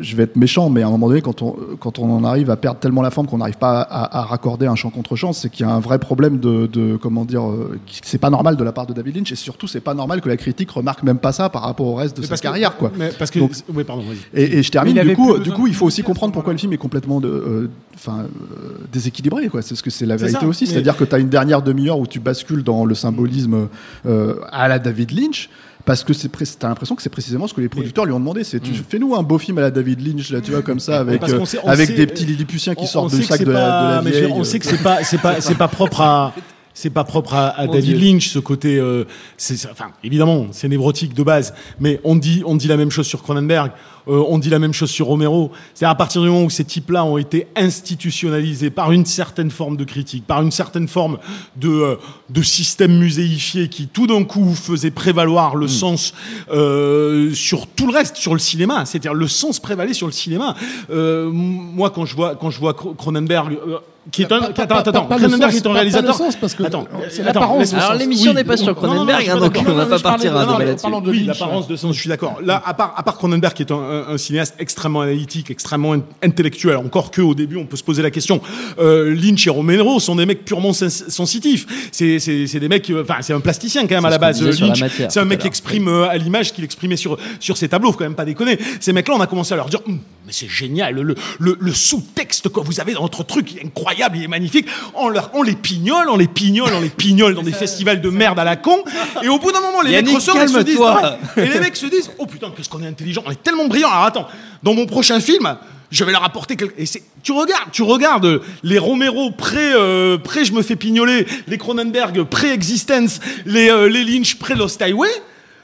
je- 0.00 0.16
vais 0.16 0.24
être 0.24 0.36
méchant, 0.36 0.68
mais 0.70 0.82
à 0.82 0.86
un 0.88 0.90
moment 0.90 1.08
donné, 1.08 1.22
quand 1.22 1.42
on, 1.42 1.56
quand 1.78 1.98
on 1.98 2.10
en 2.14 2.22
arrive 2.24 2.50
à 2.50 2.56
perdre 2.56 2.80
tellement 2.80 3.02
la 3.02 3.10
forme 3.10 3.26
qu'on 3.26 3.38
n'arrive 3.38 3.56
pas 3.58 3.80
à, 3.80 4.18
à 4.20 4.22
raccorder 4.24 4.66
un 4.66 4.74
champ 4.74 4.90
contre 4.90 5.16
champ, 5.16 5.32
c'est 5.32 5.48
qu'il 5.50 5.64
y 5.66 5.68
a 5.68 5.72
un 5.72 5.80
vrai 5.80 5.98
problème 5.98 6.38
de, 6.38 6.66
de 6.66 6.96
comment 6.96 7.24
dire, 7.24 7.48
euh, 7.48 7.78
c'est 8.02 8.18
pas 8.18 8.30
normal 8.30 8.56
de 8.56 8.64
la 8.64 8.72
part 8.72 8.86
de 8.86 8.92
David 8.92 9.16
Lynch, 9.16 9.32
et 9.32 9.36
surtout, 9.36 9.66
c'est 9.66 9.80
pas 9.80 9.94
normal 9.94 10.20
que 10.20 10.28
la 10.28 10.36
critique 10.36 10.70
remarque 10.70 11.02
même 11.02 11.18
pas 11.18 11.32
ça 11.32 11.48
par 11.48 11.62
rapport 11.62 11.86
au 11.86 11.94
reste 11.94 12.16
de 12.16 12.22
Mais 12.22 12.26
sa 12.28 12.36
que- 12.36 12.42
carrière, 12.42 12.76
quoi. 12.76 12.92
Mais 12.98 13.10
parce 13.18 13.30
que. 13.30 13.38
Donc- 13.38 13.52
oui, 13.74 13.84
pardon, 13.84 14.02
vas-y. 14.02 14.18
Et, 14.42 14.58
et 14.58 14.62
je 14.62 14.70
termine. 14.70 15.00
Du 15.00 15.14
coup, 15.16 15.38
du 15.38 15.50
coup, 15.52 15.66
il 15.66 15.74
faut 15.74 15.86
aussi 15.86 16.02
comprendre 16.02 16.32
pourquoi 16.32 16.52
le 16.52 16.58
film 16.58 16.72
est 16.72 16.78
complètement 16.78 17.20
de, 17.20 17.28
euh, 17.28 17.70
enfin, 17.94 18.18
euh, 18.24 18.86
déséquilibré. 18.92 19.48
Quoi. 19.48 19.62
C'est 19.62 19.74
ce 19.74 19.82
que 19.82 19.90
c'est 19.90 20.06
la 20.06 20.18
C'est 20.18 20.24
vérité 20.26 20.40
ça, 20.40 20.46
aussi. 20.46 20.64
mais- 20.64 20.70
C'est-à-dire 20.72 20.96
que 20.96 21.04
tu 21.04 21.14
as 21.14 21.18
une 21.18 21.28
dernière 21.30 21.62
demi-heure 21.62 21.98
où 21.98 22.06
tu 22.06 22.20
bascules 22.20 22.62
dans 22.62 22.84
le 22.84 22.94
symbolisme 22.94 23.68
euh, 24.06 24.34
à 24.52 24.68
la 24.68 24.78
David 24.78 25.12
Lynch. 25.12 25.48
Parce 25.90 26.04
que 26.04 26.12
c'est 26.12 26.28
pré- 26.28 26.44
t'as 26.56 26.68
l'impression 26.68 26.94
que 26.94 27.02
c'est 27.02 27.10
précisément 27.10 27.48
ce 27.48 27.54
que 27.54 27.60
les 27.60 27.68
producteurs 27.68 28.04
lui 28.04 28.12
ont 28.12 28.20
demandé. 28.20 28.44
C'est 28.44 28.60
tu 28.60 28.70
fais-nous 28.88 29.16
un 29.16 29.24
beau 29.24 29.38
film 29.38 29.58
à 29.58 29.62
la 29.62 29.70
David 29.72 30.06
Lynch 30.06 30.30
là, 30.30 30.40
tu 30.40 30.52
vois 30.52 30.62
comme 30.62 30.78
ça 30.78 31.00
avec 31.00 31.20
euh, 31.28 31.44
sait- 31.44 31.58
avec 31.66 31.88
sait- 31.88 31.94
des 31.94 32.06
petits 32.06 32.26
lilliputiens 32.26 32.76
qui 32.76 32.84
On- 32.84 32.86
sortent 32.86 33.12
on 33.12 33.16
du 33.16 33.24
sac 33.24 33.38
c'est 33.38 33.44
de 33.44 33.50
la, 33.50 33.58
pas- 33.58 34.00
de 34.00 34.04
la 34.04 34.10
vieille. 34.12 34.26
dire, 34.28 34.36
On 34.36 34.42
euh. 34.42 34.44
sait 34.44 34.60
que 34.60 34.66
c'est 34.66 34.80
pas, 34.82 35.02
c'est 35.02 35.18
pas, 35.18 35.40
c'est 35.40 35.56
pas 35.56 35.66
propre 35.66 36.00
à. 36.00 36.32
c'est 36.74 36.90
pas 36.90 37.02
propre 37.02 37.34
à, 37.34 37.66
David 37.66 37.96
Dieu. 37.98 38.12
Lynch 38.12 38.28
ce 38.28 38.38
côté 38.38 38.78
euh, 38.78 39.04
c'est- 39.36 39.68
enfin 39.70 39.86
évidemment 40.04 40.46
c'est 40.52 40.68
névrotique 40.68 41.12
de 41.12 41.24
base 41.24 41.52
mais 41.80 42.00
on 42.04 42.14
dit 42.14 42.42
on 42.46 42.54
dit 42.54 42.68
la 42.68 42.76
même 42.76 42.90
chose 42.92 43.06
sur 43.08 43.22
Cronenberg 43.24 43.72
euh, 44.08 44.22
on 44.28 44.38
dit 44.38 44.50
la 44.50 44.58
même 44.58 44.72
chose 44.72 44.90
sur 44.90 45.06
Romero. 45.06 45.50
C'est 45.74 45.84
à 45.86 45.94
partir 45.94 46.22
du 46.22 46.28
moment 46.28 46.44
où 46.44 46.50
ces 46.50 46.64
types-là 46.64 47.04
ont 47.04 47.18
été 47.18 47.46
institutionnalisés 47.56 48.70
par 48.70 48.92
une 48.92 49.04
certaine 49.06 49.50
forme 49.50 49.76
de 49.76 49.84
critique 49.84 50.26
par 50.26 50.42
une 50.42 50.50
certaine 50.50 50.88
forme 50.88 51.18
de 51.56 51.68
euh, 51.68 51.96
de 52.30 52.42
système 52.42 52.98
muséifié 52.98 53.68
qui 53.68 53.86
tout 53.88 54.06
d'un 54.06 54.24
coup 54.24 54.54
faisait 54.54 54.90
prévaloir 54.90 55.56
le 55.56 55.68
sens 55.68 56.12
euh, 56.52 57.32
sur 57.34 57.66
tout 57.66 57.86
le 57.86 57.92
reste 57.92 58.16
sur 58.16 58.32
le 58.32 58.38
cinéma. 58.38 58.84
C'est-à-dire 58.86 59.14
le 59.14 59.28
sens 59.28 59.58
prévalait 59.60 59.94
sur 59.94 60.06
le 60.06 60.12
cinéma. 60.12 60.54
Euh, 60.90 61.28
moi 61.32 61.90
quand 61.90 62.04
je 62.06 62.14
vois 62.16 62.34
quand 62.36 62.50
je 62.50 62.58
vois 62.58 62.72
Cro- 62.74 62.94
Cronenberg 62.94 63.52
euh, 63.66 63.78
qui 64.10 64.22
est 64.22 64.32
un 64.32 64.40
Pas- 64.40 64.46
attends 64.46 64.66
pas- 64.66 64.78
attends 64.78 65.06
Cronenberg 65.06 65.52
sens, 65.52 65.54
est 65.54 65.58
un 65.58 65.60
pas- 65.60 65.62
pas 65.62 65.68
le 65.68 65.74
réalisateur. 65.74 66.14
sens, 66.16 66.34
parce 66.36 66.54
que 66.54 66.62
attends 66.64 66.86
c'est 67.10 67.22
l'apparence. 67.22 67.74
Alors 67.74 67.94
l'émission 67.94 68.30
Oui, 68.30 68.36
n'est 68.36 68.44
pas 68.44 68.56
sur 68.56 68.68
non, 68.68 68.72
non, 68.74 68.80
non, 68.80 68.88
Cronenberg, 68.94 69.28
hein, 69.28 69.38
donc 69.38 69.56
on 69.58 69.72
va 69.74 69.84
non, 69.84 69.90
pas 69.90 69.98
partir 69.98 70.36
à 70.36 70.46
parlons 70.46 71.00
de 71.02 71.26
l'apparence 71.26 71.68
de 71.68 71.76
sens, 71.76 71.94
je 71.94 72.00
suis 72.00 72.08
d'accord. 72.08 72.38
Là, 72.42 72.62
à 72.64 72.72
part, 72.74 72.94
à 72.96 73.02
part 73.02 73.16
Cronenberg, 73.18 73.52
qui 73.52 73.62
est 73.62 73.70
un, 73.72 73.76
un- 73.90 74.14
un 74.14 74.18
cinéaste 74.18 74.54
extrêmement 74.58 75.00
analytique, 75.02 75.50
extrêmement 75.50 75.94
in- 75.94 76.02
intellectuel, 76.22 76.76
encore 76.76 77.10
que 77.10 77.20
au 77.22 77.34
début, 77.34 77.56
on 77.56 77.66
peut 77.66 77.76
se 77.76 77.82
poser 77.84 78.02
la 78.02 78.10
question. 78.10 78.40
Euh, 78.78 79.14
Lynch 79.14 79.46
et 79.46 79.50
Romero 79.50 80.00
sont 80.00 80.16
des 80.16 80.26
mecs 80.26 80.44
purement 80.44 80.72
sens- 80.72 81.04
sensitifs. 81.08 81.66
C'est, 81.92 82.18
des 82.60 82.68
mecs, 82.68 82.88
euh, 82.90 83.02
enfin, 83.02 83.16
c'est 83.22 83.32
un 83.32 83.40
plasticien 83.40 83.82
quand 83.86 83.94
même 83.96 84.04
à 84.04 84.10
la 84.10 84.18
base. 84.18 84.40
Lynch, 84.42 84.78
c'est 85.10 85.20
un 85.20 85.24
mec 85.24 85.40
qui 85.40 85.46
exprime 85.46 85.88
euh, 85.88 86.08
à 86.08 86.16
l'image 86.16 86.52
qu'il 86.52 86.64
exprimait 86.64 86.96
sur 86.96 87.18
sur 87.40 87.56
ses 87.56 87.68
tableaux. 87.68 87.92
Faut 87.92 87.98
quand 87.98 88.04
même 88.04 88.14
pas 88.14 88.24
déconner. 88.24 88.58
Ces 88.80 88.92
mecs-là, 88.92 89.14
on 89.16 89.20
a 89.20 89.26
commencé 89.26 89.52
à 89.52 89.56
leur 89.56 89.68
dire, 89.68 89.80
Hum, 89.86 89.98
mais 90.26 90.32
c'est 90.32 90.48
génial, 90.48 90.94
le, 90.94 91.14
le, 91.38 91.56
le 91.58 91.72
sous-texte 91.72 92.48
que 92.50 92.60
vous 92.60 92.80
avez 92.80 92.92
dans 92.92 93.00
votre 93.02 93.24
truc, 93.24 93.50
il 93.52 93.58
est 93.58 93.64
incroyable, 93.64 94.18
il 94.18 94.24
est 94.24 94.28
magnifique. 94.28 94.66
On, 94.94 95.08
leur, 95.08 95.30
on 95.34 95.42
les 95.42 95.54
pignole, 95.56 96.08
on 96.10 96.16
les 96.16 96.28
pignole, 96.28 96.70
on 96.76 96.80
les 96.80 96.90
pignole 96.90 97.34
dans 97.34 97.42
des 97.42 97.52
festivals 97.52 98.00
de 98.00 98.10
merde 98.10 98.38
à 98.38 98.44
la 98.44 98.56
con. 98.56 98.76
Et 99.22 99.28
au 99.28 99.38
bout 99.38 99.50
d'un 99.50 99.60
moment, 99.60 99.80
les 99.82 99.92
Yannick, 99.92 100.08
mecs 100.08 100.16
ressortent 100.16 100.38
et 100.42 100.48
se 100.48 100.58
disent, 100.60 100.76
calme-toi. 100.76 101.18
et 101.38 101.48
les 101.48 101.60
mecs 101.60 101.76
se 101.76 101.86
disent, 101.86 102.10
oh 102.18 102.26
putain, 102.26 102.52
qu'est-ce 102.54 102.68
qu'on 102.68 102.82
est 102.82 102.86
intelligent, 102.86 103.22
on 103.26 103.30
est 103.30 103.42
tellement 103.42 103.66
brillant. 103.66 103.79
Alors 103.88 104.04
attends, 104.04 104.28
dans 104.62 104.74
mon 104.74 104.86
prochain 104.86 105.20
film, 105.20 105.56
je 105.90 106.04
vais 106.04 106.12
leur 106.12 106.24
apporter 106.24 106.56
quelque... 106.56 106.74
Et 106.78 106.86
c'est, 106.86 107.02
tu 107.22 107.32
regardes, 107.32 107.70
tu 107.72 107.82
regardes 107.82 108.40
les 108.62 108.78
Romero 108.78 109.30
pré, 109.30 109.72
euh, 109.74 110.18
pré, 110.18 110.44
je 110.44 110.52
me 110.52 110.62
fais 110.62 110.76
pignoler, 110.76 111.26
les 111.46 111.58
Cronenberg 111.58 112.22
pré-existence, 112.24 113.20
les, 113.44 113.70
euh, 113.70 113.88
les 113.88 114.04
Lynch 114.04 114.36
pré-Lost 114.36 114.80
Highway. 114.80 115.10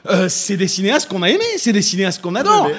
Euh, 0.09 0.29
c'est 0.29 0.57
des 0.57 0.67
cinéastes 0.67 1.09
qu'on 1.09 1.23
a 1.23 1.29
aimés, 1.29 1.43
c'est 1.57 1.73
des 1.73 1.81
cinéastes 1.81 2.21
qu'on 2.21 2.35
adore. 2.35 2.69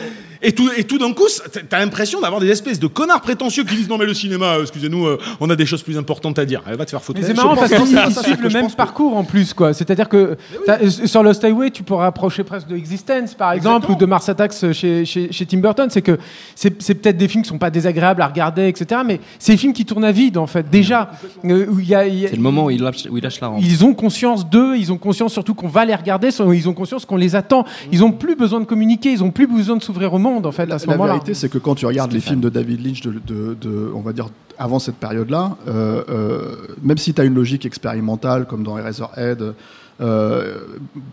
Et 0.43 0.53
tout, 0.53 0.69
et 0.77 0.85
tout 0.85 0.99
d'un 0.99 1.13
coup, 1.13 1.25
t'as 1.69 1.79
l'impression 1.81 2.21
d'avoir 2.21 2.41
des 2.41 2.49
espèces 2.49 2.79
de 2.79 2.87
connards 2.87 3.21
prétentieux 3.21 3.65
qui 3.65 3.75
disent 3.75 3.89
non 3.89 3.99
mais 3.99 4.07
le 4.07 4.15
cinéma, 4.15 4.55
euh, 4.57 4.63
excusez-nous, 4.63 5.07
euh, 5.07 5.19
on 5.41 5.51
a 5.51 5.57
des 5.57 5.67
choses 5.67 5.83
plus 5.83 5.99
importantes 5.99 6.39
à 6.39 6.45
dire. 6.45 6.63
Elle 6.67 6.77
va 6.77 6.85
te 6.85 6.91
faire 6.91 7.03
foutre. 7.03 7.21
Mais 7.21 7.27
c'est 7.27 7.35
marrant 7.35 7.57
parce 7.57 7.71
qu'ils 7.73 7.99
ils 8.09 8.15
suivent 8.23 8.37
que 8.37 8.43
le 8.45 8.51
même 8.51 8.71
parcours 8.71 9.17
en 9.17 9.25
plus, 9.25 9.53
quoi. 9.55 9.73
C'est-à-dire 9.73 10.09
que 10.09 10.37
euh, 10.69 10.91
sur 10.91 11.23
Lost 11.23 11.43
Highway, 11.45 11.71
tu 11.71 11.83
pourrais 11.83 12.07
approcher 12.07 12.45
presque 12.45 12.69
de 12.69 12.77
Existence, 12.77 13.35
par 13.35 13.53
exemple, 13.53 13.91
ou 13.91 13.97
de 13.97 14.07
Mars 14.07 14.29
Attacks 14.29 14.55
chez, 14.73 15.05
chez, 15.05 15.33
chez 15.33 15.47
Tim 15.47 15.59
Burton. 15.59 15.89
C'est 15.91 16.03
que 16.03 16.19
c'est 16.55 16.81
c'est 16.83 16.95
peut-être 16.95 17.17
des 17.17 17.29
films 17.29 17.43
qui 17.43 17.49
sont 17.49 17.59
pas 17.59 17.71
désagréables 17.71 18.23
à 18.23 18.27
regarder, 18.29 18.69
etc. 18.69 19.01
Mais 19.05 19.21
c'est 19.39 19.53
des 19.53 19.59
films 19.59 19.73
qui 19.73 19.85
tournent 19.85 20.05
à 20.05 20.13
vide, 20.13 20.39
en 20.39 20.47
fait. 20.47 20.69
Déjà, 20.71 21.11
Euh, 21.45 21.67
où 21.69 21.81
il 21.81 21.89
y 21.89 21.95
a, 21.95 22.07
il 22.07 22.19
y 22.21 22.27
a- 22.27 22.31
C'est 22.31 22.37
le 22.37 22.43
moment 22.43 22.67
où 22.67 22.71
il 22.71 22.83
lâche, 22.83 23.07
où 23.11 23.17
il 23.17 23.23
lâche 23.23 23.41
la 23.41 23.49
rampe. 23.49 23.61
ils 23.63 23.85
ont 23.85 23.95
conscience 23.95 24.49
d'eux, 24.49 24.77
ils 24.77 24.93
ont 24.93 24.99
conscience 24.99 25.33
surtout 25.33 25.55
qu'on 25.55 25.69
va 25.69 25.85
les 25.85 25.95
regarder, 25.95 26.29
ils 26.55 26.69
ont 26.69 26.75
conscience 26.75 27.05
qu'on 27.05 27.17
les 27.17 27.35
attend. 27.35 27.65
Ils 27.93 28.05
ont 28.05 28.13
plus 28.13 28.37
besoin 28.37 28.61
de 28.61 28.65
communiquer, 28.65 29.11
ils 29.13 29.23
ont 29.25 29.31
plus 29.31 29.47
besoin 29.47 29.77
de 29.77 29.83
s'ouvrir 29.83 30.13
au 30.15 30.19
monde, 30.19 30.28
en 30.37 30.53
fait, 30.53 30.71
à 30.71 30.79
ce 30.79 30.87
La 30.87 30.97
vérité, 31.15 31.35
c'est 31.35 31.49
que 31.49 31.59
quand 31.59 31.75
tu 31.75 31.87
regardes 31.87 32.13
les 32.13 32.21
films 32.29 32.41
de 32.41 32.49
David 32.49 32.85
Lynch, 32.85 33.01
de, 33.03 33.13
de- 33.27 33.55
de- 33.61 33.91
on 33.95 34.01
va 34.01 34.13
dire 34.13 34.29
avant 34.59 34.79
cette 34.79 34.97
période-là, 34.97 35.57
euh, 35.69 36.03
euh, 36.09 36.57
même 36.83 36.99
si 36.99 37.15
tu 37.15 37.21
as 37.21 37.25
une 37.25 37.35
logique 37.35 37.65
expérimentale, 37.67 38.47
comme 38.47 38.63
dans 38.65 38.77
Eraserhead, 38.79 39.55
euh, 40.01 40.59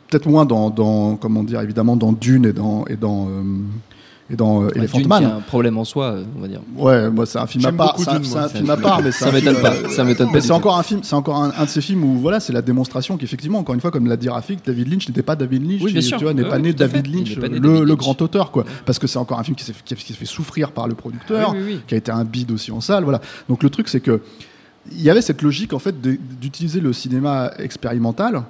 peut-être 0.08 0.28
moins 0.28 0.46
dans, 0.46 0.70
dans, 0.70 1.16
comment 1.16 1.44
dire, 1.44 1.62
évidemment 1.62 1.96
dans 1.96 2.12
Dune 2.12 2.46
et 2.46 2.54
dans, 2.54 2.86
et 2.88 2.96
dans, 2.96 3.28
euh, 3.28 3.42
et 4.28 4.36
dans 4.36 4.64
euh, 4.64 4.70
Elephant 4.76 4.98
Dune, 4.98 5.08
Man. 5.08 5.20
qui 5.24 5.30
a 5.30 5.36
un 5.36 5.40
problème 5.42 5.78
en 5.78 5.84
soi, 5.84 6.06
euh, 6.06 6.24
on 6.36 6.42
va 6.42 6.48
dire. 6.48 6.62
Ouais, 6.76 7.12
moi 7.12 7.28
c'est 7.28 7.38
un 7.38 7.46
film 7.46 7.64
à 7.66 7.72
part. 7.72 7.96
C'est 8.00 8.10
un, 8.10 8.50
film 8.50 8.70
à 8.72 8.78
part, 8.78 9.02
mais 9.04 9.12
c'est 9.12 9.26
Ça 9.26 9.32
m'étonne 9.32 9.62
pas, 9.62 9.74
euh, 9.74 9.90
ça 9.90 10.04
m'étonne 10.04 10.32
pas 10.32 10.42
c'est 10.42 10.52
encore 10.52 10.78
un 10.80 10.84
film, 10.84 11.02
c'est 11.04 11.14
encore 11.14 11.38
un, 11.38 11.52
un 11.56 11.64
de 11.66 11.70
ces 11.70 11.82
films 11.82 12.04
où 12.04 12.18
voilà, 12.20 12.40
c'est 12.40 12.52
la 12.54 12.64
démonstration 12.64 13.18
qu'effectivement, 13.18 13.60
encore 13.60 13.76
une 13.76 13.82
fois, 13.82 13.92
comme 13.92 14.08
l'a 14.08 14.18
dit 14.18 14.28
Rafik, 14.28 14.66
David 14.66 14.92
Lynch 14.92 15.08
n'était 15.08 15.22
pas 15.22 15.36
David 15.36 15.70
Lynch, 15.70 15.82
Oui, 15.84 15.92
bien 15.92 16.02
il- 16.02 16.04
sûr. 16.04 16.18
tu 16.18 16.24
vois, 16.24 16.34
n'est 16.34 16.44
pas 16.44 16.58
né 16.58 16.74
David 16.74 17.06
Lynch, 17.08 17.30
n'est 17.30 17.36
pas 17.36 17.50
né 17.50 17.60
le, 17.60 17.60
David 17.60 17.80
le 17.82 17.86
Lynch. 17.86 17.98
grand 18.00 18.20
auteur, 18.22 18.50
quoi, 18.50 18.66
parce 18.86 18.98
que 18.98 19.06
c'est 19.06 19.20
encore 19.20 19.38
un 19.40 19.44
film 19.44 19.56
qui 19.56 19.64
s'est 19.64 19.74
fait, 19.74 19.96
qui 19.96 20.14
s'est 20.14 20.18
fait 20.18 20.26
souffrir 20.26 20.72
par 20.72 20.88
le 20.88 20.96
producteur, 20.96 21.56
qui 21.88 21.94
a 21.94 21.98
été 21.98 22.12
un 22.12 22.24
bide 22.26 22.52
aussi 22.52 22.72
en 22.72 22.82
salle, 22.82 23.04
voilà. 23.04 23.22
Donc 23.48 23.62
le 23.62 23.70
truc, 23.70 23.88
c'est 23.90 24.00
que 24.00 24.22
il 24.92 25.02
y 25.02 25.10
avait 25.10 25.22
cette 25.22 25.42
logique 25.42 25.74
en 25.74 25.80
fait 25.80 25.96
d'utiliser 26.40 26.80
le 26.80 26.94
cinéma 26.94 27.52
expérimental. 27.60 28.44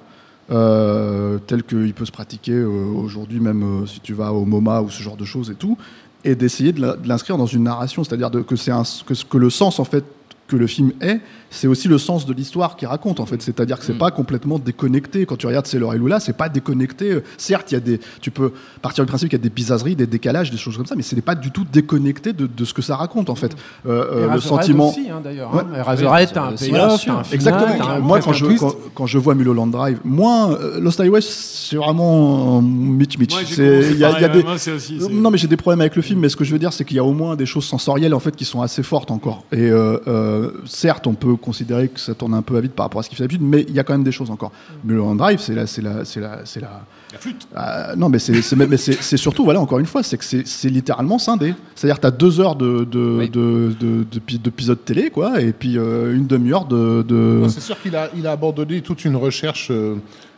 Euh, 0.51 1.39
tel 1.47 1.63
qu'il 1.63 1.93
peut 1.93 2.05
se 2.05 2.11
pratiquer 2.11 2.53
euh, 2.53 2.67
aujourd'hui, 2.67 3.39
même 3.39 3.63
euh, 3.63 3.85
si 3.87 3.99
tu 3.99 4.13
vas 4.13 4.31
au 4.31 4.45
MoMA 4.45 4.81
ou 4.81 4.89
ce 4.89 5.01
genre 5.01 5.17
de 5.17 5.25
choses 5.25 5.49
et 5.49 5.55
tout, 5.55 5.77
et 6.23 6.35
d'essayer 6.35 6.71
de 6.71 6.97
l'inscrire 7.05 7.37
dans 7.37 7.45
une 7.45 7.63
narration, 7.63 8.03
c'est-à-dire 8.03 8.29
que 8.29 8.71
un, 8.71 8.83
que, 9.05 9.13
que 9.25 9.37
le 9.37 9.49
sens 9.49 9.79
en 9.79 9.85
fait 9.85 10.03
que 10.47 10.55
le 10.55 10.67
film 10.67 10.91
est, 11.01 11.19
c'est 11.55 11.67
aussi 11.67 11.87
le 11.87 11.97
sens 11.97 12.25
de 12.25 12.33
l'histoire 12.33 12.75
qu'il 12.75 12.87
raconte 12.87 13.19
en 13.19 13.25
fait. 13.25 13.41
C'est-à-dire 13.41 13.79
que 13.79 13.85
c'est 13.85 13.93
Mm. 13.93 13.97
pas 13.97 14.11
complètement 14.11 14.59
déconnecté. 14.59 15.25
Quand 15.25 15.37
tu 15.37 15.47
regardes 15.47 15.65
C'est 15.67 15.77
et 15.77 15.97
Lula, 15.97 16.19
c'est 16.19 16.33
pas 16.37 16.49
déconnecté. 16.49 17.11
Euh, 17.11 17.23
Certes, 17.37 17.71
il 17.71 17.75
y 17.75 17.77
a 17.77 17.79
des, 17.79 17.99
tu 18.21 18.31
peux 18.31 18.51
partir 18.81 19.03
du 19.05 19.09
principe 19.09 19.29
qu'il 19.29 19.39
y 19.39 19.41
a 19.41 19.43
des 19.43 19.49
bizarreries, 19.49 19.95
des 19.95 20.07
décalages, 20.07 20.51
des 20.51 20.57
choses 20.57 20.77
comme 20.77 20.85
ça, 20.85 20.95
mais 20.95 21.01
ce 21.03 21.15
n'est 21.15 21.21
pas 21.21 21.35
du 21.35 21.51
tout 21.51 21.65
déconnecté 21.71 22.33
de, 22.33 22.47
de 22.47 22.65
ce 22.65 22.73
que 22.73 22.81
ça 22.81 22.95
raconte 22.95 23.29
en 23.29 23.35
fait. 23.35 23.55
Euh, 23.87 23.89
euh, 23.89 24.17
Et 24.17 24.21
le 24.21 24.27
Razorhead 24.27 24.41
sentiment. 24.65 24.89
aussi, 24.89 25.09
hein, 25.09 25.21
d'ailleurs. 25.23 25.53
Ouais. 25.53 25.61
Hein. 25.75 25.83
Razorhead, 25.83 26.29
t'as 26.33 26.43
un 26.43 26.51
payoff, 26.55 27.05
Exactement. 27.31 27.99
Moi, 28.01 28.19
quand 28.19 28.33
je, 28.33 28.45
quand, 28.57 28.75
quand 28.93 29.05
je 29.07 29.17
vois 29.17 29.35
Mulholland 29.35 29.71
Drive, 29.71 29.99
moins 30.03 30.51
euh, 30.53 30.79
Lost 30.79 30.99
Highway, 30.99 31.21
c'est 31.21 31.77
vraiment 31.77 32.57
euh, 32.57 32.61
Mitch 32.61 33.17
Mitch. 33.17 33.33
Moi, 33.33 33.41
j'ai 33.47 33.55
C'est- 33.55 33.63
commencé 33.69 33.91
Il 33.93 33.97
y 33.99 34.03
a, 34.03 34.09
il 34.09 34.21
y 34.21 34.25
a 34.25 34.27
pareil, 34.27 34.41
des, 34.41 34.43
moi, 34.47 34.57
c'est 34.57 34.71
aussi- 34.71 34.99
c'est- 34.99 35.09
non, 35.09 35.31
mais 35.31 35.37
j'ai 35.37 35.47
des 35.47 35.57
problèmes 35.57 35.81
avec 35.81 35.95
le 35.95 36.01
film, 36.01 36.19
mais 36.19 36.29
ce 36.29 36.35
que 36.35 36.43
je 36.43 36.51
veux 36.51 36.59
dire, 36.59 36.73
c'est 36.73 36.85
qu'il 36.85 36.97
y 36.97 36.99
a 36.99 37.03
au 37.03 37.13
moins 37.13 37.35
des 37.35 37.45
choses 37.45 37.65
sensorielles 37.65 38.13
en 38.13 38.19
fait 38.19 38.35
qui 38.35 38.45
sont 38.45 38.61
assez 38.61 38.83
fortes 38.83 39.11
encore. 39.11 39.43
Et 39.51 39.57
euh, 39.69 39.97
euh, 40.07 40.51
certes, 40.65 41.07
on 41.07 41.13
peut 41.13 41.35
considérer 41.45 41.87
que 41.87 41.99
ça 41.99 42.13
tourne 42.13 42.33
un 42.33 42.41
peu 42.41 42.57
à 42.57 42.61
vide 42.61 42.71
par 42.71 42.85
rapport 42.87 42.99
à 42.99 43.03
ce 43.03 43.09
qu'il 43.09 43.17
fait 43.17 43.23
d'habitude, 43.23 43.45
mais 43.45 43.65
il 43.69 43.73
y 43.75 43.79
a 43.79 43.83
quand 43.83 43.93
même 43.93 44.03
des 44.03 44.11
choses 44.11 44.31
encore. 44.31 44.51
Mulholland 44.83 45.15
Drive, 45.17 45.39
c'est 45.39 45.55
la, 45.55 45.65
c'est 45.67 45.81
la, 45.81 46.03
c'est 46.03 46.19
la, 46.19 46.41
c'est 46.45 46.59
la. 46.59 46.83
La 47.13 47.19
flûte. 47.19 47.47
Euh, 47.55 47.95
non, 47.95 48.09
mais 48.09 48.19
c'est 48.19 48.41
c'est- 48.41 48.55
mais 48.57 48.75
c'est- 48.77 49.01
c'est 49.01 49.15
surtout, 49.15 49.45
voilà, 49.45 49.61
encore 49.61 49.79
une 49.79 49.85
fois, 49.85 50.03
c'est 50.03 50.17
que 50.17 50.25
c'est 50.25 50.45
c'est 50.45 50.67
littéralement 50.69 51.17
scindé. 51.19 51.53
C'est-à-dire, 51.75 51.99
tu 52.01 52.07
as 52.07 52.11
deux 52.11 52.39
heures 52.41 52.55
de, 52.57 52.83
de, 52.83 53.17
Oui. 53.19 53.29
de, 53.29 54.73
télé, 54.73 55.09
quoi, 55.11 55.39
et 55.41 55.53
puis 55.53 55.77
euh, 55.77 56.13
une 56.15 56.27
demi-heure 56.27 56.65
de. 56.65 57.45
C'est 57.47 57.61
sûr 57.61 57.79
qu'il 57.81 57.95
a, 57.95 58.09
il 58.17 58.27
a 58.27 58.31
abandonné 58.31 58.81
toute 58.81 59.05
une 59.05 59.15
recherche, 59.15 59.69
euh, 59.71 59.95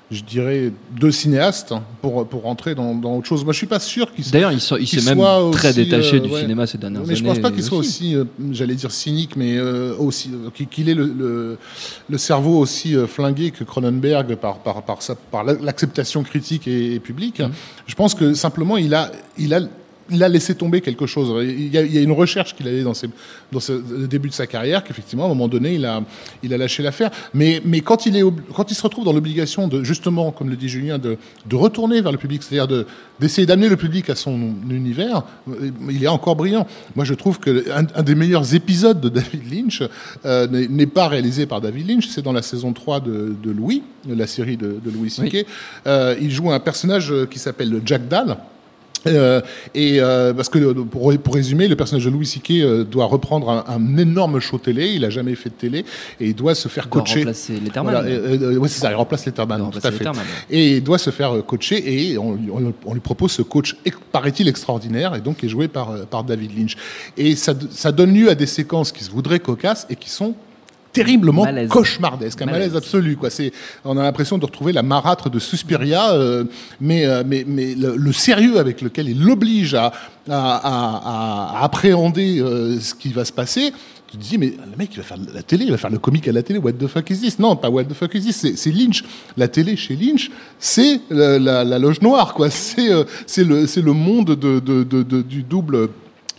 je 0.09 0.23
dirais, 0.23 0.71
de 0.99 1.11
cinéaste 1.11 1.73
hein, 1.73 1.83
pour, 2.01 2.25
pour 2.25 2.43
rentrer 2.43 2.75
dans, 2.75 2.95
dans 2.95 3.17
autre 3.17 3.27
chose. 3.27 3.43
Moi, 3.43 3.51
je 3.51 3.57
suis 3.57 3.67
pas 3.67 3.79
sûr 3.79 4.13
qu'il 4.13 4.23
D'ailleurs, 4.31 4.53
il, 4.53 4.61
so- 4.61 4.77
il 4.77 4.85
qu'il 4.85 5.01
s'est 5.01 5.09
même 5.13 5.17
soit 5.17 5.51
très 5.51 5.69
aussi, 5.69 5.83
détaché 5.83 6.15
euh, 6.15 6.19
du 6.21 6.29
ouais. 6.31 6.39
cinéma 6.41 6.65
ces 6.65 6.77
dernières 6.77 7.01
Mais 7.05 7.13
je 7.15 7.19
années. 7.19 7.29
pense 7.33 7.39
pas 7.39 7.51
qu'il 7.51 7.63
soit 7.63 7.77
aussi. 7.77 8.15
euh, 8.15 8.23
j'allais 8.51 8.75
dire 8.75 8.91
cynique, 8.91 9.35
mais 9.35 9.57
euh, 9.57 9.93
aussi 9.97 10.31
euh, 10.33 10.49
qu'il- 10.65 10.87
ait 10.89 10.93
le, 10.93 11.05
le, 11.07 11.57
le 12.09 12.17
cerveau 12.17 12.57
aussi 12.57 12.95
euh, 12.95 13.05
flingué 13.05 13.51
que 13.51 13.65
Cronenberg 13.65 14.35
par 14.35 14.59
par 14.59 14.81
par, 14.83 14.99
par 15.29 15.43
la- 15.43 15.53
l'acceptation 15.55 16.23
critique 16.23 16.67
et, 16.69 16.93
et 16.95 16.99
publique. 17.01 17.41
Mm. 17.41 17.51
Je 17.87 17.95
pense 17.95 18.13
que 18.15 18.33
simplement 18.33 18.77
il 18.77 18.93
a 18.93 19.11
il 19.37 19.53
a 19.53 19.59
il 20.09 20.23
a 20.23 20.29
laissé 20.29 20.55
tomber 20.55 20.81
quelque 20.81 21.05
chose. 21.05 21.43
Il 21.43 21.73
y 21.73 21.77
a, 21.77 21.81
il 21.81 21.93
y 21.93 21.97
a 21.97 22.01
une 22.01 22.11
recherche 22.11 22.55
qu'il 22.55 22.67
avait 22.67 22.83
dans, 22.83 22.93
ses, 22.93 23.09
dans 23.51 23.59
ce, 23.59 23.73
le 23.73 24.07
début 24.07 24.29
de 24.29 24.33
sa 24.33 24.47
carrière, 24.47 24.83
qu'effectivement, 24.83 25.23
à 25.23 25.25
un 25.25 25.29
moment 25.29 25.47
donné, 25.47 25.75
il 25.75 25.85
a, 25.85 26.01
il 26.43 26.53
a 26.53 26.57
lâché 26.57 26.83
l'affaire. 26.83 27.11
Mais, 27.33 27.61
mais 27.65 27.81
quand, 27.81 28.05
il 28.05 28.15
est, 28.15 28.23
quand 28.55 28.71
il 28.71 28.75
se 28.75 28.83
retrouve 28.83 29.05
dans 29.05 29.13
l'obligation 29.13 29.67
de, 29.67 29.83
justement, 29.83 30.31
comme 30.31 30.49
le 30.49 30.55
dit 30.55 30.69
Julien, 30.69 30.97
de, 30.97 31.17
de 31.45 31.55
retourner 31.55 32.01
vers 32.01 32.11
le 32.11 32.17
public, 32.17 32.43
c'est-à-dire 32.43 32.67
de, 32.67 32.85
d'essayer 33.19 33.45
d'amener 33.45 33.69
le 33.69 33.77
public 33.77 34.09
à 34.09 34.15
son 34.15 34.53
univers, 34.69 35.23
euh, 35.49 35.71
il 35.89 36.03
est 36.03 36.07
encore 36.07 36.35
brillant. 36.35 36.67
Moi, 36.95 37.05
je 37.05 37.13
trouve 37.13 37.39
que 37.39 37.69
un, 37.71 37.85
un 37.93 38.03
des 38.03 38.15
meilleurs 38.15 38.53
épisodes 38.55 39.01
de 39.01 39.09
David 39.09 39.51
Lynch 39.51 39.83
euh, 40.25 40.47
n'est 40.47 40.67
n'est 40.67 40.85
pas 40.85 41.07
réalisé 41.07 41.45
par 41.45 41.59
David 41.59 41.89
Lynch, 41.89 42.07
c'est 42.07 42.21
dans 42.21 42.33
la 42.33 42.41
saison 42.41 42.71
3 42.71 42.99
de, 43.01 43.35
de 43.41 43.51
Louis, 43.51 43.83
la 44.07 44.27
série 44.27 44.57
de, 44.57 44.79
de 44.83 44.91
Louis 44.91 45.09
C.K. 45.09 45.45
Euh, 45.85 46.15
il 46.21 46.31
joue 46.31 46.51
un 46.51 46.59
personnage 46.59 47.11
euh, 47.11 47.25
qui 47.25 47.39
s'appelle 47.39 47.81
Jack 47.85 48.07
Dahl. 48.07 48.37
Euh, 49.05 49.41
et 49.75 50.01
euh, 50.01 50.33
parce 50.33 50.49
que 50.49 50.59
euh, 50.59 50.73
pour, 50.73 51.13
pour 51.19 51.35
résumer, 51.35 51.67
le 51.67 51.75
personnage 51.75 52.05
de 52.05 52.09
Louis 52.09 52.25
C.K. 52.25 52.51
euh, 52.51 52.83
doit 52.83 53.05
reprendre 53.05 53.49
un, 53.49 53.63
un 53.67 53.97
énorme 53.97 54.39
show 54.39 54.57
télé. 54.57 54.87
Il 54.93 55.05
a 55.05 55.09
jamais 55.09 55.35
fait 55.35 55.49
de 55.49 55.55
télé 55.55 55.79
et 56.19 56.27
il 56.27 56.35
doit 56.35 56.55
se 56.55 56.67
faire 56.67 56.85
Il 56.87 56.91
doit 56.91 57.01
coacher. 57.01 57.19
remplacer 57.19 57.53
Letterman. 57.59 57.93
Voilà, 57.93 58.07
euh, 58.09 58.37
euh, 58.53 58.57
ouais, 58.57 58.67
c'est 58.67 58.79
ça. 58.81 58.91
Il 58.91 58.95
remplace 58.95 59.25
Letterman, 59.25 59.69
Il 59.73 59.79
tout 59.79 59.87
à 59.87 59.91
fait. 59.91 59.99
Letterman, 59.99 60.23
Et 60.49 60.77
il 60.77 60.83
doit 60.83 60.97
se 60.97 61.09
faire 61.09 61.33
coacher 61.45 62.11
et 62.11 62.17
on, 62.17 62.33
lui- 62.33 62.49
on 62.51 62.59
lui- 62.59 62.73
on 62.85 62.93
lui 62.93 62.99
propose 63.01 63.31
ce 63.31 63.41
coach, 63.41 63.75
paraît-il 64.11 64.47
extraordinaire, 64.47 65.15
et 65.15 65.21
donc 65.21 65.37
qui 65.37 65.45
est 65.45 65.49
joué 65.49 65.67
par 65.67 65.93
par 66.07 66.23
David 66.23 66.57
Lynch. 66.57 66.75
Et 67.17 67.35
ça, 67.35 67.53
ça 67.71 67.91
donne 67.91 68.13
lieu 68.13 68.29
à 68.29 68.35
des 68.35 68.45
séquences 68.45 68.91
qui 68.91 69.03
se 69.03 69.11
voudraient 69.11 69.39
cocasses 69.39 69.85
et 69.89 69.95
qui 69.95 70.09
sont 70.09 70.33
terriblement 70.97 71.43
Malaise. 71.43 71.69
cauchemardesque, 71.69 72.41
un 72.41 72.45
malaise, 72.45 72.59
Malaise. 72.71 72.75
absolu. 72.75 73.15
Quoi. 73.15 73.29
C'est, 73.29 73.51
on 73.85 73.97
a 73.97 74.03
l'impression 74.03 74.37
de 74.37 74.45
retrouver 74.45 74.73
la 74.73 74.83
marâtre 74.83 75.29
de 75.29 75.39
Suspiria, 75.39 76.11
euh, 76.13 76.43
mais, 76.81 77.05
euh, 77.05 77.23
mais, 77.25 77.43
mais 77.47 77.75
le, 77.75 77.95
le 77.95 78.13
sérieux 78.13 78.59
avec 78.59 78.81
lequel 78.81 79.09
il 79.09 79.21
l'oblige 79.23 79.73
à, 79.73 79.93
à, 80.29 80.55
à- 80.55 81.59
à 81.59 81.63
appréhender 81.63 82.39
euh, 82.39 82.79
ce 82.79 82.93
qui 82.93 83.13
va 83.13 83.23
se 83.25 83.31
passer. 83.31 83.71
Tu 84.09 84.15
te 84.17 84.23
dis, 84.23 84.37
mais 84.37 84.47
le 84.71 84.77
mec, 84.77 84.89
il 84.93 84.97
va 84.97 85.03
faire 85.03 85.17
la 85.33 85.43
télé, 85.43 85.65
il 85.65 85.71
va 85.71 85.77
faire 85.77 85.89
le 85.89 85.99
comique 85.99 86.29
à 86.29 86.31
la 86.31 86.41
télé, 86.41 86.59
what 86.59 86.71
the 86.73 86.87
fuck 86.87 87.09
is 87.09 87.17
this? 87.19 87.39
Non, 87.39 87.57
pas 87.57 87.69
what 87.69 87.83
the 87.83 87.93
fuck 87.93 88.13
is 88.15 88.21
this, 88.21 88.53
c'est, 88.55 88.71
Lynch. 88.71 89.03
La 89.35 89.49
télé 89.49 89.75
chez 89.75 89.97
Lynch, 89.97 90.31
c'est 90.59 91.01
la, 91.09 91.37
la- 91.37 91.63
la 91.65 91.77
loge 91.77 91.99
noire, 92.01 92.33
quoi. 92.33 92.49
C'est, 92.49 92.89
c'est, 93.25 93.43
le, 93.43 93.67
c'est 93.67 93.81
le 93.81 93.91
monde 93.91 94.27
de, 94.27 94.59
de, 94.61 94.83
de- 94.83 95.03
de- 95.03 95.21
du 95.21 95.43
double 95.43 95.89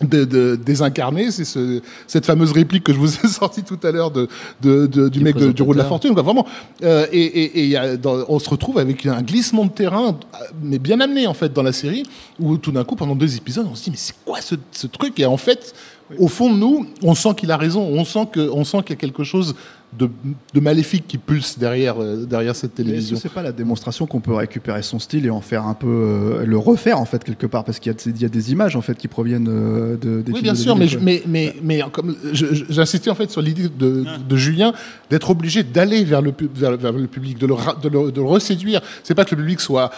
de, 0.01 0.23
de- 0.25 0.55
désincarné, 0.55 1.29
c'est 1.31 1.43
ce, 1.45 1.81
cette 2.07 2.25
fameuse 2.25 2.51
réplique 2.51 2.83
que 2.83 2.93
je 2.93 2.97
vous 2.99 3.13
ai 3.25 3.27
sortie 3.27 3.63
tout 3.63 3.79
à 3.83 3.91
l'heure 3.91 4.11
de, 4.11 4.27
de- 4.61 4.87
de- 4.87 5.09
du 5.09 5.19
Du 5.19 5.23
mec 5.25 5.35
de- 5.35 5.51
du 5.51 5.61
rôle 5.61 5.75
de 5.75 5.81
la 5.81 5.87
fortune, 5.87 6.13
quoi, 6.13 6.23
vraiment. 6.23 6.45
Euh, 6.83 7.05
et 7.11 7.19
et, 7.21 7.59
et 7.59 7.67
y 7.67 7.75
a 7.77 7.97
dans- 7.97 8.23
on 8.29 8.39
se 8.39 8.49
retrouve 8.49 8.77
avec 8.77 9.05
un 9.05 9.21
glissement 9.21 9.65
de 9.65 9.71
terrain, 9.71 10.09
euh, 10.33 10.37
mais 10.63 10.79
bien 10.79 10.99
amené 11.01 11.27
en 11.27 11.33
fait 11.33 11.51
dans 11.53 11.63
la 11.63 11.73
série, 11.73 12.03
où 12.39 12.57
tout 12.57 12.71
d'un 12.71 12.83
coup, 12.83 12.95
pendant 12.95 13.15
deux 13.15 13.35
épisodes, 13.35 13.67
on 13.69 13.75
se 13.75 13.83
dit 13.85 13.91
mais 13.91 13.97
c'est 13.97 14.15
quoi 14.25 14.41
ce, 14.41 14.55
ce 14.71 14.87
truc? 14.87 15.19
Et 15.19 15.25
en 15.25 15.37
fait, 15.37 15.73
au 16.17 16.27
fond 16.27 16.51
de 16.53 16.57
nous, 16.57 16.87
on 17.03 17.13
sent 17.13 17.35
qu'il 17.37 17.51
a 17.51 17.57
raison, 17.57 17.81
on 17.81 18.05
sent 18.05 18.27
que, 18.31 18.49
on 18.51 18.63
sent 18.63 18.79
qu'il 18.83 18.91
y 18.91 18.93
a 18.93 19.01
quelque 19.01 19.23
chose 19.23 19.55
de, 19.97 20.07
de 20.53 20.59
maléfique 20.59 21.05
qui 21.07 21.17
pulse 21.17 21.57
derrière, 21.57 21.99
euh, 21.99 22.25
derrière 22.25 22.55
cette 22.55 22.73
Est-ce 22.79 22.87
télévision. 22.87 23.15
que 23.15 23.21
c'est 23.23 23.33
pas 23.33 23.41
la 23.41 23.51
démonstration 23.51 24.05
qu'on 24.05 24.19
peut 24.19 24.33
récupérer 24.35 24.83
son 24.83 24.99
style 24.99 25.25
et 25.25 25.31
en 25.31 25.41
faire 25.41 25.65
un 25.65 25.73
peu 25.73 25.87
euh, 25.87 26.45
le 26.45 26.57
refaire 26.59 26.99
en 26.99 27.05
fait 27.05 27.23
quelque 27.23 27.47
part? 27.47 27.63
Parce 27.63 27.79
qu'il 27.79 27.91
y, 27.91 27.95
a 27.95 27.97
des- 27.97 28.09
il 28.11 28.21
y 28.21 28.25
a 28.25 28.29
des 28.29 28.51
images 28.51 28.75
en 28.75 28.81
fait 28.81 28.95
qui 28.95 29.07
proviennent 29.07 29.47
euh, 29.49 29.97
de, 29.97 30.21
des 30.21 30.31
Oui, 30.31 30.41
bien 30.43 30.53
de 30.53 30.57
sûr, 30.59 30.75
mais, 30.75 30.87
je- 30.87 30.99
mais, 30.99 31.23
mais, 31.25 31.55
mais 31.63 31.81
comme 31.91 32.15
j'insistais 32.33 33.09
en 33.09 33.15
fait 33.15 33.31
sur 33.31 33.41
l'idée 33.41 33.67
de, 33.67 34.05
de 34.27 34.35
Julien 34.37 34.73
d'être 35.09 35.31
obligé 35.31 35.63
d'aller 35.63 36.03
vers 36.03 36.21
le, 36.21 36.33
pu- 36.33 36.49
vers, 36.53 36.77
vers 36.77 36.91
le 36.91 37.07
public, 37.07 37.39
de 37.39 37.47
le, 37.47 37.55
de 37.81 37.89
le, 37.89 38.11
de 38.11 38.21
le 38.21 38.27
reséduire. 38.27 38.81
C'est 39.03 39.15
pas 39.15 39.25
que 39.25 39.33
le 39.35 39.41
public 39.41 39.59
soit 39.59 39.89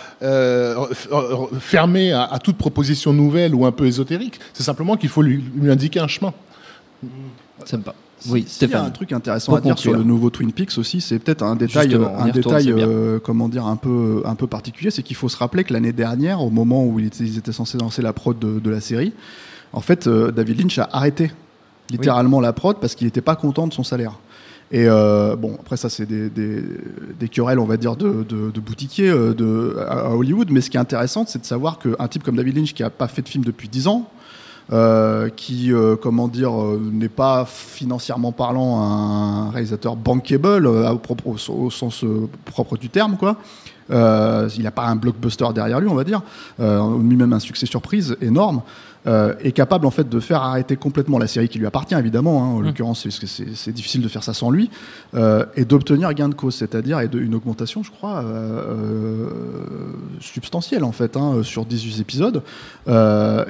fermé 1.60 2.12
à, 2.14 2.24
à 2.24 2.40
toute 2.40 2.58
proposition 2.58 3.14
nouvelle 3.14 3.54
ou 3.56 3.66
un 3.66 3.72
peu 3.72 3.86
ésotérique. 3.88 4.40
C'est 4.54 4.64
simplement 4.64 4.96
qu'il 4.96 5.10
faut 5.10 5.22
lui, 5.22 5.44
lui 5.56 5.70
indiquer 5.72 6.00
un 6.00 6.08
chemin. 6.08 6.34
Sympa. 7.66 7.94
Oui, 8.30 8.42
S'il 8.42 8.42
y 8.42 8.46
a 8.46 8.68
Stéphane. 8.68 8.86
un 8.86 8.90
truc 8.92 9.12
intéressant 9.14 9.52
Pour 9.52 9.58
à 9.58 9.62
dire 9.62 9.78
sur 9.80 9.94
le 9.94 10.04
nouveau 10.04 10.30
Twin 10.30 10.52
Peaks 10.52 10.78
aussi, 10.78 11.02
c'est 11.02 11.20
peut-être 11.20 11.44
un 11.44 11.56
détail, 11.56 11.90
Justement, 11.90 12.08
un 12.18 12.26
retourne, 12.32 12.58
détail 12.58 12.72
euh, 12.72 13.20
comment 13.20 13.50
dire, 13.50 13.66
un 13.66 13.76
peu, 13.76 14.22
un 14.26 14.36
peu 14.36 14.48
particulier, 14.48 14.92
c'est 14.92 15.04
qu'il 15.04 15.16
faut 15.16 15.30
se 15.30 15.38
rappeler 15.38 15.64
que 15.64 15.74
l'année 15.74 15.94
dernière, 15.94 16.42
au 16.42 16.50
moment 16.50 16.86
où 16.86 17.00
ils 17.00 17.08
étaient, 17.08 17.24
ils 17.24 17.38
étaient 17.38 17.52
censés 17.52 17.78
lancer 17.78 18.02
la 18.02 18.14
prod 18.14 18.38
de, 18.38 18.60
de 18.60 18.70
la 18.70 18.82
série, 18.82 19.14
en 19.74 19.82
fait, 19.82 20.08
euh, 20.08 20.32
David 20.32 20.60
Lynch 20.60 20.78
a 20.80 20.90
arrêté 20.92 21.32
littéralement 21.90 22.40
la 22.42 22.54
prod 22.54 22.78
parce 22.80 22.96
qu'il 22.96 23.08
n'était 23.08 23.22
pas 23.22 23.36
content 23.36 23.68
de 23.68 23.74
son 23.74 23.84
salaire. 23.84 24.20
Et 24.74 24.86
euh, 24.88 25.36
bon, 25.36 25.58
après 25.60 25.76
ça, 25.76 25.90
c'est 25.90 26.06
des, 26.06 26.30
des, 26.30 26.64
des 27.20 27.28
querelles, 27.28 27.60
on 27.60 27.66
va 27.66 27.76
dire, 27.76 27.98
de, 27.98 28.24
de, 28.24 28.52
de 28.52 28.60
boutiquiers 28.62 29.12
de, 29.12 29.76
à, 29.86 30.08
à 30.08 30.10
Hollywood. 30.12 30.50
Mais 30.50 30.62
ce 30.62 30.70
qui 30.70 30.78
est 30.78 30.80
intéressant, 30.80 31.26
c'est 31.28 31.40
de 31.40 31.46
savoir 31.46 31.78
qu'un 31.80 32.08
type 32.08 32.24
comme 32.24 32.38
David 32.38 32.56
Lynch, 32.56 32.74
qui 32.74 32.82
n'a 32.82 32.90
pas 32.90 33.10
fait 33.10 33.22
de 33.22 33.28
film 33.28 33.44
depuis 33.44 33.68
10 33.68 33.88
ans, 33.88 34.10
euh, 34.74 35.28
qui, 35.28 35.74
euh, 35.74 35.98
comment 35.98 36.30
dire, 36.30 36.54
euh, 36.54 36.80
n'est 36.94 37.10
pas 37.10 37.44
financièrement 37.46 38.32
parlant 38.32 38.80
un 38.80 39.50
réalisateur 39.50 39.98
bankable 39.98 40.66
au, 40.66 41.70
sens 41.70 42.06
propre 42.46 42.78
du 42.78 42.88
terme, 42.88 43.18
quoi. 43.18 43.36
Il 43.90 44.64
n'a 44.64 44.72
pas 44.72 44.86
un 44.86 44.96
blockbuster 44.96 45.48
derrière 45.54 45.82
lui, 45.82 45.90
on 45.90 45.96
va 45.96 46.06
dire, 46.06 46.22
ni 46.60 47.16
même 47.18 47.34
un 47.34 47.40
succès 47.40 47.66
surprise 47.66 48.16
énorme, 48.22 48.62
euh, 49.08 49.34
est 49.40 49.52
capable 49.52 49.88
en 49.88 49.92
fait 49.92 50.08
de 50.08 50.20
faire 50.20 50.44
arrêter 50.44 50.76
complètement 50.76 51.18
la 51.18 51.26
série 51.26 51.50
qui 51.50 51.58
lui 51.58 51.66
appartient 51.66 51.96
évidemment, 51.96 52.44
hein, 52.44 52.48
en 52.58 52.62
l'occurrence 52.62 53.02
parce 53.02 53.18
que 53.18 53.26
c'est 53.26 53.72
difficile 53.72 54.02
de 54.02 54.08
faire 54.08 54.24
ça 54.24 54.36
sans 54.36 54.52
lui, 54.52 54.70
euh, 55.16 55.44
et 55.56 55.66
d'obtenir 55.66 56.14
gain 56.14 56.30
de 56.30 56.36
cause, 56.36 56.54
c'est-à-dire 56.54 57.00
une 57.00 57.34
augmentation, 57.34 57.82
je 57.82 57.90
crois, 57.90 58.24
euh, 58.24 59.28
substantielle 60.20 60.84
en 60.84 60.92
fait, 60.92 61.18
hein, 61.18 61.42
sur 61.42 61.66
18 61.66 62.00
épisodes. 62.00 62.44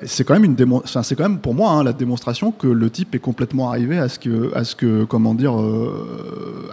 C'est 0.05 0.23
quand 0.23 0.39
même 0.39 0.45
une 0.45 0.81
c'est 0.85 1.15
quand 1.15 1.27
même 1.27 1.39
pour 1.39 1.53
moi 1.53 1.71
hein, 1.71 1.83
la 1.83 1.91
démonstration 1.91 2.53
que 2.53 2.67
le 2.67 2.89
type 2.89 3.13
est 3.15 3.19
complètement 3.19 3.69
arrivé 3.69 3.99
à 3.99 4.07
ce 4.07 4.19
que, 4.19 4.55
à 4.55 4.63
ce 4.63 4.75
que, 4.75 5.03
comment 5.03 5.33
dire, 5.33 5.53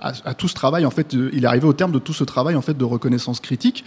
à, 0.01 0.13
à 0.25 0.35
tout 0.35 0.47
ce 0.47 0.55
travail 0.55 0.87
en 0.87 0.91
fait, 0.91 1.15
il 1.15 1.43
est 1.43 1.49
arrivé 1.49 1.67
au 1.67 1.73
terme 1.73 1.91
de 1.91 1.99
tout 1.99 2.13
ce 2.13 2.23
travail 2.23 2.55
en 2.55 2.63
fait 2.63 2.79
de 2.79 2.85
reconnaissance 2.85 3.41
critique, 3.41 3.85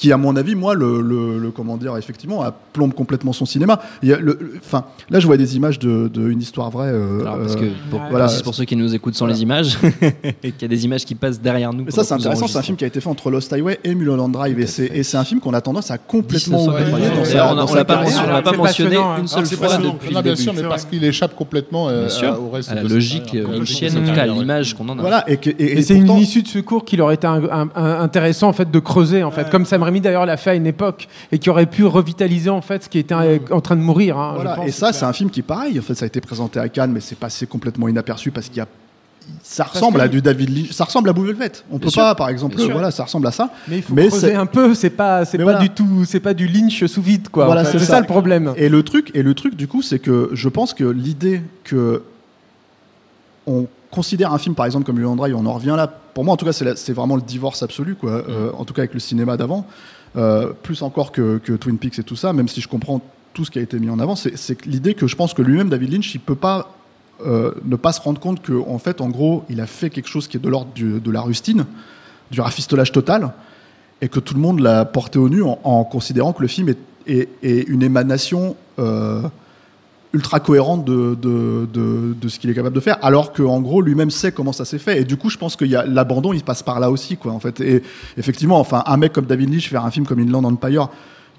qui 0.00 0.12
à 0.12 0.16
mon 0.16 0.34
avis, 0.34 0.54
moi, 0.54 0.74
le, 0.74 1.02
le- 1.02 1.38
le- 1.38 1.50
comment 1.50 1.76
dire, 1.76 1.94
effectivement, 1.98 2.42
a 2.42 2.52
plombe 2.72 2.94
complètement 2.94 3.34
son 3.34 3.44
cinéma. 3.44 3.80
Il 4.02 4.08
y 4.08 4.14
a 4.14 4.16
le- 4.18 4.38
le- 4.40 4.54
Enfin, 4.64 4.84
là, 5.10 5.20
je 5.20 5.26
vois 5.26 5.36
des 5.36 5.56
images 5.56 5.78
de, 5.78 6.08
de 6.08 6.30
une 6.30 6.40
histoire 6.40 6.70
vraie. 6.70 6.88
euh, 6.90 7.20
Alors, 7.20 7.38
parce 7.38 7.52
euh, 7.54 7.58
que 7.58 7.64
pour, 7.90 8.00
voilà. 8.10 8.28
ceux 8.28 8.64
qui 8.64 8.76
nous 8.76 8.94
écoutent 8.94 9.14
sans 9.14 9.26
les 9.26 9.42
images, 9.42 9.76
et 10.42 10.52
qu'il 10.52 10.62
y 10.62 10.64
a 10.64 10.68
des 10.68 10.84
images 10.86 11.04
qui 11.04 11.14
passent 11.14 11.38
derrière 11.40 11.74
nous. 11.74 11.84
Mais 11.84 11.90
ça, 11.90 12.02
c'est 12.02 12.14
intéressant. 12.14 12.46
C'est 12.46 12.56
un 12.56 12.62
film 12.62 12.78
qui 12.78 12.84
a 12.84 12.86
été 12.86 12.98
fait 13.02 13.10
entre 13.10 13.30
Lost 13.30 13.52
Highway 13.52 13.78
et 13.84 13.94
Mulholland 13.94 14.32
Drive. 14.32 14.58
Et 14.58 14.66
c'est, 14.66 14.86
et 14.86 15.02
c'est 15.02 15.18
un 15.18 15.24
film 15.24 15.38
qu'on 15.40 15.52
a 15.52 15.60
tendance 15.60 15.90
à 15.90 15.98
complètement 15.98 16.58
1990. 16.58 16.92
oublier 16.94 17.08
dans 17.08 17.22
D'ailleurs, 17.22 17.48
sa, 17.48 17.62
on 17.64 17.66
sa 17.66 17.74
l'a 17.76 17.84
pas 17.84 17.96
mentionné, 18.02 18.26
on 18.26 18.32
l'a 18.32 18.42
pas 18.42 18.50
C'est 18.52 18.56
mentionné 18.56 18.90
passionnant, 18.96 19.12
hein. 19.12 19.18
une 19.20 19.28
seule 19.28 19.46
fois 19.46 19.76
depuis 19.76 20.06
le 20.06 20.12
bien 20.12 20.22
début. 20.22 20.36
sûr, 20.42 20.54
mais 20.54 20.62
parce 20.62 20.84
qu'il 20.86 21.04
échappe 21.04 21.36
complètement 21.36 21.88
euh, 21.90 22.08
à- 22.22 22.38
au 22.40 22.48
reste 22.48 22.70
à 22.70 22.74
la 22.76 22.82
logique 22.84 23.34
euh, 23.34 23.44
Ouais, 23.44 23.56
en 23.60 23.64
tout 23.64 24.04
cas, 24.06 24.14
carrière, 24.14 24.34
l'image 24.34 24.74
qu'on 24.74 24.88
en 24.88 24.98
a. 24.98 25.02
Voilà. 25.02 25.24
Et, 25.28 25.82
c'est 25.82 25.96
une 25.96 26.08
issue 26.16 26.42
de 26.42 26.48
secours 26.48 26.86
qu'il 26.86 27.02
aurait 27.02 27.16
été 27.16 27.26
intéressant 27.76 28.48
en 28.48 28.52
fait 28.52 28.70
de 28.70 28.78
creuser 28.78 29.22
en 29.22 29.30
fait, 29.30 29.50
comme 29.50 29.64
Sam 29.64 29.82
Raimi 29.90 30.00
d'ailleurs 30.00 30.26
l'a 30.26 30.36
fait 30.36 30.50
à 30.50 30.54
une 30.54 30.66
époque 30.66 31.08
et 31.32 31.38
qui 31.38 31.50
aurait 31.50 31.66
pu 31.66 31.84
revitaliser 31.84 32.50
en 32.50 32.62
fait 32.62 32.84
ce 32.84 32.88
qui 32.88 32.98
était 32.98 33.14
en 33.50 33.60
train 33.60 33.76
de 33.76 33.82
mourir. 33.82 34.16
hein, 34.18 34.30
je 34.36 34.40
Voilà, 34.42 34.56
pense. 34.56 34.68
et 34.68 34.72
ça, 34.72 34.92
c'est 34.92 35.04
un 35.04 35.12
film 35.12 35.30
qui 35.30 35.40
est 35.40 35.44
pareil. 35.44 35.78
En 35.78 35.82
fait, 35.82 35.94
ça 35.94 36.04
a 36.04 36.06
été 36.06 36.20
présenté 36.20 36.58
à 36.58 36.68
Cannes, 36.68 36.92
mais 36.92 37.00
c'est 37.00 37.18
passé 37.18 37.46
complètement 37.46 37.88
inaperçu 37.88 38.30
parce 38.30 38.48
qu'il 38.48 38.56
y 38.58 38.60
a. 38.60 38.66
Ça 39.44 39.62
ressemble 39.64 39.98
que- 39.98 40.02
à 40.02 40.08
du 40.08 40.22
David 40.22 40.48
Lynch. 40.56 40.70
Ça 40.72 40.84
ressemble 40.84 41.08
à 41.08 41.12
Blue 41.12 41.26
Velvet. 41.26 41.52
On 41.70 41.78
peut 41.78 41.88
sûr. 41.90 42.02
pas, 42.02 42.14
par 42.16 42.30
exemple, 42.30 42.56
voilà, 42.72 42.90
ça 42.90 43.04
ressemble 43.04 43.26
à 43.28 43.30
ça. 43.30 43.50
Mais 43.68 43.76
il 43.76 43.82
faut 43.82 43.94
Mais 43.94 44.08
creuser 44.08 44.34
un 44.34 44.46
peu. 44.46 44.74
C'est 44.74 44.90
pas, 44.90 45.24
c'est 45.24 45.36
pas 45.38 45.44
voilà. 45.44 45.58
du 45.60 45.70
tout, 45.70 46.04
c'est 46.04 46.18
pas 46.20 46.34
du 46.34 46.48
Lynch 46.48 46.84
sous 46.86 47.02
vide 47.02 47.28
quoi. 47.28 47.44
Voilà, 47.46 47.60
en 47.60 47.64
fait. 47.64 47.72
c'est 47.72 47.78
c'est 47.78 47.84
ça. 47.84 47.94
ça 47.94 48.00
le 48.00 48.06
problème. 48.06 48.52
Et 48.56 48.68
le 48.68 48.82
truc, 48.82 49.10
et 49.14 49.22
le 49.22 49.34
truc 49.34 49.54
du 49.54 49.68
coup, 49.68 49.82
c'est 49.82 49.98
que 50.00 50.30
je 50.32 50.48
pense 50.48 50.74
que 50.74 50.84
l'idée 50.84 51.42
que 51.64 52.02
on 53.46 53.66
considère 53.90 54.32
un 54.32 54.38
film, 54.38 54.54
par 54.54 54.66
exemple, 54.66 54.84
comme 54.84 54.96
Mulholland 54.96 55.16
Drive, 55.18 55.36
on 55.36 55.46
en 55.46 55.52
revient 55.52 55.74
là. 55.76 55.92
Pour 56.20 56.26
moi, 56.26 56.34
en 56.34 56.36
tout 56.36 56.44
cas, 56.44 56.52
c'est 56.52 56.92
vraiment 56.92 57.16
le 57.16 57.22
divorce 57.22 57.62
absolu, 57.62 57.94
quoi. 57.94 58.10
Euh, 58.28 58.50
en 58.58 58.66
tout 58.66 58.74
cas, 58.74 58.82
avec 58.82 58.92
le 58.92 59.00
cinéma 59.00 59.38
d'avant, 59.38 59.64
Euh, 60.16 60.52
plus 60.62 60.82
encore 60.82 61.12
que, 61.12 61.38
que 61.38 61.54
Twin 61.54 61.78
Peaks 61.78 61.98
et 61.98 62.02
tout 62.02 62.14
ça. 62.14 62.34
Même 62.34 62.46
si 62.46 62.60
je 62.60 62.68
comprends 62.68 63.00
tout 63.32 63.46
ce 63.46 63.50
qui 63.50 63.58
a 63.58 63.62
été 63.62 63.78
mis 63.78 63.88
en 63.88 63.98
avant, 63.98 64.16
c'est 64.16 64.66
l'idée 64.66 64.92
que 64.92 65.06
je 65.06 65.16
pense 65.16 65.32
que 65.32 65.40
lui-même, 65.40 65.70
David 65.70 65.90
Lynch, 65.94 66.14
il 66.14 66.20
peut 66.20 66.34
pas 66.34 66.74
euh, 67.24 67.52
ne 67.64 67.74
pas 67.76 67.92
se 67.94 68.02
rendre 68.02 68.20
compte 68.20 68.42
que, 68.42 68.52
en 68.52 68.78
fait, 68.78 69.00
en 69.00 69.08
gros, 69.08 69.44
il 69.48 69.62
a 69.62 69.66
fait 69.66 69.88
quelque 69.88 70.08
chose 70.10 70.28
qui 70.28 70.36
est 70.36 70.40
de 70.40 70.48
l'ordre 70.50 70.70
de 70.74 71.10
la 71.10 71.22
rustine, 71.22 71.64
du 72.30 72.42
rafistolage 72.42 72.92
total, 72.92 73.32
et 74.02 74.10
que 74.10 74.20
tout 74.20 74.34
le 74.34 74.40
monde 74.40 74.60
l'a 74.60 74.84
porté 74.84 75.18
au 75.18 75.30
nu 75.30 75.42
en, 75.42 75.58
en 75.64 75.84
considérant 75.84 76.34
que 76.34 76.42
le 76.42 76.48
film 76.48 76.68
est, 76.68 76.78
est- 77.06 77.28
est 77.42 77.62
une 77.66 77.82
émanation 77.82 78.56
ultra 80.12 80.40
cohérente 80.40 80.84
de, 80.84 81.16
de, 81.20 81.68
de- 81.72 82.14
de 82.20 82.28
ce 82.28 82.38
qu'il 82.38 82.50
est 82.50 82.54
capable 82.54 82.74
de 82.74 82.80
faire, 82.80 82.98
alors 83.02 83.32
qu'en 83.32 83.60
gros 83.60 83.80
lui-même 83.80 84.10
sait 84.10 84.32
comment 84.32 84.52
ça 84.52 84.64
s'est 84.64 84.78
fait. 84.80 85.00
Et 85.00 85.04
du 85.04 85.16
coup, 85.16 85.30
je 85.30 85.38
pense 85.38 85.54
qu'il 85.56 85.68
y 85.68 85.76
a 85.76 85.86
l'abandon, 85.86 86.32
il 86.32 86.42
passe 86.42 86.62
par 86.62 86.80
là 86.80 86.90
aussi, 86.90 87.16
quoi, 87.16 87.32
en 87.32 87.38
fait. 87.40 87.60
Et 87.60 87.82
effectivement, 88.16 88.58
enfin, 88.58 88.82
un 88.86 88.96
mec 88.96 89.12
comme 89.12 89.26
David 89.26 89.52
Lynch 89.52 89.68
faire 89.68 89.84
un 89.84 89.90
film 89.90 90.06
comme 90.06 90.18
Inland 90.18 90.44
Empire 90.44 90.88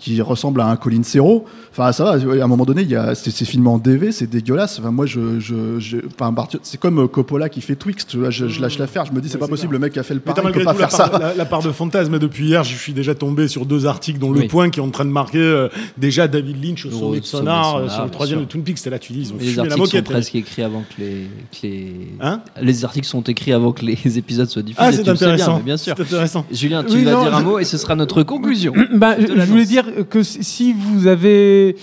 qui 0.01 0.19
ressemble 0.21 0.59
à 0.61 0.65
un 0.67 0.75
Colin 0.75 1.03
Serrault. 1.03 1.45
Enfin, 1.71 1.91
ça 1.93 2.03
va. 2.03 2.11
À 2.13 2.43
un 2.43 2.47
moment 2.47 2.65
donné, 2.65 2.81
il 2.81 2.89
y 2.89 2.95
a, 2.95 3.13
c'est, 3.15 3.29
c'est 3.31 3.45
filmé 3.45 3.69
en 3.69 3.77
DV, 3.77 4.11
c'est 4.11 4.27
dégueulasse. 4.27 4.79
Enfin, 4.79 4.89
moi, 4.91 5.05
je, 5.05 5.39
je, 5.39 5.79
je- 5.79 5.97
enfin, 6.19 6.33
c'est 6.63 6.79
comme 6.79 6.99
euh, 7.03 7.07
Coppola 7.07 7.47
qui 7.49 7.61
fait 7.61 7.75
Twix. 7.75 8.05
Tu 8.07 8.17
vois, 8.17 8.31
je, 8.31 8.47
je 8.47 8.59
lâche 8.61 8.79
l'affaire. 8.79 9.05
Je 9.05 9.13
me 9.13 9.21
dis, 9.21 9.29
c'est 9.29 9.35
Ouais, 9.35 9.39
pas 9.41 9.45
c'est 9.45 9.51
possible. 9.51 9.69
clair. 9.69 9.79
Le 9.79 9.85
mec 9.85 9.93
qui 9.93 9.99
a 9.99 10.03
fait 10.03 10.15
le 10.15 10.19
pareil, 10.19 10.43
il 10.43 10.51
peut 10.51 10.57
malgré 10.59 10.65
pas 10.65 10.73
tout 10.73 10.81
la 10.81 10.87
faire 10.89 11.09
part, 11.11 11.19
ça. 11.21 11.27
la, 11.27 11.35
la 11.35 11.45
part 11.45 11.61
de 11.61 11.71
fantasme. 11.71 12.17
Depuis 12.19 12.47
hier, 12.47 12.63
je 12.63 12.75
suis 12.75 12.93
déjà 12.93 13.13
tombé 13.15 13.47
sur 13.47 13.65
deux 13.67 13.85
articles, 13.85 14.17
dont 14.19 14.31
Oui. 14.31 14.41
Le 14.41 14.47
Point 14.47 14.71
qui 14.71 14.79
est 14.79 14.83
en 14.83 14.89
train 14.89 15.05
de 15.05 15.11
marquer 15.11 15.37
euh, 15.37 15.69
déjà 15.97 16.27
David 16.27 16.63
Lynch 16.65 16.85
au 16.87 16.91
sommet 16.91 17.19
de 17.19 17.25
sonar 17.25 17.73
sonar, 17.75 17.91
sur 17.91 18.03
le 18.03 18.09
troisième 18.09 18.39
de 18.39 18.45
Twin 18.45 18.63
Peaks. 18.63 18.79
C'était 18.79 18.89
là, 18.89 18.97
tu 18.99 19.13
dis, 19.13 19.19
ils 19.21 19.33
ont 19.33 19.37
les 19.39 19.45
fumé 19.45 19.55
la 19.55 19.61
articles 19.61 19.77
sont 19.77 19.81
moquette. 19.97 20.05
presque 20.05 20.35
écrits 20.35 20.63
avant 20.63 20.81
que 20.81 20.99
les, 21.01 21.27
que 21.51 21.67
les... 21.67 21.93
Hein 22.19 22.41
les 22.59 22.83
articles 22.85 23.07
sont 23.07 23.21
écrits 23.21 23.53
avant 23.53 23.71
que 23.71 23.85
les 23.85 24.17
épisodes 24.17 24.49
soient 24.49 24.63
diffusés. 24.63 24.83
Ah, 24.87 24.91
c'est 24.91 25.07
intéressant. 25.07 25.59
bien 25.63 25.77
sûr. 25.77 25.93
C'est 25.95 26.01
intéressant. 26.03 26.43
Julien, 26.51 26.83
tu 26.83 26.95
Oui, 26.95 27.03
vas 27.03 27.11
non, 27.11 27.21
dire 27.23 27.35
un 27.35 27.41
mot 27.41 27.59
et 27.59 27.65
ce 27.65 27.77
sera 27.77 27.95
notre 27.95 28.23
conclusion. 28.23 28.73
Bah, 28.93 29.15
Je 29.19 29.45
voulais 29.45 29.65
dire 29.65 29.85
que 30.09 30.23
si 30.23 30.73
vous 30.73 31.07
avez 31.07 31.75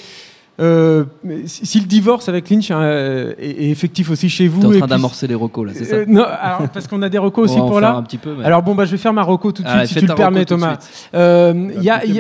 euh, 0.61 1.05
si 1.47 1.79
le 1.79 1.87
divorce 1.87 2.29
avec 2.29 2.51
Lynch 2.51 2.73
hein, 2.73 2.81
euh, 2.83 3.33
est, 3.39 3.49
est 3.67 3.71
effectif 3.71 4.11
aussi 4.11 4.29
chez 4.29 4.49
vous, 4.49 4.59
T'es 4.61 4.67
en 4.67 4.71
train 4.71 4.81
puis- 4.81 4.89
d'amorcer 4.89 5.29
les 5.29 5.37
recos 5.37 5.65
là, 5.65 5.73
c'est 5.73 5.85
ça 5.85 5.95
Euh, 5.97 6.05
non, 6.09 6.25
alors, 6.25 6.69
parce 6.71 6.89
qu'on 6.89 7.01
a 7.03 7.09
des 7.09 7.19
recos 7.19 7.45
aussi 7.49 7.61
pour 7.61 7.81
là. 7.81 7.95
un 7.95 8.03
petit 8.03 8.19
peu. 8.19 8.35
mais- 8.37 8.45
Alors 8.45 8.65
bon, 8.65 8.75
bah, 8.75 8.85
je 8.85 8.91
vais 8.91 8.97
faire 8.99 9.13
ma 9.13 9.23
reco 9.23 9.53
tout 9.53 9.63
de 9.63 9.69
suite, 9.69 9.79
Allez, 9.79 9.87
si 9.87 9.95
tu 9.95 10.07
le 10.07 10.15
permets, 10.17 10.45
Thomas. 10.45 10.79
suite. 10.81 11.11
Euh, 11.15 11.71
Il 11.77 11.83
y 11.85 11.91
a, 11.91 12.05
y 12.05 12.11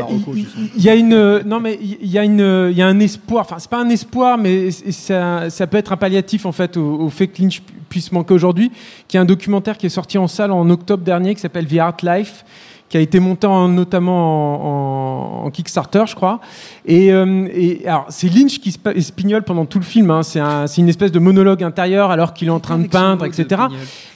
y 0.76 0.89
une, 1.01 1.41
non 1.47 1.59
mais 1.59 1.80
il 1.82 2.07
y 2.09 2.16
a 2.16 2.22
une, 2.22 2.68
il 2.70 2.76
y 2.78 2.82
a 2.82 2.86
un 2.86 3.01
espoir. 3.01 3.41
Enfin, 3.45 3.57
c'est 3.59 3.70
pas 3.70 3.80
un 3.82 3.89
espoir, 3.89 4.39
mais 4.39 4.70
ça, 4.70 5.51
ça 5.51 5.66
peut 5.66 5.76
être 5.78 5.91
un 5.93 5.97
palliatif 5.97 6.47
en 6.47 6.53
fait 6.53 6.76
au, 6.76 7.01
au 7.01 7.09
fait 7.09 7.26
que 7.26 7.43
Lynch 7.43 7.61
pu- 7.61 7.72
puisse 7.89 8.12
manquer 8.12 8.34
aujourd'hui. 8.34 8.70
Qui 9.09 9.16
est 9.16 9.20
un 9.20 9.24
documentaire 9.24 9.76
qui 9.76 9.86
est 9.86 9.91
sorti 9.91 10.16
en 10.16 10.28
salle 10.28 10.53
en 10.53 10.70
octobre 10.70 11.03
dernier, 11.03 11.34
qui 11.34 11.41
s'appelle 11.41 11.66
The 11.66 11.78
Art 11.78 11.97
Life, 12.05 12.45
qui 12.89 12.97
a 12.97 13.01
été 13.01 13.20
monté 13.20 13.47
en, 13.47 13.68
notamment 13.68 15.43
en, 15.43 15.47
en, 15.47 15.51
Kickstarter, 15.51 16.05
je 16.07 16.14
crois. 16.14 16.41
Et, 16.86 17.12
euh, 17.12 17.47
et 17.53 17.86
alors, 17.86 18.07
c'est 18.09 18.28
Lynch 18.28 18.61
qui 18.61 18.74
espignole 18.95 19.43
pendant 19.43 19.66
tout 19.66 19.78
le 19.78 19.84
film. 19.84 20.11
Hein. 20.11 20.22
C'est 20.22 20.41
un, 20.41 20.66
une 20.66 20.89
espèce 20.89 21.12
de 21.12 21.18
monologue 21.18 21.62
intérieur 21.62 22.11
alors 22.11 22.32
qu'il 22.34 22.49
est 22.49 22.53
en 22.53 22.61
train 22.61 22.78
de 22.78 22.89
peindre, 22.89 23.24
etc. 23.24 23.62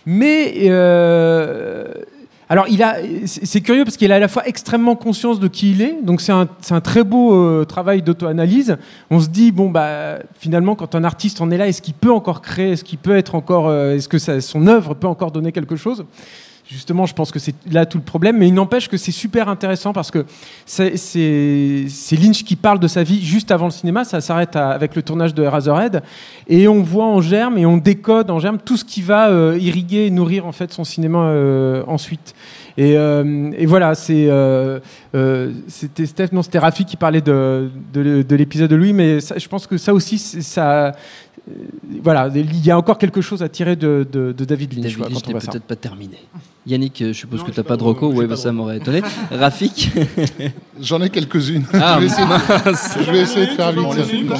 Mais 0.07 0.55
euh, 0.65 1.85
alors, 2.53 2.67
il 2.69 2.83
a, 2.83 2.97
c'est 3.25 3.63
curieux 3.63 3.85
parce 3.85 3.97
qu'il 3.97 4.13
a 4.13 4.17
à 4.17 4.19
la 4.19 4.29
fois 4.29 4.47
extrêmement 4.47 4.95
conscience 4.95 5.41
de 5.41 5.49
qui 5.49 5.71
il 5.71 5.81
est. 5.81 5.97
Donc, 6.03 6.21
c'est 6.21 6.33
un, 6.33 6.47
un, 6.71 6.81
très 6.83 7.03
beau 7.03 7.35
euh, 7.35 7.65
travail 7.65 8.03
d'auto-analyse. 8.03 8.77
On 9.11 9.21
se 9.21 9.29
dit, 9.29 9.53
bon, 9.53 9.71
bah, 9.71 10.19
finalement, 10.39 10.75
quand 10.75 10.95
un 10.95 11.03
artiste 11.03 11.41
en 11.41 11.51
est 11.51 11.57
là, 11.57 11.67
est-ce 11.67 11.81
qu'il 11.81 11.95
peut 11.95 12.13
encore 12.13 12.43
créer 12.43 12.73
Est-ce 12.73 12.85
qu'il 12.85 12.99
peut 12.99 13.17
être 13.17 13.35
encore, 13.37 13.69
euh, 13.69 13.95
est-ce 13.95 14.07
que 14.07 14.19
ça, 14.19 14.41
son 14.43 14.67
œuvre 14.67 14.93
peut 14.93 15.07
encore 15.07 15.31
donner 15.31 15.51
quelque 15.51 15.77
chose? 15.77 16.05
Justement, 16.69 17.07
je 17.07 17.15
pense 17.15 17.33
que 17.33 17.41
c'est 17.41 17.55
là 17.71 17.87
tout 17.87 17.99
le 17.99 18.05
problème, 18.05 18.39
mais 18.39 18.47
il 18.47 18.55
n'empêche 18.55 18.89
que 18.89 18.97
c'est 18.97 19.11
super 19.11 19.49
intéressant 19.49 19.93
parce 19.93 20.13
que 20.13 20.25
c'est 20.65 20.95
Lynch 22.13 22.45
qui 22.45 22.55
parle 22.55 22.79
de 22.79 22.87
sa 22.87 23.03
vie 23.03 23.21
juste 23.23 23.51
avant 23.51 23.65
le 23.67 23.73
cinéma, 23.73 24.05
ça 24.05 24.21
s'arrête 24.21 24.55
avec 24.55 24.95
le 24.95 25.03
tournage 25.03 25.35
de 25.35 25.43
Eraserhead, 25.43 26.03
et 26.49 26.69
on 26.69 26.83
voit 26.83 27.07
en 27.07 27.21
germe 27.21 27.59
et 27.59 27.67
on 27.67 27.79
décode 27.79 28.31
en 28.31 28.39
germe 28.39 28.59
tout 28.65 28.77
ce 28.77 28.85
qui 28.85 29.03
va 29.03 29.29
euh, 29.29 29.59
irriguer 29.61 30.07
et 30.07 30.11
nourrir 30.11 30.47
en 30.47 30.53
fait 30.53 30.73
son 30.73 30.85
cinéma 30.85 31.19
euh, 31.19 31.83
ensuite. 31.89 32.33
Et, 32.79 32.97
euh, 32.97 33.51
voilà, 33.67 33.95
c'était 33.95 34.81
non, 36.33 36.43
c'était 36.43 36.59
Rafi 36.59 36.85
qui 36.85 36.97
parlait 36.97 37.21
de, 37.21 37.71
de, 37.93 38.23
de 38.23 38.37
l'épisode 38.37 38.71
de 38.71 38.77
Louis, 38.77 38.93
mais 38.93 39.19
je 39.21 39.49
pense 39.49 39.67
que 39.67 39.77
ça 39.77 39.93
aussi, 39.93 40.19
ça, 40.19 40.95
voilà, 42.03 42.31
il 42.35 42.65
y 42.65 42.71
a 42.71 42.79
encore 42.79 42.99
quelque 42.99 43.21
chose 43.21 43.43
à 43.43 43.49
tirer 43.49 43.75
de, 43.77 44.07
de, 44.11 44.33
de 44.33 44.45
David 44.45 44.75
Lynch. 44.75 44.97
David 44.97 45.15
Lynch 45.15 45.27
n'est 45.27 45.35
peut-être 45.35 45.65
pas 45.65 45.77
terminé. 45.77 46.19
Yannick, 46.67 47.03
je 47.09 47.13
suppose 47.13 47.43
que 47.43 47.51
tu 47.51 47.59
n'as 47.59 47.65
pas 47.65 47.77
de 47.77 47.83
reco, 47.83 48.13
ouais, 48.13 48.27
bah, 48.27 48.37
ça 48.37 48.53
m'aurait 48.53 48.77
étonné. 48.77 49.03
Rafik 49.31 49.91
J'en 50.81 51.03
ai 51.03 51.11
quelques-unes. 51.11 51.65
Ah, 51.75 51.97
je, 51.97 52.01
vais 52.01 52.07
essayer, 52.07 52.27
je, 53.05 53.11
vais 53.11 53.21
essayer, 53.21 53.47
de 53.47 53.53
faire 53.53 53.73
vite. 53.73 54.33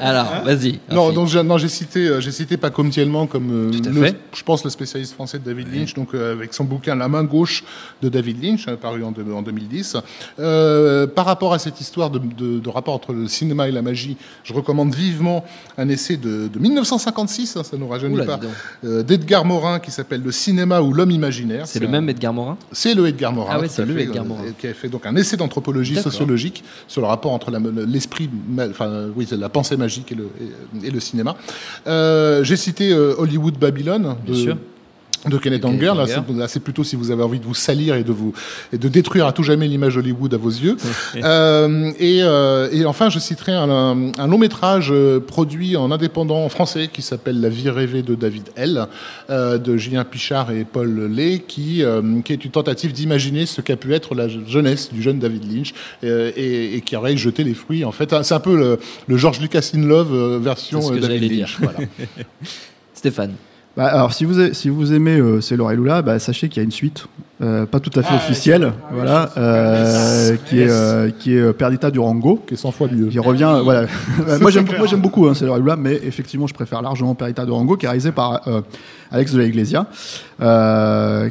Alors, 0.00 0.26
vas-y. 0.44 0.80
Non, 0.90 1.12
donc 1.12 1.28
j'ai 1.58 1.68
cité, 1.68 2.20
j'ai 2.20 2.32
cité 2.32 2.56
Paco 2.56 2.82
Mtielman 2.82 3.26
comme, 3.26 3.72
le, 3.72 4.12
je 4.32 4.42
pense, 4.42 4.64
le 4.64 4.70
spécialiste 4.70 5.14
français 5.14 5.38
de 5.38 5.44
David 5.44 5.74
Lynch, 5.74 5.94
donc 5.94 6.14
avec 6.14 6.54
son 6.54 6.64
bouquin 6.64 6.94
La 6.94 7.08
main 7.08 7.24
gauche 7.24 7.64
de 8.02 8.08
David 8.08 8.42
Lynch, 8.42 8.66
paru 8.76 9.02
en, 9.04 9.12
en 9.32 9.42
2010. 9.42 9.96
Euh, 10.38 11.06
par 11.06 11.26
rapport 11.26 11.52
à 11.52 11.58
cette 11.58 11.80
histoire 11.80 12.10
de, 12.10 12.18
de, 12.18 12.58
de, 12.58 12.68
rapport 12.68 12.94
entre 12.94 13.12
le 13.12 13.28
cinéma 13.28 13.68
et 13.68 13.72
la 13.72 13.82
magie, 13.82 14.16
je 14.42 14.52
recommande 14.52 14.94
vivement 14.94 15.44
un 15.78 15.88
essai 15.88 16.16
de, 16.16 16.48
de 16.48 16.58
1956, 16.58 17.56
hein, 17.56 17.64
ça 17.64 17.76
ne 17.76 17.82
nous 17.82 17.88
rajeunit 17.88 18.24
pas, 18.24 18.40
euh, 18.84 19.02
d'Edgar 19.02 19.44
Morin 19.44 19.78
qui 19.78 19.90
s'appelle 19.90 20.22
Le 20.22 20.32
cinéma 20.32 20.80
ou 20.80 20.92
l'homme 20.92 21.10
imaginaire. 21.24 21.66
C'est 21.66 21.80
le 21.80 21.88
un... 21.88 21.90
même 21.90 22.08
Edgar 22.08 22.32
Morin 22.32 22.56
C'est 22.72 22.94
le 22.94 23.06
Edgar 23.06 23.32
Morin. 23.32 23.54
Ah 23.54 23.60
ouais, 23.60 23.68
c'est 23.68 23.84
le 23.84 23.94
fait, 23.94 24.02
Edgar 24.04 24.24
Morin. 24.24 24.44
Euh, 24.44 24.50
qui 24.58 24.66
a 24.66 24.74
fait 24.74 24.88
donc 24.88 25.06
un 25.06 25.16
essai 25.16 25.36
d'anthropologie 25.36 25.96
sociologique 25.96 26.62
sur 26.88 27.00
le 27.00 27.06
rapport 27.06 27.32
entre 27.32 27.50
l'esprit, 27.86 28.28
enfin 28.70 29.06
oui, 29.16 29.26
la 29.32 29.48
pensée 29.48 29.76
magique 29.76 30.12
et 30.12 30.14
le, 30.14 30.28
et, 30.82 30.86
et 30.88 30.90
le 30.90 31.00
cinéma. 31.00 31.36
Euh, 31.86 32.44
J'ai 32.44 32.56
cité 32.56 32.92
euh, 32.92 33.14
Hollywood 33.18 33.58
Babylone. 33.58 34.16
De, 34.26 34.32
Bien 34.32 34.42
sûr 34.42 34.56
de 35.28 35.38
Kenneth 35.38 35.64
Anger. 35.64 35.92
Là, 36.36 36.48
c'est 36.48 36.60
plutôt 36.60 36.84
si 36.84 36.96
vous 36.96 37.10
avez 37.10 37.22
envie 37.22 37.40
de 37.40 37.44
vous 37.44 37.54
salir 37.54 37.94
et 37.96 38.04
de 38.04 38.12
vous 38.12 38.32
et 38.72 38.78
de 38.78 38.88
détruire 38.88 39.26
à 39.26 39.32
tout 39.32 39.42
jamais 39.42 39.68
l'image 39.68 39.96
Hollywood 39.96 40.34
à 40.34 40.36
vos 40.36 40.50
yeux. 40.50 40.76
euh, 41.16 41.92
et, 41.98 42.20
euh, 42.22 42.68
et, 42.72 42.84
enfin, 42.84 43.10
je 43.10 43.18
citerai 43.18 43.52
un, 43.52 43.70
un, 43.70 44.12
un, 44.18 44.26
long 44.26 44.38
métrage 44.38 44.92
produit 45.26 45.76
en 45.76 45.90
indépendant 45.90 46.44
en 46.44 46.48
français 46.48 46.88
qui 46.92 47.02
s'appelle 47.02 47.40
La 47.40 47.48
vie 47.48 47.70
rêvée 47.70 48.02
de 48.02 48.14
David 48.14 48.48
L. 48.56 48.86
Euh, 49.30 49.58
de 49.58 49.76
Julien 49.76 50.04
Pichard 50.04 50.50
et 50.50 50.64
Paul 50.64 51.10
Lay, 51.10 51.38
qui, 51.46 51.82
euh, 51.82 52.20
qui 52.22 52.32
est 52.32 52.44
une 52.44 52.50
tentative 52.50 52.92
d'imaginer 52.92 53.46
ce 53.46 53.60
qu'a 53.60 53.76
pu 53.76 53.94
être 53.94 54.14
la 54.14 54.28
jeunesse 54.28 54.92
du 54.92 55.02
jeune 55.02 55.18
David 55.18 55.50
Lynch 55.50 55.72
euh, 56.04 56.30
et, 56.36 56.76
et, 56.76 56.80
qui 56.82 56.94
aurait 56.94 57.16
jeté 57.16 57.42
les 57.42 57.54
fruits. 57.54 57.84
En 57.84 57.92
fait, 57.92 58.14
c'est 58.22 58.34
un 58.34 58.40
peu 58.40 58.56
le, 58.56 58.78
le 59.06 59.16
George 59.16 59.40
Lucas 59.40 59.70
in 59.74 59.82
Love 59.86 60.42
version 60.42 60.90
David 60.90 61.32
Lynch. 61.32 61.56
Voilà. 61.60 61.78
Stéphane. 62.94 63.34
Bah, 63.76 63.86
alors, 63.86 64.12
si 64.12 64.24
vous, 64.24 64.52
si 64.52 64.68
vous 64.68 64.92
aimez 64.92 65.18
euh, 65.18 65.40
C'est 65.40 65.56
Laura 65.56 65.74
et 65.74 65.76
Lula, 65.76 66.02
bah, 66.02 66.18
sachez 66.18 66.48
qu'il 66.48 66.58
y 66.58 66.60
a 66.60 66.64
une 66.64 66.70
suite, 66.70 67.06
euh, 67.42 67.66
pas 67.66 67.80
tout 67.80 67.90
à 67.98 68.02
fait 68.02 68.12
ah, 68.12 68.16
officielle, 68.16 68.72
ah, 68.72 68.90
voilà, 68.92 69.30
euh, 69.36 70.36
qui, 70.46 70.60
est, 70.60 70.70
euh, 70.70 71.10
qui 71.10 71.36
est 71.36 71.52
Perdita 71.52 71.90
Durango. 71.90 72.40
Qui 72.46 72.54
est 72.54 72.56
100 72.56 72.70
fois 72.70 72.86
mieux. 72.86 73.06
Qui 73.06 73.18
revient, 73.18 73.60
voilà. 73.64 73.86
moi, 74.40 74.52
j'aime, 74.52 74.66
moi, 74.78 74.86
j'aime 74.86 75.00
beaucoup 75.00 75.26
hein, 75.26 75.32
Lula, 75.58 75.74
mais 75.74 75.94
effectivement, 76.04 76.46
je 76.46 76.54
préfère 76.54 76.80
largement 76.80 77.16
Perdita 77.16 77.44
Durango, 77.44 77.76
qui 77.76 77.86
est 77.86 77.88
réalisé 77.88 78.12
par 78.12 78.40
Alex 79.10 79.32
de 79.32 79.38
la 79.38 79.44
Iglesia, 79.46 79.86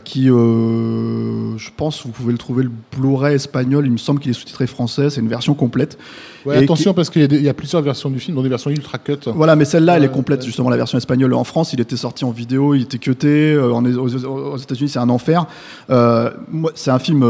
qui, 0.04 0.26
je 0.26 1.70
pense, 1.78 2.06
vous 2.06 2.12
pouvez 2.12 2.34
le 2.34 2.38
trouver 2.38 2.64
le 2.64 2.72
Blu-ray 2.98 3.36
espagnol, 3.36 3.86
il 3.86 3.92
me 3.92 3.98
semble 3.98 4.20
qu'il 4.20 4.32
est 4.32 4.36
sous-titré 4.36 4.68
français, 4.68 5.10
c'est 5.10 5.22
une 5.22 5.30
version 5.30 5.54
complète. 5.54 5.98
Ouais, 6.46 6.58
attention 6.58 6.92
qui... 6.92 6.96
parce 6.96 7.10
qu'il 7.10 7.32
y, 7.32 7.44
y, 7.44 7.50
a 7.50 7.54
plusieurs 7.54 7.82
versions 7.82 8.10
du 8.10 8.20
film, 8.20 8.36
dont 8.36 8.44
des 8.44 8.50
versions 8.50 8.70
ultra 8.70 8.98
cut. 8.98 9.20
Voilà, 9.28 9.56
mais 9.56 9.66
celle-là, 9.66 9.98
elle 9.98 10.04
est 10.04 10.12
complète, 10.12 10.44
justement, 10.44 10.70
la 10.70 10.78
version 10.78 10.98
espagnole. 10.98 11.34
En 11.34 11.44
France, 11.44 11.74
il 11.74 11.80
était 11.80 11.96
sorti 11.96 12.26
en 12.26 12.32
vidéo, 12.32 12.76
il 12.76 12.84
était 12.84 12.98
cuté. 12.98 13.54
Euh, 13.54 13.72
aux 13.72 14.58
États-Unis, 14.58 14.90
c'est 14.90 15.00
un 15.00 15.10
enfer. 15.10 15.46
Euh, 15.94 16.32
c'est 16.76 16.92
un 16.92 17.00
film. 17.00 17.24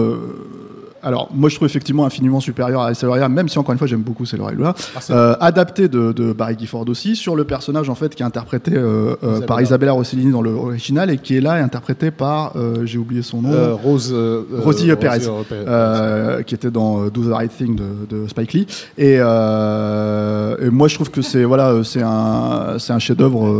Euh, 1.03 1.07
alors, 1.13 1.29
moi, 1.33 1.49
je 1.49 1.55
trouve 1.55 1.67
effectivement 1.67 2.05
infiniment 2.05 2.39
supérieur 2.39 2.81
à 2.81 2.93
Celoria, 2.93 3.29
même 3.29 3.47
si 3.47 3.59
encore 3.59 3.73
une 3.73 3.77
fois, 3.77 3.87
j'aime 3.87 4.01
beaucoup 4.01 4.25
Celoria. 4.25 4.73
Ah, 4.95 4.99
euh, 5.11 5.35
adapté 5.39 5.87
de, 5.87 6.11
de, 6.11 6.33
Barry 6.33 6.55
Gifford 6.57 6.85
aussi, 6.87 7.15
sur 7.15 7.35
le 7.35 7.43
personnage 7.43 7.89
en 7.89 7.95
fait 7.95 8.15
qui 8.15 8.23
est 8.23 8.25
interprété 8.25 8.71
euh, 8.75 9.15
euh, 9.23 9.41
par 9.41 9.61
Isabella 9.61 9.93
Rossellini 9.93 10.31
dans 10.31 10.41
l'original 10.41 11.09
et 11.09 11.17
qui 11.17 11.37
est 11.37 11.41
là 11.41 11.53
interprété 11.53 12.11
par, 12.11 12.53
j'ai 12.83 12.97
oublié 12.97 13.21
son 13.21 13.41
nom, 13.41 13.75
Rose, 13.75 14.13
Rosie 14.59 14.91
Perez, 14.95 15.19
qui 16.45 16.55
était 16.55 16.71
dans 16.71 17.05
Do 17.07 17.23
the 17.23 17.33
Right 17.33 17.55
Thing 17.55 17.75
de, 17.75 17.83
de 18.09 18.27
Spike 18.27 18.53
Lee. 18.53 18.67
Et, 18.97 19.15
et, 19.15 19.19
moi, 20.69 20.87
je 20.87 20.95
trouve 20.95 21.11
que 21.11 21.21
c'est 21.21 21.43
voilà, 21.43 21.83
c'est 21.83 22.01
un, 22.01 22.77
c'est 22.79 22.93
un 22.93 22.99
chef-d'œuvre 22.99 23.53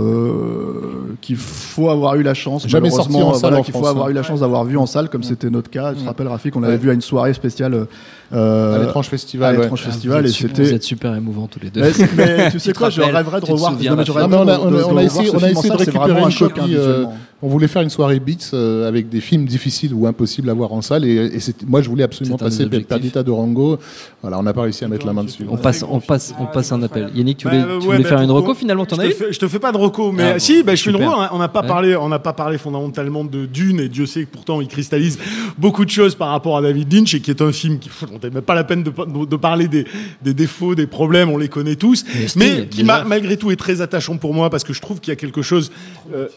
qu'il 1.22 1.38
faut 1.38 1.90
avoir 1.90 2.16
eu 2.16 2.24
la 2.24 2.34
chance, 2.34 2.68
jamais 2.68 2.90
sorti 2.90 3.16
en 3.16 3.34
salle, 3.34 3.52
voilà, 3.52 3.64
qu'il 3.64 3.74
faut 3.74 3.86
avoir 3.86 4.10
eu 4.10 4.14
la 4.14 4.24
chance 4.24 4.40
d'avoir 4.40 4.66
vu 4.66 4.78
en 4.78 4.86
salle, 4.86 5.10
comme 5.10 5.24
c'était 5.24 5.50
notre 5.50 5.70
cas. 5.70 5.94
Je 5.94 6.02
te 6.02 6.06
rappelle, 6.06 6.28
Rafik, 6.28 6.56
on 6.56 6.64
avait 6.64 6.78
vu 6.78 6.90
à 6.90 6.94
une 6.94 7.02
soirée 7.02 7.33
spéciale 7.34 7.74
euh, 7.74 7.86
à 8.34 8.80
l'étrange 8.80 9.08
festival. 9.08 9.56
À 9.56 9.62
l'étrange 9.62 9.86
ouais. 9.86 9.92
festival, 9.92 10.26
et 10.26 10.30
c'était. 10.30 10.64
Vous 10.64 10.74
êtes 10.74 10.84
super 10.84 11.16
émouvants 11.16 11.48
tous 11.48 11.60
les 11.60 11.70
deux. 11.70 11.82
Mais, 11.82 11.92
mais 12.16 12.52
tu 12.52 12.60
sais 12.60 12.74
quoi, 12.74 12.90
je 12.90 13.02
rêverais 13.02 13.42
de 13.42 13.46
revoir. 13.46 13.74
Non, 13.74 14.42
on, 14.42 14.48
a, 14.48 14.60
on, 14.60 14.94
on 14.94 14.98
a 14.98 15.04
essayé, 15.04 15.30
on 15.34 15.44
a 15.44 15.50
essayé 15.50 15.70
de 15.70 15.78
récupérer 15.78 16.22
une 16.22 16.34
copie. 16.34 16.76
Euh, 16.76 17.06
on 17.44 17.50
voulait 17.50 17.68
faire 17.68 17.82
une 17.82 17.90
soirée 17.90 18.22
Beats 18.22 18.52
euh, 18.54 18.88
avec 18.88 19.10
des 19.10 19.20
films 19.20 19.46
difficiles 19.46 19.94
ou 19.94 20.08
impossibles 20.08 20.50
à 20.50 20.54
voir 20.54 20.72
en 20.72 20.82
salle, 20.82 21.04
et, 21.04 21.26
et 21.26 21.40
moi 21.68 21.82
je 21.82 21.90
voulais 21.90 22.06
absolument 22.06 22.38
passer 22.38 22.66
Perdita 22.68 23.22
de 23.22 23.32
Rango. 23.32 23.80
Voilà, 24.22 24.40
on 24.40 24.44
n'a 24.44 24.54
pas 24.54 24.62
réussi 24.62 24.86
à 24.86 24.88
mettre 24.88 25.06
la 25.06 25.12
main 25.12 25.26
dessus. 25.26 25.44
On 25.50 25.58
passe, 25.58 25.84
on 25.88 26.00
passe, 26.00 26.34
on 26.40 26.46
passe 26.46 26.72
un 26.72 26.82
appel. 26.84 27.12
Yannick, 27.14 27.40
tu 27.40 27.50
voulais, 27.50 27.62
tu 27.82 27.86
voulais 27.86 28.04
faire 28.04 28.22
une 28.22 28.32
reco 28.32 28.56
finalement, 28.56 28.86
t'en 28.86 28.98
as 28.98 29.08
eu 29.08 29.14
Je 29.30 29.38
te 29.38 29.48
fais 29.50 29.60
pas 29.60 29.74
de 29.74 29.78
reco, 29.78 30.14
mais 30.14 30.40
si, 30.40 30.64
je 30.66 30.76
fais 30.76 30.90
une 30.90 30.96
reco. 30.96 31.12
On 31.34 31.38
n'a 31.38 31.50
pas 31.50 31.64
parlé, 31.64 31.98
on 31.98 32.08
n'a 32.08 32.20
pas 32.20 32.34
parlé 32.34 32.58
fondamentalement 32.58 33.26
de 33.26 33.46
Dune, 33.46 33.82
et 33.82 33.90
Dieu 33.90 34.06
sait 34.06 34.24
que 34.24 34.32
pourtant 34.32 34.62
il 34.62 34.70
cristallise 34.70 35.20
beaucoup 35.58 35.84
de 35.84 35.90
choses 35.90 36.16
par 36.16 36.30
rapport 36.30 36.56
à 36.56 36.62
David 36.62 36.94
Lynch, 36.94 37.14
et 37.14 37.20
qui 37.20 37.30
est 37.30 37.42
un 37.42 37.52
film 37.52 37.78
qui, 37.78 37.90
on 38.24 38.34
même 38.34 38.44
pas 38.44 38.56
la 38.56 38.64
peine 38.64 38.84
de 38.84 38.92
de 39.26 39.36
parler 39.36 39.68
des, 39.68 39.86
des, 40.22 40.34
défauts, 40.34 40.76
des 40.76 40.88
problèmes, 40.88 41.30
on 41.30 41.38
les 41.38 41.50
connaît 41.50 41.76
tous, 41.76 42.06
mais, 42.36 42.56
mais 42.58 42.68
qui 42.68 42.84
malgré 42.84 43.38
tout 43.38 43.52
est 43.52 43.56
très 43.56 43.82
attachant 43.82 44.18
pour 44.18 44.34
moi 44.34 44.50
parce 44.50 44.64
que 44.64 44.74
je 44.74 44.82
trouve 44.82 45.00
qu'il 45.00 45.12
y 45.12 45.14
a 45.14 45.16
quelque 45.16 45.42
chose. 45.42 45.72
Euh, 46.14 46.28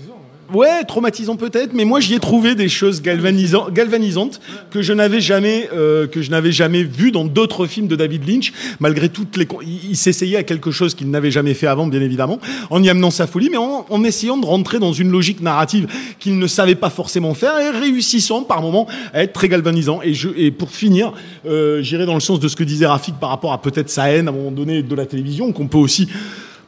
Ouais, 0.54 0.84
traumatisant 0.84 1.34
peut-être, 1.34 1.72
mais 1.74 1.84
moi 1.84 1.98
j'y 1.98 2.14
ai 2.14 2.20
trouvé 2.20 2.54
des 2.54 2.68
choses 2.68 3.02
galvanisantes, 3.02 4.40
que 4.70 4.80
je 4.80 4.92
n'avais 4.92 5.20
jamais, 5.20 5.68
euh, 5.72 6.06
que 6.06 6.22
je 6.22 6.30
n'avais 6.30 6.52
jamais 6.52 6.84
vu 6.84 7.10
dans 7.10 7.24
d'autres 7.24 7.66
films 7.66 7.88
de 7.88 7.96
David 7.96 8.28
Lynch. 8.28 8.52
Malgré 8.78 9.08
toutes 9.08 9.36
les, 9.36 9.48
il, 9.62 9.90
il 9.90 9.96
s'essayait 9.96 10.36
à 10.36 10.44
quelque 10.44 10.70
chose 10.70 10.94
qu'il 10.94 11.10
n'avait 11.10 11.32
jamais 11.32 11.54
fait 11.54 11.66
avant, 11.66 11.88
bien 11.88 12.00
évidemment, 12.00 12.38
en 12.70 12.80
y 12.80 12.88
amenant 12.88 13.10
sa 13.10 13.26
folie, 13.26 13.48
mais 13.50 13.56
en, 13.56 13.86
en 13.88 14.04
essayant 14.04 14.36
de 14.36 14.46
rentrer 14.46 14.78
dans 14.78 14.92
une 14.92 15.10
logique 15.10 15.40
narrative 15.40 15.88
qu'il 16.20 16.38
ne 16.38 16.46
savait 16.46 16.76
pas 16.76 16.90
forcément 16.90 17.34
faire 17.34 17.58
et 17.58 17.70
réussissant 17.70 18.42
par 18.44 18.62
moments 18.62 18.86
à 19.12 19.24
être 19.24 19.32
très 19.32 19.48
galvanisant. 19.48 20.00
Et, 20.02 20.14
je, 20.14 20.28
et 20.36 20.52
pour 20.52 20.70
finir, 20.70 21.12
euh, 21.46 21.82
j'irai 21.82 22.06
dans 22.06 22.14
le 22.14 22.20
sens 22.20 22.38
de 22.38 22.46
ce 22.46 22.54
que 22.54 22.64
disait 22.64 22.86
Rafik 22.86 23.16
par 23.16 23.30
rapport 23.30 23.52
à 23.52 23.60
peut-être 23.60 23.90
sa 23.90 24.10
haine 24.10 24.28
à 24.28 24.30
un 24.30 24.34
moment 24.34 24.52
donné 24.52 24.84
de 24.84 24.94
la 24.94 25.06
télévision, 25.06 25.50
qu'on 25.52 25.66
peut 25.66 25.78
aussi 25.78 26.08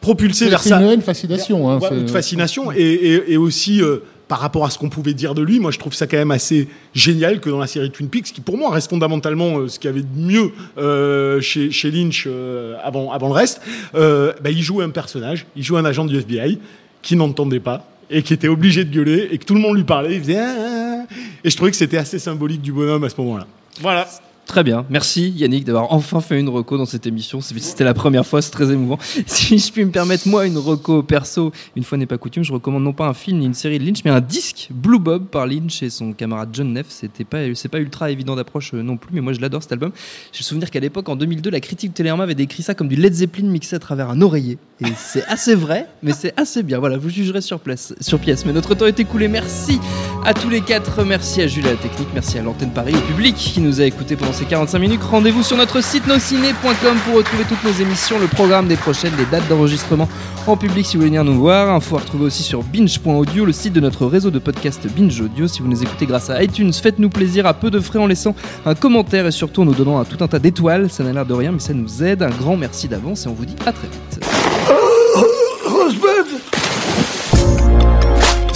propulsé 0.01 0.49
vers 0.49 0.63
ça. 0.63 0.79
C'est 0.79 0.95
une 0.95 1.03
fascination. 1.03 1.71
Hein, 1.71 1.81
une 1.91 2.09
fascination 2.09 2.73
et, 2.73 2.81
et, 2.81 3.33
et 3.33 3.37
aussi 3.37 3.83
euh, 3.83 3.99
par 4.29 4.41
rapport 4.41 4.65
à 4.65 4.71
ce 4.71 4.79
qu'on 4.79 4.91
pouvait 4.91 5.15
dire 5.15 5.35
de 5.35 5.43
lui, 5.43 5.59
moi 5.59 5.71
je 5.71 5.79
trouve 5.79 5.95
ça 5.95 6.07
quand 6.07 6.19
même 6.19 6.31
assez 6.31 6.69
génial 6.95 7.41
que 7.41 7.49
dans 7.51 7.59
la 7.59 7.67
série 7.67 7.91
Twin 7.91 8.09
Peaks, 8.09 8.27
qui 8.27 8.41
pour 8.41 8.59
moi 8.59 8.71
reste 8.71 8.91
fondamentalement 8.91 9.59
euh, 9.59 9.69
ce 9.69 9.79
qu'il 9.79 9.89
y 9.89 9.93
avait 9.93 10.03
de 10.03 10.17
mieux 10.17 10.53
euh, 10.77 11.41
chez, 11.41 11.71
chez, 11.71 11.91
Lynch 11.91 12.25
euh, 12.27 12.77
avant, 12.85 13.11
avant 13.11 13.29
le 13.29 13.35
reste, 13.35 13.63
bah, 13.95 14.51
il 14.51 14.63
joue 14.63 14.83
un 14.83 14.91
personnage, 14.91 15.47
il 15.57 15.63
joue 15.63 15.79
un 15.79 15.85
agent 15.85 16.05
du 16.05 16.17
FBI 16.19 16.61
qui 17.03 17.17
n'entendait 17.17 17.61
pas 17.61 17.89
et 18.11 18.23
qui 18.23 18.35
était 18.35 18.49
obligé 18.49 18.85
de 18.85 18.95
gueuler 18.95 19.29
et 19.33 19.39
que 19.39 19.45
tout 19.45 19.55
le 19.55 19.61
monde 19.61 19.77
lui 19.77 19.85
parlait, 19.85 20.15
il 20.15 20.21
faisait 20.21 20.39
ah, 20.39 20.55
ah, 20.59 21.05
ah 21.09 21.15
et 21.43 21.51
je 21.51 21.57
trouvais 21.57 21.71
que 21.71 21.77
c'était 21.77 21.97
assez 21.97 22.19
symbolique 22.19 22.61
du 22.61 22.73
bonhomme 22.73 23.05
à 23.05 23.09
ce 23.09 23.15
moment-là. 23.19 23.47
Voilà. 23.81 24.09
Très 24.49 24.65
bien, 24.65 24.87
merci 24.89 25.29
Yannick 25.37 25.67
d'avoir 25.67 25.93
enfin 25.93 26.23
fait 26.23 26.41
une 26.41 26.49
reco 26.49 26.79
dans 26.79 26.87
cette 26.87 27.07
émission. 27.07 27.43
C'était 27.43 27.85
la 27.85 27.93
première 27.93 28.27
fois, 28.27 28.41
c'est 28.41 28.51
très 28.51 28.73
émouvant. 28.73 28.99
Si 29.27 29.59
je 29.59 29.71
puis 29.71 29.85
me 29.85 29.91
permettre, 29.91 30.27
moi, 30.27 30.47
une 30.47 30.57
reco 30.57 31.03
perso, 31.03 31.53
une 31.77 31.85
fois 31.85 31.99
n'est 31.99 32.07
pas 32.07 32.17
coutume, 32.17 32.43
je 32.45 32.53
recommande 32.53 32.83
non 32.83 32.95
pas 32.95 33.07
un 33.07 33.13
film 33.13 33.41
ni 33.41 33.47
une 33.47 33.53
série 33.53 33.79
de 33.79 33.85
Lynch, 33.85 33.99
mais 34.07 34.11
un 34.11 34.23
disque 34.23 34.69
Blue 34.71 34.99
Bob 34.99 35.27
par 35.27 35.47
Lynch 35.47 35.83
et 35.83 35.91
son 35.91 36.15
camarade 36.15 36.49
John 36.55 36.73
Neff. 36.73 36.87
C'était 36.89 37.25
pas, 37.25 37.41
c'est 37.55 37.69
pas 37.69 37.79
ultra 37.79 38.11
évident 38.11 38.37
d'approche 38.37 38.73
euh, 38.73 38.83
non 38.83 38.97
plus, 38.97 39.15
mais 39.15 39.21
moi 39.21 39.35
je 39.35 39.41
l'adore 39.41 39.63
cet 39.63 39.73
album. 39.73 39.93
J'ai 40.33 40.41
le 40.41 40.45
souvenir 40.45 40.71
qu'à 40.71 40.81
l'époque, 40.81 41.11
en 41.11 41.17
2002, 41.17 41.51
la 41.51 41.61
critique 41.61 41.91
de 41.91 41.97
Télérama 41.97 42.23
avait 42.23 42.35
décrit 42.35 42.63
ça 42.63 42.75
comme 42.75 42.89
du 42.89 42.97
Led 42.97 43.13
Zeppelin 43.13 43.49
mixé 43.49 43.77
à 43.77 43.79
travers 43.79 44.09
un 44.09 44.23
oreiller. 44.23 44.57
Et 44.81 44.87
c'est 44.97 45.27
assez 45.27 45.55
vrai, 45.55 45.89
mais 46.03 46.13
c'est 46.13 46.33
assez 46.39 46.63
bien. 46.63 46.79
Voilà, 46.79 46.97
vous 46.97 47.11
jugerez 47.11 47.43
sur, 47.43 47.61
place, 47.61 47.95
sur 48.01 48.19
pièce. 48.19 48.47
Mais 48.47 48.55
notre 48.55 48.75
temps 48.75 48.87
est 48.87 48.99
écoulé. 48.99 49.29
Merci 49.29 49.79
à 50.25 50.33
tous 50.33 50.49
les 50.49 50.63
quatre. 50.63 51.05
Merci 51.05 51.43
à 51.43 51.47
Jules 51.47 51.65
technique. 51.83 52.09
Merci 52.15 52.39
à 52.39 52.43
l'antenne 52.43 52.71
Paris, 52.71 52.95
au 52.95 53.01
public 53.13 53.35
qui 53.35 53.61
nous 53.61 53.83
a 53.83 53.85
écoutés 53.85 54.17
pendant 54.17 54.38
ces 54.39 54.45
45 54.45 54.79
minutes. 54.79 55.03
Rendez-vous 55.03 55.43
sur 55.43 55.57
notre 55.57 55.83
site 55.83 56.07
nociné.com 56.07 56.97
pour 57.05 57.17
retrouver 57.17 57.43
toutes 57.49 57.65
nos 57.65 57.73
émissions, 57.73 58.21
le 58.21 58.29
programme 58.29 58.69
des 58.69 58.77
prochaines, 58.77 59.13
les 59.19 59.25
dates 59.25 59.49
d'enregistrement 59.49 60.09
en 60.47 60.57
public 60.57 60.87
si 60.87 60.97
vous 60.97 61.01
voulez 61.01 61.11
venir 61.11 61.25
nous 61.25 61.41
voir. 61.41 61.75
Info 61.75 61.97
à 61.97 62.01
retrouver 62.01 62.27
aussi 62.27 62.45
sur 62.45 62.63
binge.audio, 62.63 63.45
le 63.45 63.51
site 63.53 63.73
de 63.73 63.81
notre 63.81 64.07
réseau 64.07 64.31
de 64.31 64.39
podcast 64.39 64.87
Binge 64.97 65.21
Audio. 65.21 65.49
Si 65.49 65.61
vous 65.61 65.67
nous 65.67 65.83
écoutez 65.83 66.07
grâce 66.07 66.31
à 66.31 66.41
iTunes, 66.41 66.73
faites-nous 66.73 67.09
plaisir 67.09 67.47
à 67.47 67.55
peu 67.55 67.69
de 67.71 67.81
frais 67.81 67.99
en 67.99 68.07
laissant 68.07 68.37
un 68.65 68.77
commentaire 68.77 69.27
et 69.27 69.33
surtout 69.33 69.63
en 69.63 69.65
nous 69.65 69.75
donnant 69.75 69.99
un, 69.99 70.05
tout 70.05 70.23
un 70.23 70.29
tas 70.29 70.39
d'étoiles. 70.39 70.89
Ça 70.89 71.03
n'a 71.03 71.13
l'air 71.13 71.27
de 71.27 71.35
rien, 71.35 71.51
mais 71.51 71.59
ça 71.59 71.75
nous 71.75 72.05
aide. 72.05 72.23
Un 72.23 72.31
grand 72.31 72.57
merci 72.57 72.87
d'avance 72.87 73.27
et 73.27 73.29
on 73.29 73.33
vous 73.33 73.45
dit 73.45 73.57
à 73.67 73.73
très 73.73 73.89
vite. 73.89 74.21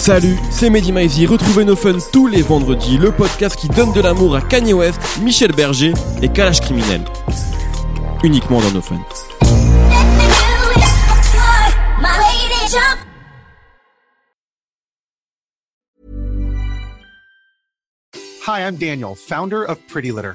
Salut, 0.03 0.36
c'est 0.50 0.68
Mehdi 0.68 0.90
Maizy. 0.90 1.26
Retrouvez 1.26 1.64
nos 1.64 1.76
fun 1.76 1.96
tous 2.12 2.26
les 2.26 2.42
vendredis, 2.42 2.98
le 2.98 3.12
podcast 3.12 3.55
qui 3.55 3.68
donne 3.68 3.92
de 3.92 4.00
l'amour 4.00 4.34
à 4.34 4.40
Kanye 4.40 4.72
West, 4.72 4.98
Michel 5.22 5.53
Berger 5.53 5.92
et 6.20 6.28
Kalash 6.28 6.61
Criminel. 6.61 7.03
Uniquement 8.24 8.61
dans 8.61 8.72
nos 8.72 8.82
fun. 8.82 8.98
Hi, 18.44 18.66
I'm 18.66 18.74
Daniel, 18.74 19.14
founder 19.14 19.62
of 19.62 19.78
Pretty 19.86 20.11
Litter. 20.11 20.34